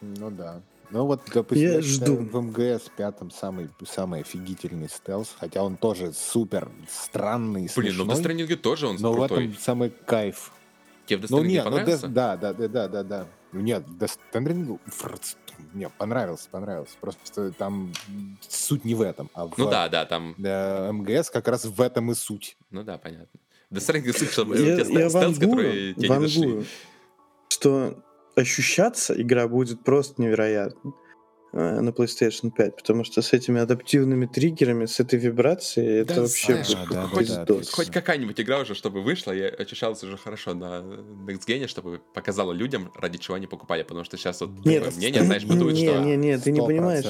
Ну 0.00 0.30
да. 0.30 0.60
Ну 0.90 1.06
вот, 1.06 1.22
допустим, 1.32 1.72
я 1.72 1.80
жду. 1.80 2.16
в 2.16 2.40
МГС 2.40 2.90
пятом 2.96 3.30
самый, 3.30 3.70
самый 3.86 4.20
офигительный 4.20 4.88
стелс, 4.88 5.34
хотя 5.38 5.62
он 5.62 5.76
тоже 5.76 6.12
супер 6.12 6.70
странный, 6.88 7.70
Блин, 7.74 7.96
ну 7.96 8.04
в 8.04 8.10
Stranding 8.10 8.54
тоже 8.56 8.86
он 8.86 8.96
но 9.00 9.12
крутой. 9.14 9.46
в 9.46 9.50
этом 9.50 9.60
самый 9.60 9.90
кайф. 9.90 10.52
Тебе 11.06 11.18
в 11.18 11.24
Stranding 11.24 11.30
ну, 11.30 11.42
нет, 11.42 11.64
понравился? 11.64 12.06
Ну, 12.08 12.14
да, 12.14 12.36
да, 12.36 12.52
да, 12.52 12.68
да, 12.68 12.88
да, 12.88 13.02
да. 13.02 13.26
Нет, 13.52 13.84
Stranding 13.86 14.78
мне 15.72 15.88
понравился, 15.88 16.48
понравился. 16.50 16.94
Просто 17.00 17.52
там 17.52 17.92
суть 18.48 18.84
не 18.84 18.94
в 18.94 19.00
этом, 19.00 19.30
а 19.34 19.46
в 19.46 19.56
ну 19.56 19.70
да, 19.70 19.88
да, 19.88 20.04
там 20.04 20.34
МГС 20.38 21.30
как 21.30 21.48
раз 21.48 21.64
в 21.64 21.80
этом 21.80 22.10
и 22.10 22.14
суть. 22.14 22.56
Ну 22.70 22.82
да, 22.82 22.98
понятно. 22.98 23.40
Да 23.74 23.80
суть, 23.80 24.30
чтобы 24.30 24.58
я, 24.58 24.76
я 24.76 25.08
стелс, 25.08 25.38
которые 25.38 25.94
тебе 25.94 26.08
вангую, 26.08 26.58
не. 26.58 26.64
Что 27.48 28.02
ощущаться 28.36 29.20
игра 29.20 29.48
будет 29.48 29.82
просто 29.84 30.20
невероятно 30.20 30.92
э, 31.52 31.80
на 31.80 31.90
PlayStation 31.90 32.50
5, 32.50 32.76
потому 32.76 33.04
что 33.04 33.22
с 33.22 33.32
этими 33.32 33.60
адаптивными 33.60 34.26
триггерами, 34.26 34.86
с 34.86 35.00
этой 35.00 35.18
вибрацией, 35.18 36.04
да, 36.04 36.12
это 36.12 36.22
вообще 36.22 36.64
знаешь, 36.64 36.88
да, 36.90 37.02
хоть, 37.06 37.28
да, 37.28 37.44
да, 37.44 37.54
хоть 37.70 37.90
какая-нибудь 37.90 38.40
игра 38.40 38.60
уже, 38.60 38.74
чтобы 38.74 39.02
вышла, 39.02 39.32
я 39.32 39.48
ощущался 39.48 40.06
уже 40.06 40.16
хорошо 40.16 40.54
на 40.54 40.80
Next 41.26 41.46
Gen, 41.46 41.68
чтобы 41.68 42.00
показала 42.14 42.52
людям, 42.52 42.92
ради 42.96 43.18
чего 43.18 43.36
они 43.36 43.46
покупали, 43.46 43.82
потому 43.82 44.04
что 44.04 44.16
сейчас 44.16 44.40
вот 44.40 44.50
нет, 44.64 44.96
мнение, 44.96 45.22
знаешь, 45.22 45.44
бытует, 45.44 45.76
что... 45.76 45.98
Нет, 45.98 46.18
нет, 46.18 46.42
ты 46.42 46.52
не 46.52 46.60
понимаешь. 46.60 47.04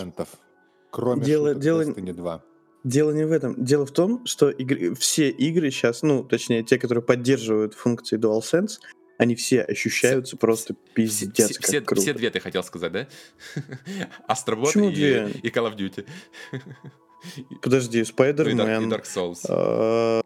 Кроме 0.91 1.25
дело, 1.25 1.49
шуток 1.49 1.63
дело... 1.63 1.83
Destiny 1.83 2.13
2. 2.13 2.45
Дело 2.85 3.13
не 3.13 3.25
в 3.25 3.33
этом. 3.33 3.65
Дело 3.65 3.87
в 3.87 3.93
том, 3.93 4.25
что 4.27 4.51
игры, 4.51 4.95
все 4.95 5.31
игры 5.31 5.71
сейчас, 5.71 6.03
ну, 6.03 6.23
точнее, 6.23 6.63
те, 6.63 6.79
которые 6.79 7.03
поддерживают 7.03 7.73
функции 7.73 8.19
DualSense, 8.19 8.79
они 9.17 9.35
все 9.35 9.63
ощущаются 9.63 10.37
все, 10.37 10.55
все, 10.55 10.75
пиздец, 10.93 11.51
все, 11.51 11.61
все, 11.61 11.81
круто. 11.81 12.03
Все 12.03 12.13
две 12.13 12.31
ты 12.31 12.41
хотел 12.41 12.63
сказать, 12.63 12.93
да? 12.93 13.09
Астробот 14.29 14.77
и, 14.77 14.91
две? 14.91 15.31
и 15.43 15.49
Call 15.49 15.73
of 15.73 15.77
Duty. 15.77 16.07
Подожди, 17.63 18.03
Spider-Man. 18.03 18.81
Ну 18.81 18.89
и 18.89 18.91
Dark 18.91 19.05
Souls. 19.05 20.23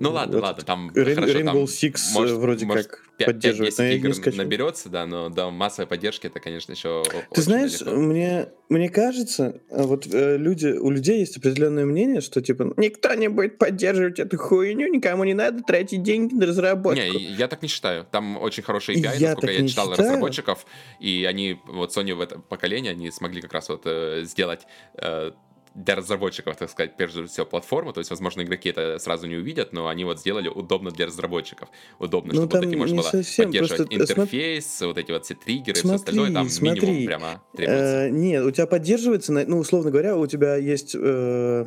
А, 0.00 0.02
ну 0.02 0.12
ладно, 0.12 0.36
вот. 0.36 0.42
ладно, 0.44 0.64
там 0.64 0.90
Rain, 0.90 1.14
хорошо, 1.14 1.38
Rainbow 1.38 1.44
там, 1.44 1.56
Six 1.64 1.94
может, 2.14 2.38
вроде 2.38 2.66
может, 2.66 2.86
как 2.86 3.00
5, 3.18 3.26
поддерживает, 3.26 3.76
5 3.76 3.94
игр 3.94 4.34
наберется, 4.34 4.88
да, 4.88 5.04
но 5.06 5.28
до 5.28 5.50
массовой 5.50 5.86
поддержки 5.86 6.26
это, 6.26 6.40
конечно, 6.40 6.72
еще 6.72 7.02
Ты 7.32 7.42
знаешь, 7.42 7.80
мне, 7.82 8.48
мне 8.68 8.88
кажется, 8.88 9.60
вот 9.68 10.06
э, 10.12 10.38
люди, 10.38 10.68
у 10.68 10.90
людей 10.90 11.20
есть 11.20 11.36
определенное 11.36 11.84
мнение, 11.84 12.22
что 12.22 12.40
типа 12.40 12.72
никто 12.76 13.12
не 13.14 13.28
будет 13.28 13.58
поддерживать 13.58 14.18
эту 14.18 14.38
хуйню, 14.38 14.88
никому 14.88 15.24
не 15.24 15.34
надо 15.34 15.62
тратить 15.62 16.02
деньги 16.02 16.34
на 16.34 16.46
разработку. 16.46 16.98
Не, 16.98 17.10
я 17.10 17.46
так 17.48 17.62
не 17.62 17.68
считаю. 17.68 18.06
Там 18.10 18.38
очень 18.38 18.62
хороший 18.62 18.96
API, 18.96 19.18
я 19.18 19.30
насколько 19.30 19.52
я 19.52 19.68
читал 19.68 19.90
считаю. 19.90 20.08
разработчиков, 20.08 20.66
и 20.98 21.26
они, 21.28 21.58
вот 21.66 21.94
Sony 21.94 22.14
в 22.14 22.20
это 22.20 22.38
поколение, 22.38 22.92
они 22.92 23.10
смогли 23.10 23.42
как 23.42 23.52
раз 23.52 23.68
вот 23.68 23.82
э, 23.84 24.22
сделать 24.24 24.62
э, 24.94 25.32
для 25.74 25.94
разработчиков, 25.94 26.56
так 26.56 26.70
сказать, 26.70 26.96
прежде 26.96 27.26
всего 27.26 27.46
платформу, 27.46 27.92
то 27.92 28.00
есть, 28.00 28.10
возможно, 28.10 28.42
игроки 28.42 28.70
это 28.70 28.98
сразу 28.98 29.26
не 29.26 29.36
увидят, 29.36 29.72
но 29.72 29.88
они 29.88 30.04
вот 30.04 30.18
сделали 30.18 30.48
удобно 30.48 30.90
для 30.90 31.06
разработчиков. 31.06 31.68
Удобно, 31.98 32.32
ну, 32.34 32.42
чтобы 32.42 32.56
вот 32.56 32.66
эти 32.66 32.74
можно 32.76 32.96
было 32.96 33.08
совсем, 33.08 33.46
поддерживать 33.46 33.92
интерфейс, 33.92 34.66
см... 34.66 34.88
вот 34.88 34.98
эти 34.98 35.12
вот 35.12 35.24
все 35.24 35.34
триггеры, 35.34 35.78
смотри, 35.78 35.88
все 35.88 35.94
остальное, 35.94 36.32
там 36.32 36.48
смотри, 36.48 36.80
минимум 36.80 37.06
прямо 37.06 37.42
требуется. 37.54 38.06
Э, 38.06 38.10
нет, 38.10 38.44
у 38.44 38.50
тебя 38.50 38.66
поддерживается, 38.66 39.32
ну, 39.32 39.58
условно 39.58 39.90
говоря, 39.90 40.16
у 40.16 40.26
тебя 40.26 40.56
есть... 40.56 40.94
Э 40.98 41.66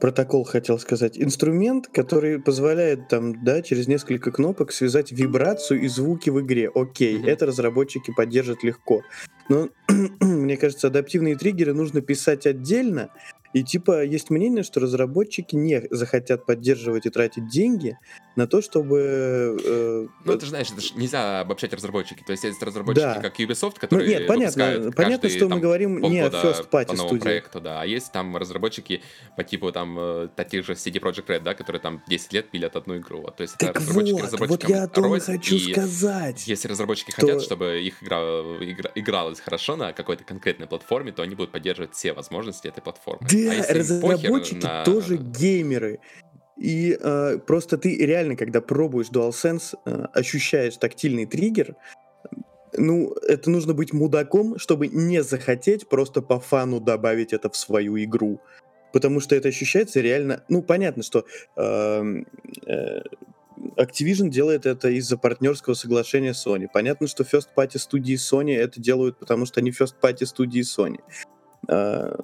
протокол, 0.00 0.44
хотел 0.44 0.78
сказать, 0.78 1.18
инструмент, 1.18 1.88
который 1.88 2.40
позволяет 2.40 3.08
там, 3.08 3.44
да, 3.44 3.62
через 3.62 3.86
несколько 3.86 4.32
кнопок 4.32 4.72
связать 4.72 5.12
вибрацию 5.12 5.82
и 5.82 5.88
звуки 5.88 6.30
в 6.30 6.40
игре. 6.40 6.70
Окей, 6.74 7.18
mm-hmm. 7.18 7.28
это 7.28 7.46
разработчики 7.46 8.12
поддержат 8.12 8.62
легко. 8.62 9.02
Но 9.48 9.68
мне 10.20 10.56
кажется, 10.56 10.88
адаптивные 10.88 11.36
триггеры 11.36 11.74
нужно 11.74 12.00
писать 12.00 12.46
отдельно, 12.46 13.10
и 13.52 13.64
типа 13.64 14.04
есть 14.04 14.30
мнение, 14.30 14.62
что 14.62 14.80
разработчики 14.80 15.56
не 15.56 15.82
захотят 15.90 16.46
поддерживать 16.46 17.06
и 17.06 17.10
тратить 17.10 17.48
деньги 17.48 17.98
на 18.36 18.46
то, 18.46 18.62
чтобы... 18.62 19.56
Э, 19.64 20.06
ну, 20.24 20.36
ты 20.36 20.44
же 20.44 20.50
знаешь, 20.50 20.70
это 20.70 20.80
же 20.80 20.94
нельзя 20.94 21.40
обобщать 21.40 21.72
разработчики. 21.72 22.22
То 22.22 22.32
есть 22.32 22.44
есть 22.44 22.62
разработчики, 22.62 23.04
да. 23.04 23.20
как 23.20 23.38
Ubisoft, 23.40 23.74
ну, 23.74 23.80
которые 23.80 24.08
ну, 24.08 24.18
нет, 24.18 24.26
понятно, 24.26 24.92
понятно, 24.94 25.28
что 25.28 25.48
мы 25.48 25.60
говорим 25.60 25.98
не 25.98 26.20
о 26.20 26.28
first 26.28 26.70
party 26.70 26.96
по 26.96 27.16
проекту, 27.16 27.60
да. 27.60 27.80
А 27.80 27.86
есть 27.86 28.12
там 28.12 28.36
разработчики 28.36 29.02
по 29.36 29.44
типу 29.44 29.72
там 29.72 29.98
э, 29.98 30.28
таких 30.34 30.64
же 30.64 30.72
CD 30.72 31.00
Projekt 31.00 31.26
Red, 31.26 31.40
да, 31.40 31.54
которые 31.54 31.80
там 31.80 32.02
10 32.08 32.32
лет 32.32 32.50
пилят 32.50 32.76
одну 32.76 32.96
игру. 32.98 33.22
Вот. 33.22 33.36
То 33.36 33.42
есть 33.42 33.56
так 33.58 33.70
это 33.70 33.80
разработчики 33.80 34.12
вот, 34.12 34.22
разработчикам 34.22 34.68
вот 34.68 34.76
я 34.76 34.82
о 34.84 34.88
том 34.88 35.16
и 35.16 35.20
хочу 35.20 35.56
и 35.56 35.72
сказать. 35.72 36.46
Если 36.46 36.68
разработчики 36.68 37.10
то... 37.10 37.20
хотят, 37.20 37.42
чтобы 37.42 37.80
их 37.80 38.02
игра, 38.02 38.18
игра 38.60 38.90
игралась 38.94 39.40
хорошо 39.40 39.76
на 39.76 39.92
какой-то 39.92 40.24
конкретной 40.24 40.66
платформе, 40.66 41.12
то 41.12 41.22
они 41.22 41.34
будут 41.34 41.52
поддерживать 41.52 41.94
все 41.94 42.12
возможности 42.12 42.68
этой 42.68 42.82
платформы. 42.82 43.26
Да, 43.30 43.64
а 43.68 43.74
разработчики 43.74 44.64
на... 44.64 44.84
тоже 44.84 45.16
геймеры. 45.16 46.00
И 46.60 46.96
э, 47.00 47.38
просто 47.46 47.78
ты 47.78 47.96
реально, 47.96 48.36
когда 48.36 48.60
пробуешь 48.60 49.08
DualSense, 49.10 49.74
э, 49.86 50.04
ощущаешь 50.12 50.76
тактильный 50.76 51.24
триггер, 51.24 51.74
ну, 52.76 53.14
это 53.26 53.50
нужно 53.50 53.72
быть 53.72 53.94
мудаком, 53.94 54.58
чтобы 54.58 54.86
не 54.88 55.22
захотеть 55.22 55.88
просто 55.88 56.20
по 56.20 56.38
фану 56.38 56.78
добавить 56.78 57.32
это 57.32 57.48
в 57.48 57.56
свою 57.56 57.96
игру. 58.04 58.40
Потому 58.92 59.20
что 59.20 59.34
это 59.34 59.48
ощущается 59.48 60.00
реально... 60.00 60.44
Ну, 60.48 60.62
понятно, 60.62 61.02
что 61.02 61.24
э, 61.56 62.04
э, 62.66 63.00
Activision 63.76 64.28
делает 64.28 64.66
это 64.66 64.90
из-за 64.90 65.16
партнерского 65.16 65.74
соглашения 65.74 66.32
Sony. 66.32 66.68
Понятно, 66.70 67.06
что 67.06 67.24
First 67.24 67.48
Party 67.56 67.78
студии 67.78 68.16
Sony 68.16 68.54
это 68.54 68.80
делают, 68.80 69.18
потому 69.18 69.46
что 69.46 69.60
они 69.60 69.70
First 69.70 69.94
Party 70.02 70.26
студии 70.26 70.60
Sony. 70.60 71.00
Э, 71.68 72.16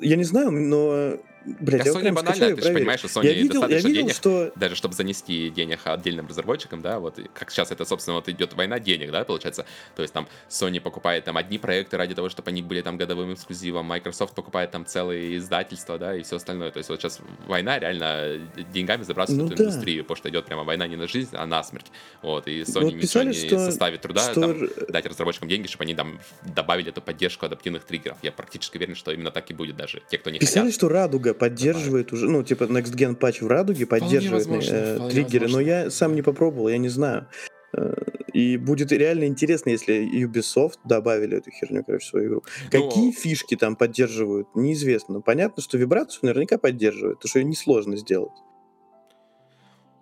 я 0.00 0.16
не 0.16 0.24
знаю, 0.24 0.52
но 0.52 1.18
блядь, 1.60 1.80
Я 1.84 1.86
я 1.86 1.92
вот 1.92 2.02
Sony 2.02 2.12
банально, 2.12 2.56
ты 2.56 2.62
же 2.62 2.72
понимаешь, 2.72 3.00
что 3.00 3.08
Sony 3.08 3.26
Я 3.26 3.32
видел, 3.34 3.54
я 3.54 3.68
достаточно 3.68 3.88
видел, 3.88 4.02
денег, 4.02 4.14
что... 4.16 4.52
даже 4.56 4.74
чтобы 4.74 4.94
занести 4.94 5.50
денег 5.50 5.80
отдельным 5.84 6.26
разработчикам, 6.26 6.82
да, 6.82 6.98
вот 6.98 7.18
как 7.34 7.50
сейчас 7.50 7.70
это, 7.70 7.84
собственно, 7.84 8.16
вот 8.16 8.28
идет 8.28 8.54
война 8.54 8.78
денег, 8.78 9.10
да, 9.10 9.24
получается. 9.24 9.66
То 9.96 10.02
есть 10.02 10.14
там 10.14 10.28
Sony 10.48 10.80
покупает 10.80 11.24
там 11.24 11.36
одни 11.36 11.58
проекты 11.58 11.96
ради 11.96 12.14
того, 12.14 12.28
чтобы 12.28 12.50
они 12.50 12.62
были 12.62 12.82
там 12.82 12.96
годовым 12.96 13.32
эксклюзивом, 13.34 13.86
Microsoft 13.86 14.34
покупает 14.34 14.70
там 14.70 14.86
целые 14.86 15.36
издательства, 15.36 15.98
да, 15.98 16.14
и 16.16 16.22
все 16.22 16.36
остальное. 16.36 16.70
То 16.70 16.78
есть 16.78 16.88
вот 16.90 17.00
сейчас 17.00 17.20
война 17.46 17.78
реально 17.78 18.38
деньгами 18.72 19.02
забрасывает 19.02 19.42
Ну 19.42 19.46
эту 19.48 19.56
да. 19.56 19.64
индустрию, 19.64 20.04
потому 20.04 20.16
что 20.16 20.28
идет 20.30 20.46
прямо 20.46 20.64
война 20.64 20.86
не 20.86 20.96
на 20.96 21.06
жизнь, 21.06 21.30
а 21.32 21.46
на 21.46 21.62
смерть. 21.62 21.86
Вот, 22.22 22.46
и 22.48 22.62
Sony 22.62 22.72
Вот 22.74 22.84
ничего 22.94 23.00
писали, 23.00 23.26
не 23.28 23.32
что- 23.34 23.58
составит 23.58 24.00
труда 24.02 24.30
что 24.32 24.40
там, 24.40 24.68
дать 24.88 25.06
разработчикам 25.06 25.48
деньги, 25.48 25.66
чтобы 25.66 25.84
они 25.84 25.94
там 25.94 26.18
добавили 26.42 26.90
эту 26.90 27.00
поддержку 27.02 27.46
адаптивных 27.46 27.84
триггеров. 27.84 28.18
Я 28.22 28.32
практически 28.32 28.76
уверен, 28.76 28.94
что 28.94 29.12
именно 29.12 29.30
так 29.30 29.50
и 29.50 29.54
будет 29.54 29.76
даже. 29.76 30.02
Те, 30.10 30.18
кто 30.18 30.30
не 30.30 30.38
Писали, 30.38 30.64
хотят. 30.66 30.74
что 30.74 30.88
Радуга 30.88 31.34
поддерживает 31.38 32.12
уже, 32.12 32.28
ну, 32.28 32.42
типа, 32.42 32.64
Next 32.64 32.94
Gen 32.94 33.14
патч 33.14 33.40
в 33.40 33.46
Радуге 33.46 33.86
поддерживает 33.86 34.46
возможно, 34.46 34.74
э, 34.74 35.10
триггеры, 35.10 35.48
но 35.48 35.60
я 35.60 35.90
сам 35.90 36.14
не 36.14 36.22
попробовал, 36.22 36.68
я 36.68 36.78
не 36.78 36.88
знаю. 36.88 37.26
Э, 37.72 37.94
И 38.34 38.56
будет 38.58 38.92
реально 38.92 39.24
интересно, 39.24 39.70
если 39.70 39.94
Ubisoft 40.24 40.78
добавили 40.84 41.38
эту 41.38 41.50
херню, 41.50 41.82
короче, 41.84 42.06
в 42.06 42.08
свою 42.08 42.28
игру. 42.28 42.44
Какие 42.70 43.10
фишки 43.12 43.56
там 43.56 43.74
поддерживают, 43.74 44.48
неизвестно. 44.54 45.14
Но 45.14 45.20
понятно, 45.22 45.62
что 45.62 45.78
вибрацию 45.78 46.20
наверняка 46.26 46.58
поддерживают, 46.58 47.18
потому 47.18 47.30
что 47.30 47.38
ее 47.38 47.44
несложно 47.46 47.96
сделать. 47.96 48.36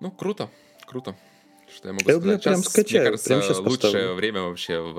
Ну, 0.00 0.10
круто, 0.10 0.50
круто. 0.86 1.16
Что 1.74 1.88
я 1.88 1.94
могу 1.94 2.08
Я, 2.08 2.14
сказать? 2.16 2.22
бля, 2.22 2.38
прям 2.38 2.62
Щас, 2.62 2.72
скачаю, 2.72 3.02
мне 3.02 3.10
кажется, 3.10 3.28
прям 3.28 3.42
щас 3.42 3.58
лучшее 3.58 3.76
поставлю. 3.92 4.14
время 4.14 4.42
вообще 4.42 4.80
в, 4.80 4.92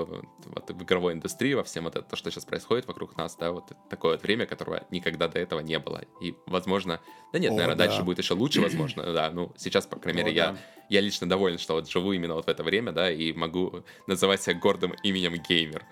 вот 0.46 0.70
в 0.70 0.82
игровой 0.82 1.12
индустрии, 1.14 1.54
во 1.54 1.64
всем 1.64 1.84
вот 1.84 1.96
это, 1.96 2.06
то, 2.08 2.16
что 2.16 2.30
сейчас 2.30 2.44
происходит 2.44 2.86
вокруг 2.86 3.16
нас, 3.16 3.36
да, 3.36 3.52
вот 3.52 3.72
такое 3.88 4.12
вот 4.12 4.22
время, 4.22 4.46
которого 4.46 4.84
никогда 4.90 5.28
до 5.28 5.38
этого 5.38 5.60
не 5.60 5.78
было. 5.78 6.02
И, 6.20 6.34
возможно, 6.46 7.00
да 7.32 7.38
нет, 7.38 7.52
О, 7.52 7.54
наверное, 7.54 7.76
да. 7.76 7.86
дальше 7.86 8.02
будет 8.02 8.18
еще 8.18 8.34
лучше, 8.34 8.60
возможно, 8.60 9.12
да, 9.12 9.30
ну, 9.30 9.52
сейчас, 9.56 9.86
по 9.86 9.98
крайней 9.98 10.22
мере, 10.22 10.32
О, 10.32 10.34
я, 10.34 10.52
да. 10.52 10.58
я 10.90 11.00
лично 11.00 11.28
доволен, 11.28 11.58
что 11.58 11.74
вот 11.74 11.88
живу 11.88 12.12
именно 12.12 12.34
вот 12.34 12.44
в 12.46 12.48
это 12.48 12.62
время, 12.62 12.92
да, 12.92 13.10
и 13.10 13.32
могу 13.32 13.82
называть 14.06 14.42
себя 14.42 14.54
гордым 14.54 14.94
именем 15.02 15.34
геймер. 15.36 15.84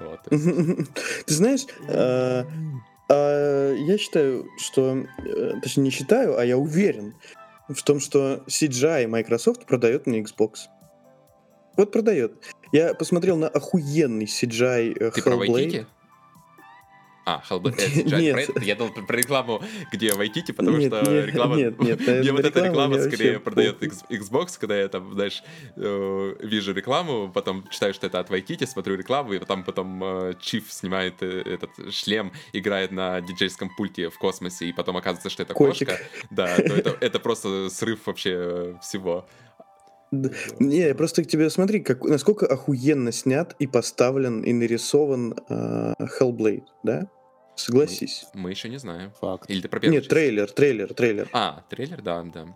Вот. 0.00 0.20
Ты 0.28 0.86
знаешь, 1.32 1.66
э, 1.88 2.44
а, 3.08 3.72
я 3.74 3.98
считаю, 3.98 4.48
что... 4.58 5.06
э, 5.18 5.52
Точнее, 5.62 5.84
не 5.84 5.90
считаю, 5.90 6.36
а 6.38 6.44
я 6.44 6.58
уверен 6.58 7.14
в 7.68 7.82
том, 7.82 8.00
что 8.00 8.42
CGI 8.46 9.06
Microsoft 9.06 9.66
продает 9.66 10.06
мне 10.06 10.20
Xbox. 10.20 10.66
Вот 11.76 11.92
продает. 11.92 12.32
Я 12.72 12.94
посмотрел 12.94 13.36
на 13.36 13.48
охуенный 13.48 14.26
CGI 14.26 14.96
э, 14.98 15.10
Ты 15.10 15.22
про 15.22 15.32
Hellblade. 15.32 15.50
Вайтити? 15.50 15.86
А, 17.26 17.42
Hellblade. 17.48 17.74
э, 17.78 18.02
CGI, 18.02 18.20
Нет. 18.20 18.62
Я 18.62 18.76
думал 18.76 18.92
про 18.92 19.16
рекламу, 19.16 19.62
где 19.90 20.12
Вайтити, 20.12 20.52
потому 20.52 20.76
Нет, 20.76 20.92
что 20.92 21.10
нет, 21.10 21.26
реклама... 21.26 21.56
нет, 21.56 21.80
нет, 21.80 22.00
Мне 22.00 22.32
вот 22.32 22.44
эта 22.44 22.64
реклама 22.64 22.98
скорее 22.98 23.32
вообще 23.32 23.38
продает 23.38 23.82
Xbox, 23.82 24.58
когда 24.58 24.78
я 24.78 24.88
там, 24.88 25.12
знаешь, 25.14 25.42
э, 25.76 26.34
вижу 26.40 26.74
рекламу, 26.74 27.30
потом 27.32 27.66
читаю, 27.70 27.94
что 27.94 28.06
это 28.06 28.20
от 28.20 28.30
Вайтити, 28.30 28.64
смотрю 28.64 28.96
рекламу, 28.96 29.32
и 29.32 29.38
там 29.38 29.64
потом 29.64 30.02
э, 30.04 30.34
Чиф 30.40 30.70
снимает 30.70 31.22
этот 31.22 31.70
шлем, 31.92 32.32
играет 32.52 32.92
на 32.92 33.20
диджейском 33.20 33.70
пульте 33.74 34.10
в 34.10 34.18
космосе, 34.18 34.66
и 34.66 34.72
потом 34.72 34.96
оказывается, 34.96 35.30
что 35.30 35.42
это 35.42 35.54
кошка. 35.54 35.98
Да, 36.30 36.56
то 36.56 36.74
это, 36.74 36.96
это 37.00 37.18
просто 37.20 37.70
срыв 37.70 38.06
вообще 38.06 38.78
всего. 38.82 39.26
Не, 40.58 40.88
я 40.88 40.94
просто 40.94 41.22
к 41.24 41.26
тебе 41.26 41.50
смотри, 41.50 41.80
как, 41.80 42.04
насколько 42.04 42.46
охуенно 42.46 43.12
снят 43.12 43.54
и 43.58 43.66
поставлен 43.66 44.42
и 44.42 44.52
нарисован 44.52 45.34
э, 45.48 45.94
Hellblade, 46.00 46.64
да? 46.82 47.08
Согласись. 47.56 48.26
Мы 48.34 48.50
еще 48.50 48.68
не 48.68 48.78
знаем. 48.78 49.12
Факт. 49.20 49.48
Или 49.48 49.60
ты 49.60 49.68
про 49.68 49.78
Нет, 49.80 50.02
часть? 50.02 50.08
трейлер, 50.08 50.50
трейлер, 50.50 50.92
трейлер. 50.92 51.28
А, 51.32 51.62
трейлер, 51.70 52.02
да, 52.02 52.22
да. 52.24 52.46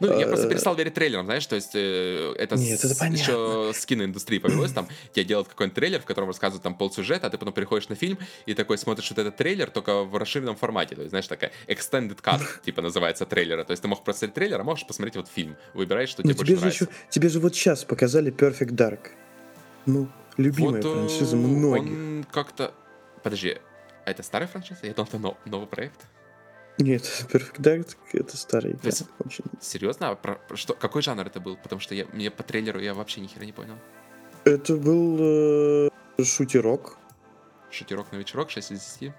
Ну, 0.00 0.18
я 0.18 0.26
просто 0.26 0.46
Э, 0.46 0.50
перестал 0.50 0.74
верить 0.74 0.94
трейлерам, 0.94 1.24
знаешь, 1.26 1.46
то 1.46 1.56
есть 1.56 1.70
э, 1.74 2.34
это, 2.38 2.56
Нет, 2.56 2.84
это 2.84 2.94
понятно. 2.96 3.20
еще 3.20 3.72
с 3.74 3.84
киноиндустрии 3.86 4.38
повелось, 4.38 4.72
там 4.72 4.88
тебе 5.12 5.24
делают 5.24 5.48
какой-нибудь 5.48 5.74
трейлер, 5.74 6.00
в 6.00 6.04
котором 6.04 6.28
рассказывают 6.28 6.62
там 6.62 6.74
полсюжета, 6.74 7.26
а 7.26 7.30
ты 7.30 7.38
потом 7.38 7.52
переходишь 7.54 7.88
на 7.88 7.94
фильм 7.96 8.18
и 8.46 8.54
такой 8.54 8.78
смотришь 8.78 9.10
вот 9.10 9.18
этот 9.18 9.36
трейлер 9.36 9.70
только 9.70 10.04
в 10.04 10.16
расширенном 10.16 10.56
формате, 10.56 10.94
то 10.94 11.02
есть, 11.02 11.10
знаешь, 11.10 11.26
такая 11.26 11.52
extended 11.66 12.20
cut, 12.22 12.40
типа 12.64 12.82
называется 12.82 13.26
трейлера, 13.26 13.64
то 13.64 13.72
есть 13.72 13.82
ты 13.82 13.88
мог 13.88 14.04
посмотреть 14.04 14.34
трейлер, 14.34 14.60
а 14.60 14.64
можешь 14.64 14.86
посмотреть 14.86 15.16
вот 15.16 15.28
фильм, 15.28 15.56
выбираешь, 15.74 16.08
что 16.10 16.22
тебе 16.22 16.34
больше 16.34 16.46
тебе 16.46 16.56
же, 16.56 16.60
нравится. 16.62 16.84
еще, 16.84 16.92
тебе 17.10 17.28
же 17.28 17.40
вот 17.40 17.54
сейчас 17.54 17.84
показали 17.84 18.32
Perfect 18.32 18.70
Dark. 18.74 19.10
Ну, 19.86 20.08
любимая 20.36 20.82
Вот, 20.82 20.84
э, 20.84 20.94
франшиза 21.08 21.36
многих. 21.36 21.90
он 21.92 22.26
как-то... 22.32 22.72
Подожди, 23.22 23.56
а 24.04 24.10
это 24.10 24.22
старая 24.22 24.48
франшиза? 24.48 24.80
Я 24.82 24.92
думал, 24.94 25.08
это 25.08 25.18
но- 25.18 25.36
новый 25.44 25.66
проект. 25.66 26.00
Нет, 26.78 27.02
Perfect 27.30 27.58
Dark 27.58 27.96
это 28.12 28.36
старый. 28.36 28.74
Да, 28.82 28.90
очень. 29.24 29.44
Серьезно? 29.60 30.10
А 30.10 30.14
про- 30.14 30.36
про 30.48 30.56
что, 30.56 30.74
какой 30.74 31.02
жанр 31.02 31.26
это 31.26 31.40
был? 31.40 31.56
Потому 31.56 31.80
что 31.80 31.94
я, 31.94 32.06
мне 32.12 32.30
по 32.30 32.42
трейлеру 32.42 32.80
я 32.80 32.94
вообще 32.94 33.20
ни 33.20 33.26
хера 33.26 33.44
не 33.44 33.52
понял. 33.52 33.74
Это 34.44 34.76
был 34.76 35.16
э, 35.20 35.90
шутерок. 36.24 36.96
Шутерок 37.70 38.12
на 38.12 38.16
вечерок, 38.16 38.50
6 38.50 38.72
из 38.72 38.80
10. 39.00 39.12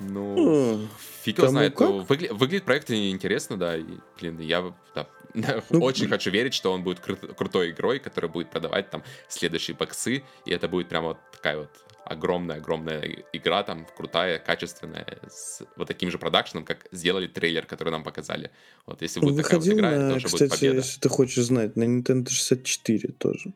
Ну, 0.00 0.34
Ну, 0.36 0.88
фиг 1.22 1.38
его 1.38 1.48
знает. 1.48 1.78
Ну, 1.78 2.00
выгля- 2.02 2.32
выглядит 2.32 2.64
проект 2.64 2.90
интересно, 2.90 3.56
да. 3.56 3.76
И, 3.76 3.84
блин, 4.18 4.38
я 4.40 4.74
да, 4.94 5.06
Ну, 5.70 5.80
очень 5.82 6.08
хочу 6.08 6.30
верить, 6.30 6.54
что 6.54 6.72
он 6.72 6.82
будет 6.82 6.98
кру- 6.98 7.34
крутой 7.34 7.70
игрой, 7.70 7.98
которая 8.00 8.30
будет 8.30 8.50
продавать 8.50 8.90
там 8.90 9.02
следующие 9.28 9.76
боксы. 9.76 10.24
И 10.44 10.50
это 10.50 10.68
будет 10.68 10.88
прямо 10.88 11.08
вот 11.08 11.18
такая 11.32 11.58
вот 11.58 11.70
огромная-огромная 12.04 13.24
игра, 13.32 13.62
там, 13.62 13.86
крутая, 13.96 14.38
качественная, 14.38 15.06
с 15.28 15.62
вот 15.76 15.88
таким 15.88 16.10
же 16.10 16.18
продакшеном, 16.18 16.64
как 16.64 16.86
сделали 16.92 17.26
трейлер, 17.26 17.66
который 17.66 17.90
нам 17.90 18.02
показали. 18.02 18.50
Вот, 18.86 19.02
если 19.02 19.20
будет 19.20 19.44
такая 19.44 19.58
вот 19.58 19.66
выходил 19.66 19.78
игра, 19.78 19.92
это 19.92 20.00
на, 20.00 20.14
уже 20.16 20.28
будет 20.28 20.32
кстати, 20.32 20.60
победа. 20.60 20.76
если 20.76 21.00
ты 21.00 21.08
хочешь 21.08 21.44
знать, 21.44 21.76
на 21.76 21.84
Nintendo 21.84 22.28
64 22.28 23.12
тоже. 23.12 23.52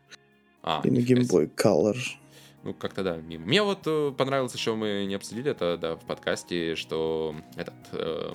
А, 0.63 0.81
и 0.85 0.91
на 0.91 0.99
Game. 0.99 1.29
Boy 1.29 1.51
Color. 1.55 1.97
Ну, 2.65 2.73
как-то 2.73 3.03
да, 3.03 3.17
мимо. 3.17 3.45
Мне 3.45 3.63
вот 3.63 3.81
э, 3.87 4.13
понравилось 4.17 4.55
еще, 4.55 4.75
мы 4.75 5.05
не 5.05 5.15
обсудили 5.15 5.51
это, 5.51 5.77
да, 5.77 5.97
в 5.97 6.05
подкасте, 6.07 6.77
что 6.77 7.37
этот 7.57 7.75
э, 7.93 8.33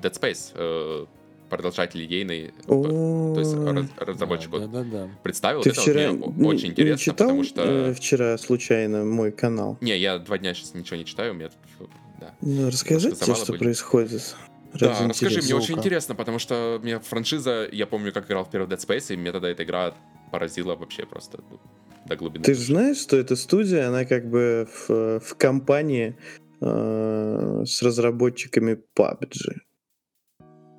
Dead 0.00 0.12
Space, 0.12 0.50
э, 0.54 1.06
продолжатель 1.52 2.00
ейный, 2.02 2.54
О, 2.66 3.34
то 3.34 3.40
есть 3.40 3.54
раз- 3.54 3.86
разработчик 4.08 4.50
вот 4.52 4.70
Да-да-да. 4.72 5.10
представил. 5.22 5.60
Ты 5.60 5.68
это 5.68 5.82
очень 5.82 6.64
не 6.64 6.70
интересно, 6.70 6.96
читал 6.96 7.28
потому 7.28 7.44
что... 7.44 7.62
э, 7.62 7.92
вчера 7.92 8.38
случайно 8.38 9.04
мой 9.04 9.32
канал? 9.32 9.76
Не, 9.82 9.98
я 9.98 10.18
два 10.18 10.38
дня 10.38 10.54
сейчас 10.54 10.72
ничего 10.72 10.96
не 10.96 11.04
читаю, 11.04 11.32
у 11.32 11.34
меня... 11.34 11.50
тут, 11.78 11.90
Да, 12.18 12.34
Ну, 12.40 12.68
расскажи 12.68 13.14
что 13.14 13.52
были. 13.52 13.58
происходит. 13.58 14.34
да 14.72 14.88
Ради 14.88 15.08
расскажи, 15.10 15.36
мне 15.40 15.44
интереса. 15.44 15.56
очень 15.56 15.74
интересно, 15.76 16.14
потому 16.14 16.38
что 16.38 16.80
мне 16.82 16.98
франшиза, 17.00 17.68
я 17.70 17.86
помню, 17.86 18.12
как 18.14 18.24
играл 18.28 18.46
в 18.46 18.50
первый 18.50 18.66
Dead 18.66 18.78
Space, 18.78 19.12
и 19.12 19.16
мне 19.18 19.30
тогда 19.30 19.50
эта 19.50 19.62
игра 19.64 19.94
поразила 20.30 20.74
вообще 20.74 21.04
просто 21.04 21.44
ну, 21.50 21.60
до 22.08 22.16
глубины. 22.16 22.44
Ты 22.44 22.54
же 22.54 22.62
знаешь, 22.62 22.96
что 22.96 23.18
эта 23.18 23.36
студия, 23.36 23.88
она 23.88 24.06
как 24.06 24.24
бы 24.30 24.66
в, 24.88 25.20
в 25.20 25.34
компании 25.36 26.16
э, 26.62 27.62
с 27.66 27.82
разработчиками 27.82 28.78
PUBG. 28.96 29.58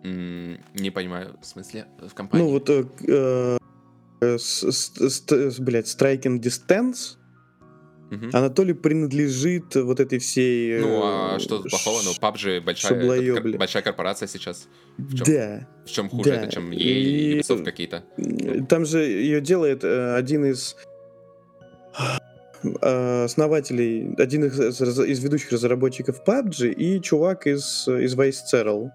Не 0.04 0.90
понимаю, 0.92 1.36
в 1.42 1.46
смысле, 1.46 1.86
в 2.08 2.14
компании? 2.14 2.44
Ну 2.46 2.52
вот, 2.52 2.70
э, 2.70 3.58
э, 4.22 4.38
с- 4.38 4.64
с- 4.72 4.94
с- 5.00 5.60
блядь, 5.60 5.86
Striking 5.88 6.40
Distance, 6.42 7.18
Мгм. 8.12 8.30
она 8.34 8.50
то 8.50 8.64
ли 8.64 8.74
принадлежит 8.74 9.76
вот 9.76 10.00
этой 10.00 10.20
всей... 10.20 10.74
э, 10.74 10.82
Ну, 10.82 11.02
а 11.04 11.40
что 11.40 11.60
тут 11.60 11.70
плохого? 11.72 12.02
Ну, 12.04 12.12
PUBG 12.12 12.60
большая, 12.62 13.02
это 13.02 13.58
большая 13.58 13.82
корпорация 13.84 14.28
сейчас. 14.28 14.68
В 14.98 15.16
чем, 15.16 15.26
Да. 15.26 15.68
в 15.86 15.90
чем 15.90 16.10
хуже 16.10 16.30
да. 16.30 16.36
это, 16.36 16.52
чем 16.52 16.72
EA 16.72 16.76
и 16.78 17.40
Ubisoft 17.40 17.64
какие-то? 17.64 18.04
Там 18.70 18.86
же 18.86 19.00
ее 19.04 19.42
делает 19.42 19.84
э, 19.84 20.16
один 20.16 20.46
из 20.46 20.76
э, 22.82 23.24
основателей, 23.24 24.14
один 24.18 24.46
из, 24.46 24.60
из- 24.82 25.20
ведущих 25.24 25.52
разработчиков 25.52 26.22
PUBG 26.26 26.72
и 26.74 27.02
чувак 27.02 27.48
из, 27.48 27.88
из 27.88 28.16
Vice 28.16 28.42
Cereal, 28.54 28.90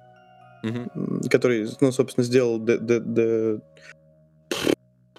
М, 0.62 1.20
который, 1.30 1.68
ну, 1.80 1.92
собственно, 1.92 2.24
сделал 2.24 2.58
Де- 2.60 2.78
Де- 2.78 3.00
Де- 3.00 3.60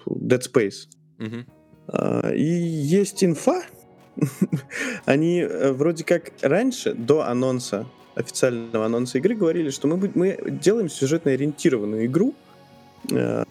Dead 0.06 0.40
Space. 0.52 0.88
Мгм. 1.18 1.46
А, 1.88 2.30
И 2.32 2.44
есть 2.44 3.24
инфа. 3.24 3.62
Они 5.06 5.40
э, 5.40 5.72
вроде 5.72 6.04
как 6.04 6.32
раньше, 6.42 6.94
до 6.94 7.22
анонса, 7.22 7.86
официального 8.14 8.86
анонса 8.86 9.18
игры, 9.18 9.34
говорили, 9.34 9.70
что 9.70 9.88
мы, 9.88 10.10
мы 10.14 10.38
делаем 10.62 10.88
сюжетно 10.88 11.32
ориентированную 11.32 12.06
игру, 12.06 12.34
э, 13.10 13.44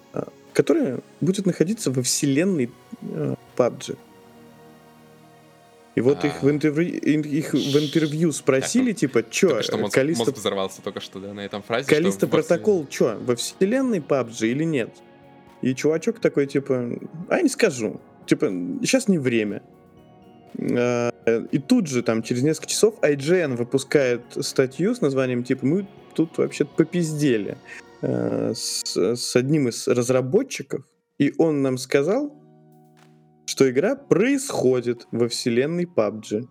которая 0.53 0.99
будет 1.21 1.45
находиться 1.45 1.91
во 1.91 2.01
вселенной 2.03 2.69
э, 3.01 3.35
PUBG. 3.57 3.97
И 5.95 6.01
вот 6.01 6.23
их, 6.23 6.43
в 6.43 6.47
А. 6.47 6.51
интервью, 6.51 6.99
ин- 7.03 7.21
их 7.21 7.53
в 7.53 7.77
интервью 7.77 8.31
спросили, 8.31 8.93
типа, 8.93 9.23
чё, 9.29 9.49
Только 9.49 9.63
что 9.63 9.77
мозг, 9.77 9.95
Калиста, 9.95 10.25
мозг 10.25 10.37
взорвался 10.37 10.81
только 10.81 10.99
что, 11.01 11.19
да, 11.19 11.33
на 11.33 11.41
этом 11.41 11.61
фразе. 11.63 11.87
Калиста 11.89 12.27
во 12.27 12.31
протокол 12.31 12.87
чё, 12.87 13.17
во 13.19 13.35
вселенной 13.35 13.99
PUBG 13.99 14.47
или 14.51 14.63
нет? 14.63 14.91
И 15.61 15.73
чувачок 15.75 16.19
такой, 16.19 16.45
типа, 16.47 16.91
а 17.27 17.37
я 17.37 17.41
не 17.41 17.49
скажу. 17.49 17.99
Типа, 18.27 18.47
сейчас 18.81 19.07
не 19.07 19.17
время. 19.17 19.61
А, 20.57 21.11
И 21.51 21.57
тут 21.59 21.87
же, 21.87 22.01
там, 22.03 22.23
через 22.23 22.43
несколько 22.43 22.67
часов 22.67 22.95
IGN 23.01 23.55
выпускает 23.55 24.21
статью 24.39 24.95
с 24.95 25.01
названием, 25.01 25.43
типа, 25.43 25.65
мы 25.65 25.87
тут 26.15 26.37
вообще-то 26.37 26.71
попиздели 26.75 27.57
э, 28.01 28.53
с, 28.55 28.95
с 29.15 29.35
одним 29.35 29.67
из 29.67 29.87
разработчиков, 29.87 30.83
и 31.17 31.33
он 31.37 31.61
нам 31.61 31.77
сказал, 31.77 32.38
что 33.49 33.69
игра 33.69 33.95
происходит 33.95 35.07
во 35.11 35.27
вселенной 35.27 35.85
PUBG. 35.85 36.47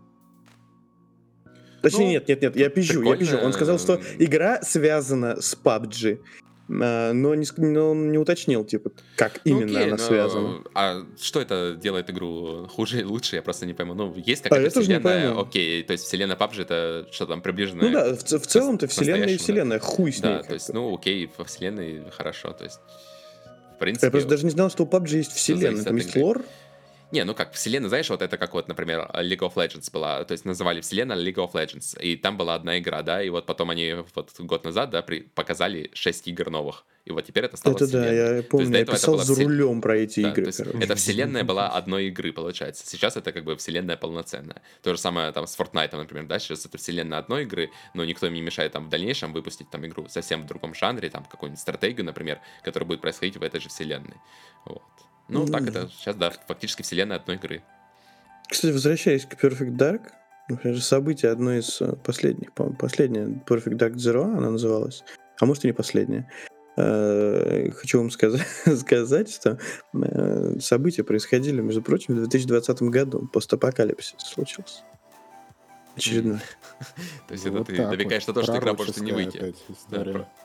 Точнее, 1.83 2.05
Ну, 2.07 2.11
нет, 2.11 2.29
нет, 2.29 2.43
нет, 2.43 2.57
я 2.57 2.69
пизжу, 2.71 3.03
я 3.03 3.17
пизжу. 3.17 3.39
Он 3.39 3.53
сказал, 3.53 3.79
что 3.79 3.99
прикольно. 3.99 4.25
игра 4.25 4.63
связана 4.63 5.41
с 5.41 5.57
PUBG, 5.57 6.19
а, 6.83 7.13
но 7.13 7.37
не, 7.37 7.47
но 7.57 7.91
он 7.93 8.11
не 8.11 8.19
уточнил, 8.19 8.65
типа, 8.65 8.91
как 9.17 9.41
Ну, 9.45 9.61
именно 9.61 9.79
окей, 9.79 9.83
она 9.85 9.97
но- 9.97 10.03
связана. 10.03 10.65
А 10.75 11.03
что 11.21 11.41
это 11.41 11.79
делает 11.81 12.11
игру 12.11 12.67
хуже 12.69 12.97
или 12.99 13.05
лучше, 13.05 13.37
я 13.37 13.43
просто 13.43 13.65
не 13.65 13.75
пойму. 13.75 13.95
Ну, 13.95 14.13
есть 14.17 14.43
какая-то 14.43 14.61
А 14.61 14.65
я 14.65 14.71
тоже 14.71 14.89
не 14.89 14.99
вселенная, 14.99 15.41
окей, 15.41 15.83
то 15.85 15.93
есть 15.93 16.05
вселенная 16.05 16.37
PUBG 16.37 16.63
это 16.63 17.07
что 17.13 17.27
там 17.27 17.43
приближенное 17.43 17.87
Ну 17.87 17.93
да, 17.93 18.15
в, 18.17 18.23
в 18.25 18.47
целом-то 18.47 18.89
вселенная 18.89 19.29
и 19.29 19.33
настоящему, 19.35 19.39
да. 19.39 19.43
вселенная, 19.45 19.79
хуй 19.79 20.13
с 20.13 20.17
ней. 20.17 20.29
Да, 20.33 20.43
то 20.43 20.55
есть, 20.55 20.73
ну, 20.75 20.93
окей, 20.95 21.31
во 21.39 21.45
вселенной 21.45 22.03
хорошо, 22.11 22.51
то 22.53 22.65
есть, 22.65 22.81
в 22.81 23.71
Я 23.71 23.77
принципе... 23.79 24.11
просто 24.11 24.29
даже 24.29 24.45
не 24.45 24.51
знал, 24.51 24.69
что 24.69 24.83
у 24.83 24.87
PUBG 24.89 25.17
есть 25.19 25.33
вселенная, 25.33 25.85
там 25.85 25.95
есть 25.95 26.11
игры. 26.11 26.23
лор. 26.25 26.45
Не, 27.11 27.25
ну 27.25 27.35
как, 27.35 27.55
вселенная, 27.55 27.89
знаешь, 27.89 28.11
вот 28.11 28.21
это 28.21 28.37
как 28.37 28.53
вот, 28.53 28.69
например, 28.69 29.09
League 29.15 29.39
of 29.39 29.55
Legends 29.55 29.91
была, 29.91 30.25
то 30.25 30.33
есть 30.33 30.45
называли 30.45 30.83
вселенная 30.83 31.17
League 31.17 31.37
of 31.37 31.53
Legends, 31.53 31.99
и 32.03 32.17
там 32.17 32.37
была 32.37 32.55
одна 32.55 32.79
игра, 32.79 33.03
да, 33.03 33.23
и 33.23 33.31
вот 33.31 33.47
потом 33.47 33.71
они 33.71 33.95
вот 34.15 34.31
год 34.41 34.65
назад, 34.65 34.91
да, 34.91 35.01
при- 35.01 35.21
показали 35.23 35.91
6 35.95 36.29
игр 36.29 36.51
новых, 36.51 36.85
и 37.07 37.11
вот 37.11 37.25
теперь 37.25 37.47
это 37.47 37.57
стало 37.57 37.77
Это 37.77 37.87
да, 37.91 38.03
вселенной. 38.05 38.37
я 38.37 38.43
помню, 38.43 38.79
я 38.79 38.85
писал 38.85 39.17
за 39.17 39.33
все- 39.33 39.45
рулем 39.45 39.81
про 39.81 39.97
эти 39.97 40.21
Да, 40.23 40.29
игры. 40.33 40.43
то 40.43 40.49
есть 40.49 40.59
короче. 40.59 40.79
эта 40.85 40.95
вселенная 40.97 41.45
была 41.45 41.69
одной 41.69 42.09
игры, 42.09 42.31
получается. 42.35 42.87
Сейчас 42.87 43.17
это 43.17 43.33
как 43.33 43.45
бы 43.45 43.57
вселенная 43.57 43.97
полноценная. 43.97 44.61
То 44.83 44.93
же 44.95 45.01
самое 45.01 45.33
там 45.33 45.47
с 45.47 45.59
Fortnite, 45.59 45.97
например, 45.97 46.27
да, 46.27 46.39
сейчас 46.39 46.67
это 46.67 46.77
вселенная 46.77 47.21
одной 47.21 47.45
игры, 47.45 47.71
но 47.95 48.05
никто 48.05 48.27
им 48.27 48.35
не 48.35 48.43
мешает 48.43 48.73
там 48.73 48.85
в 48.85 48.91
дальнейшем 48.91 49.33
выпустить 49.33 49.71
там 49.71 49.87
игру 49.87 50.07
совсем 50.11 50.43
в 50.43 50.47
другом 50.47 50.75
жанре, 50.75 51.09
там 51.09 51.25
какую-нибудь 51.25 51.61
стратегию, 51.61 52.05
например, 52.05 52.39
которая 52.63 52.87
будет 52.87 53.01
происходить 53.01 53.39
в 53.39 53.43
этой 53.43 53.61
же 53.61 53.71
вселенной. 53.71 54.17
Вот. 54.67 54.83
Ну, 55.29 55.47
так 55.47 55.69
это 55.69 55.89
сейчас, 55.89 56.17
да, 56.17 56.33
фактически 56.47 56.83
вселенная 56.83 57.17
одной 57.17 57.37
игры. 57.37 57.63
Кстати, 58.49 58.73
возвращаясь 58.73 59.27
к 59.27 59.35
Perfect 59.35 59.77
Dark, 59.77 60.13
например, 60.49 60.77
же 60.77 60.83
событие 60.83 61.31
одно 61.31 61.53
из 61.53 61.81
э, 61.81 61.97
последних, 61.97 62.53
по-моему, 62.53 62.79
последняя 62.79 63.27
Perfect 63.47 63.77
Dark 63.77 63.95
Zero, 63.95 64.25
она 64.25 64.51
называлась, 64.51 65.05
а 65.39 65.47
может 65.47 65.65
и 65.65 65.69
не 65.69 65.73
последняя. 65.75 66.31
Э, 66.77 67.71
Хочу 67.73 67.99
вам 67.99 68.11
сказать, 68.11 68.47
сказать, 68.79 69.31
что 69.31 69.59
э, 69.93 70.57
события 70.61 71.03
происходили, 71.03 71.61
между 71.61 71.83
прочим, 71.83 72.15
в 72.15 72.19
2020 72.21 72.83
году. 72.83 73.29
Постапокалипсис 73.33 74.15
случился. 74.19 74.83
Очередной. 75.97 76.39
То 77.27 77.35
есть 77.35 77.45
это 77.45 77.65
ты 77.65 77.77
так 77.77 77.91
намекаешь 77.91 78.27
вот. 78.29 78.37
на 78.37 78.43
то, 78.43 78.43
что 78.45 78.59
игра 78.59 78.75
может 78.75 78.97
и 78.99 79.01
не 79.01 79.13
выйти. 79.13 79.55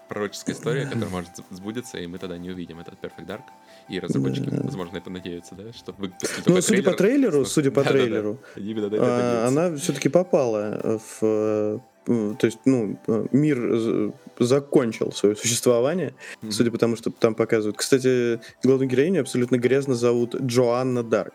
пророческая 0.10 0.56
история, 0.56 0.86
которая 0.86 1.10
может 1.10 1.32
сбудется, 1.52 2.00
и 2.00 2.08
мы 2.08 2.18
тогда 2.18 2.38
не 2.38 2.50
увидим 2.50 2.80
этот 2.80 2.96
Perfect 2.96 3.28
Dark. 3.28 3.44
И 3.90 4.00
разработчики, 4.00 4.50
Да. 4.50 4.62
возможно, 4.64 4.98
это 4.98 5.10
надеются, 5.10 5.56
да, 5.56 5.74
что 5.74 5.92
выпустили 5.98 6.44
Ну, 6.46 6.62
судя 6.62 6.84
по 6.84 6.92
трейлер. 6.94 6.98
трейлеру, 7.32 7.46
судя 7.46 7.72
по 7.72 7.84
Да-да-да. 7.84 7.98
трейлеру, 8.00 8.40
именно 8.56 8.90
на 8.90 8.96
это 8.96 9.06
а, 9.06 9.48
она 9.48 9.76
все-таки 9.78 10.10
попала 10.10 11.00
в... 11.00 11.24
э, 11.24 11.80
э, 12.08 12.36
То 12.40 12.48
есть, 12.48 12.60
ну, 12.66 12.98
мир 13.32 14.12
закончил 14.40 15.12
свое 15.12 15.36
существование, 15.36 16.14
Мгм. 16.42 16.52
судя 16.52 16.72
по 16.72 16.78
тому, 16.78 16.96
что 16.96 17.12
там 17.12 17.36
показывают. 17.36 17.78
Кстати, 17.78 18.40
главную 18.64 18.90
героиню 18.90 19.22
абсолютно 19.22 19.58
грязно 19.58 19.96
зовут 19.96 20.36
Джоанна 20.36 21.04
Дарк. 21.04 21.34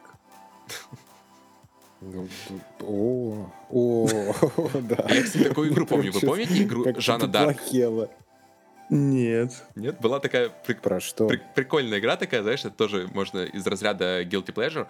О, 2.80 3.51
о, 3.70 4.09
да. 4.88 5.07
Я, 5.11 5.22
кстати, 5.22 5.44
такую 5.49 5.70
игру 5.72 5.84
помню. 5.86 6.12
Вы 6.12 6.20
помните 6.20 6.62
игру 6.62 6.84
как 6.84 7.01
Жанна 7.01 7.26
Дарк? 7.26 7.59
Нет. 8.91 9.53
Нет? 9.74 10.01
Была 10.01 10.18
такая 10.20 10.51
прик- 10.66 10.80
Про 10.80 11.01
что? 11.01 11.28
прик- 11.28 11.43
прикольная 11.55 11.99
игра 11.99 12.16
такая, 12.16 12.43
знаешь, 12.43 12.61
это 12.61 12.70
тоже 12.70 13.09
можно 13.12 13.45
из 13.45 13.66
разряда 13.66 14.22
Guilty 14.22 14.53
Pleasure. 14.55 14.86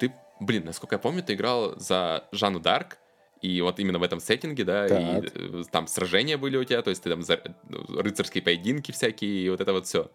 Ты, 0.00 0.12
блин, 0.40 0.64
насколько 0.64 0.96
я 0.96 0.98
помню, 0.98 1.22
ты 1.22 1.34
играл 1.34 1.78
за 1.78 2.24
Жанну 2.32 2.60
Дарк, 2.60 2.98
и 3.42 3.60
вот 3.60 3.78
именно 3.78 3.98
в 3.98 4.02
этом 4.02 4.18
сеттинге, 4.18 4.64
да, 4.64 4.86
и 4.86 5.20
Так. 5.20 5.32
э, 5.34 5.62
там 5.70 5.86
сражения 5.86 6.36
были 6.38 6.56
у 6.56 6.64
тебя, 6.64 6.82
то 6.82 6.90
есть 6.90 7.02
ты 7.02 7.10
там 7.10 7.22
за- 7.22 7.40
ну, 7.68 7.84
рыцарские 8.00 8.42
поединки 8.42 8.92
всякие, 8.92 9.30
и 9.44 9.48
вот 9.50 9.60
это 9.60 9.72
вот 9.72 9.86
все. 9.86 10.10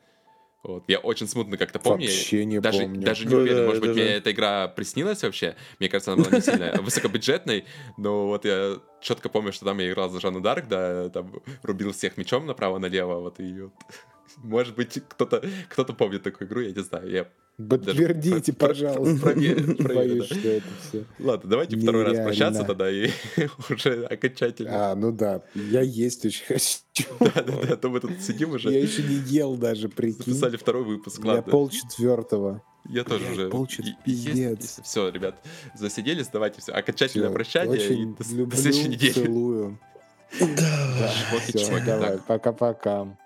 Вот. 0.64 0.84
Я 0.88 0.99
очень 0.99 1.28
смутно 1.28 1.57
как-то 1.57 1.80
помню. 1.80 2.05
Вообще 2.05 2.45
не 2.45 2.59
даже, 2.59 2.84
помню. 2.84 3.01
даже 3.01 3.26
не 3.26 3.34
уверен, 3.34 3.57
да, 3.57 3.66
может 3.66 3.82
быть, 3.82 3.89
даже. 3.91 4.01
мне 4.01 4.12
эта 4.14 4.32
игра 4.32 4.68
приснилась 4.68 5.24
вообще. 5.24 5.55
Мне 5.80 5.89
кажется, 5.89 6.14
она 6.14 6.24
была 6.24 6.38
не 6.38 6.41
сильно 6.41 6.74
высокобюджетной, 6.82 7.66
но 7.97 8.28
вот 8.28 8.45
я 8.45 8.80
четко 8.99 9.30
помню, 9.30 9.53
что 9.53 9.66
там 9.66 9.80
я 9.80 9.89
играл 9.89 10.09
за 10.09 10.20
Жанну 10.20 10.39
Дарк, 10.39 10.68
да, 10.68 11.09
там 11.09 11.41
рубил 11.64 11.93
всех 11.93 12.16
мечом 12.18 12.45
направо-налево, 12.45 13.22
вот 13.22 13.39
и 13.39 13.62
вот. 13.62 13.74
Может 14.38 14.76
быть, 14.76 15.01
кто-то 15.09 15.43
кто 15.70 15.84
помнит 15.86 16.24
такую 16.24 16.47
игру, 16.47 16.62
я 16.62 16.72
не 16.72 16.84
знаю. 16.84 17.09
Я... 17.09 17.28
Подтвердите, 17.70 18.53
пожалуйста. 18.53 19.20
проверь, 19.22 19.76
проверь, 19.76 19.95
Боюсь, 20.20 20.30
да. 20.30 20.36
что 20.36 20.47
это 20.49 20.68
все. 20.89 21.03
Ладно, 21.20 21.49
давайте 21.49 21.78
второй 21.78 22.03
раз 22.03 22.18
прощаться 22.18 22.64
тогда 22.64 22.89
и 22.91 23.09
уже 23.70 24.05
окончательно. 24.05 24.91
А, 24.91 24.95
ну 24.95 25.12
да, 25.12 25.41
я 25.55 25.82
есть 25.82 26.26
очень 26.26 26.45
хочу. 26.45 27.05
Да-да-да, 27.20 27.76
то 27.78 27.89
мы 27.89 27.99
тут 27.99 28.12
сидим 28.22 28.49
Я 28.49 28.55
уже, 28.55 28.70
еще 28.72 29.03
не 29.03 29.16
ел 29.16 29.55
даже, 29.55 29.89
прикинь. 29.89 30.34
записали 30.34 30.57
второй 30.57 30.84
выпуск, 30.84 31.20
Я 31.24 31.32
ладно. 31.36 31.51
пол 31.51 31.70
четвертого. 31.70 32.62
Я 32.89 33.03
тоже 33.03 33.26
Блядь, 33.26 33.53
уже... 33.53 33.84
есть- 33.84 34.03
пиздец. 34.03 34.80
Все, 34.84 35.09
ребят, 35.09 35.36
засиделись, 35.76 36.28
давайте 36.34 36.62
все. 36.62 36.72
Окончательное 36.72 37.30
прощание 37.30 37.74
Очень 37.80 38.16
до 38.16 38.24
люблю, 38.36 38.57
следующей 38.57 38.89
недели. 38.89 39.12
целую. 39.12 39.80
Да. 40.39 41.12
Чмоки, 41.51 41.86
давай, 41.86 42.18
пока-пока. 42.26 43.18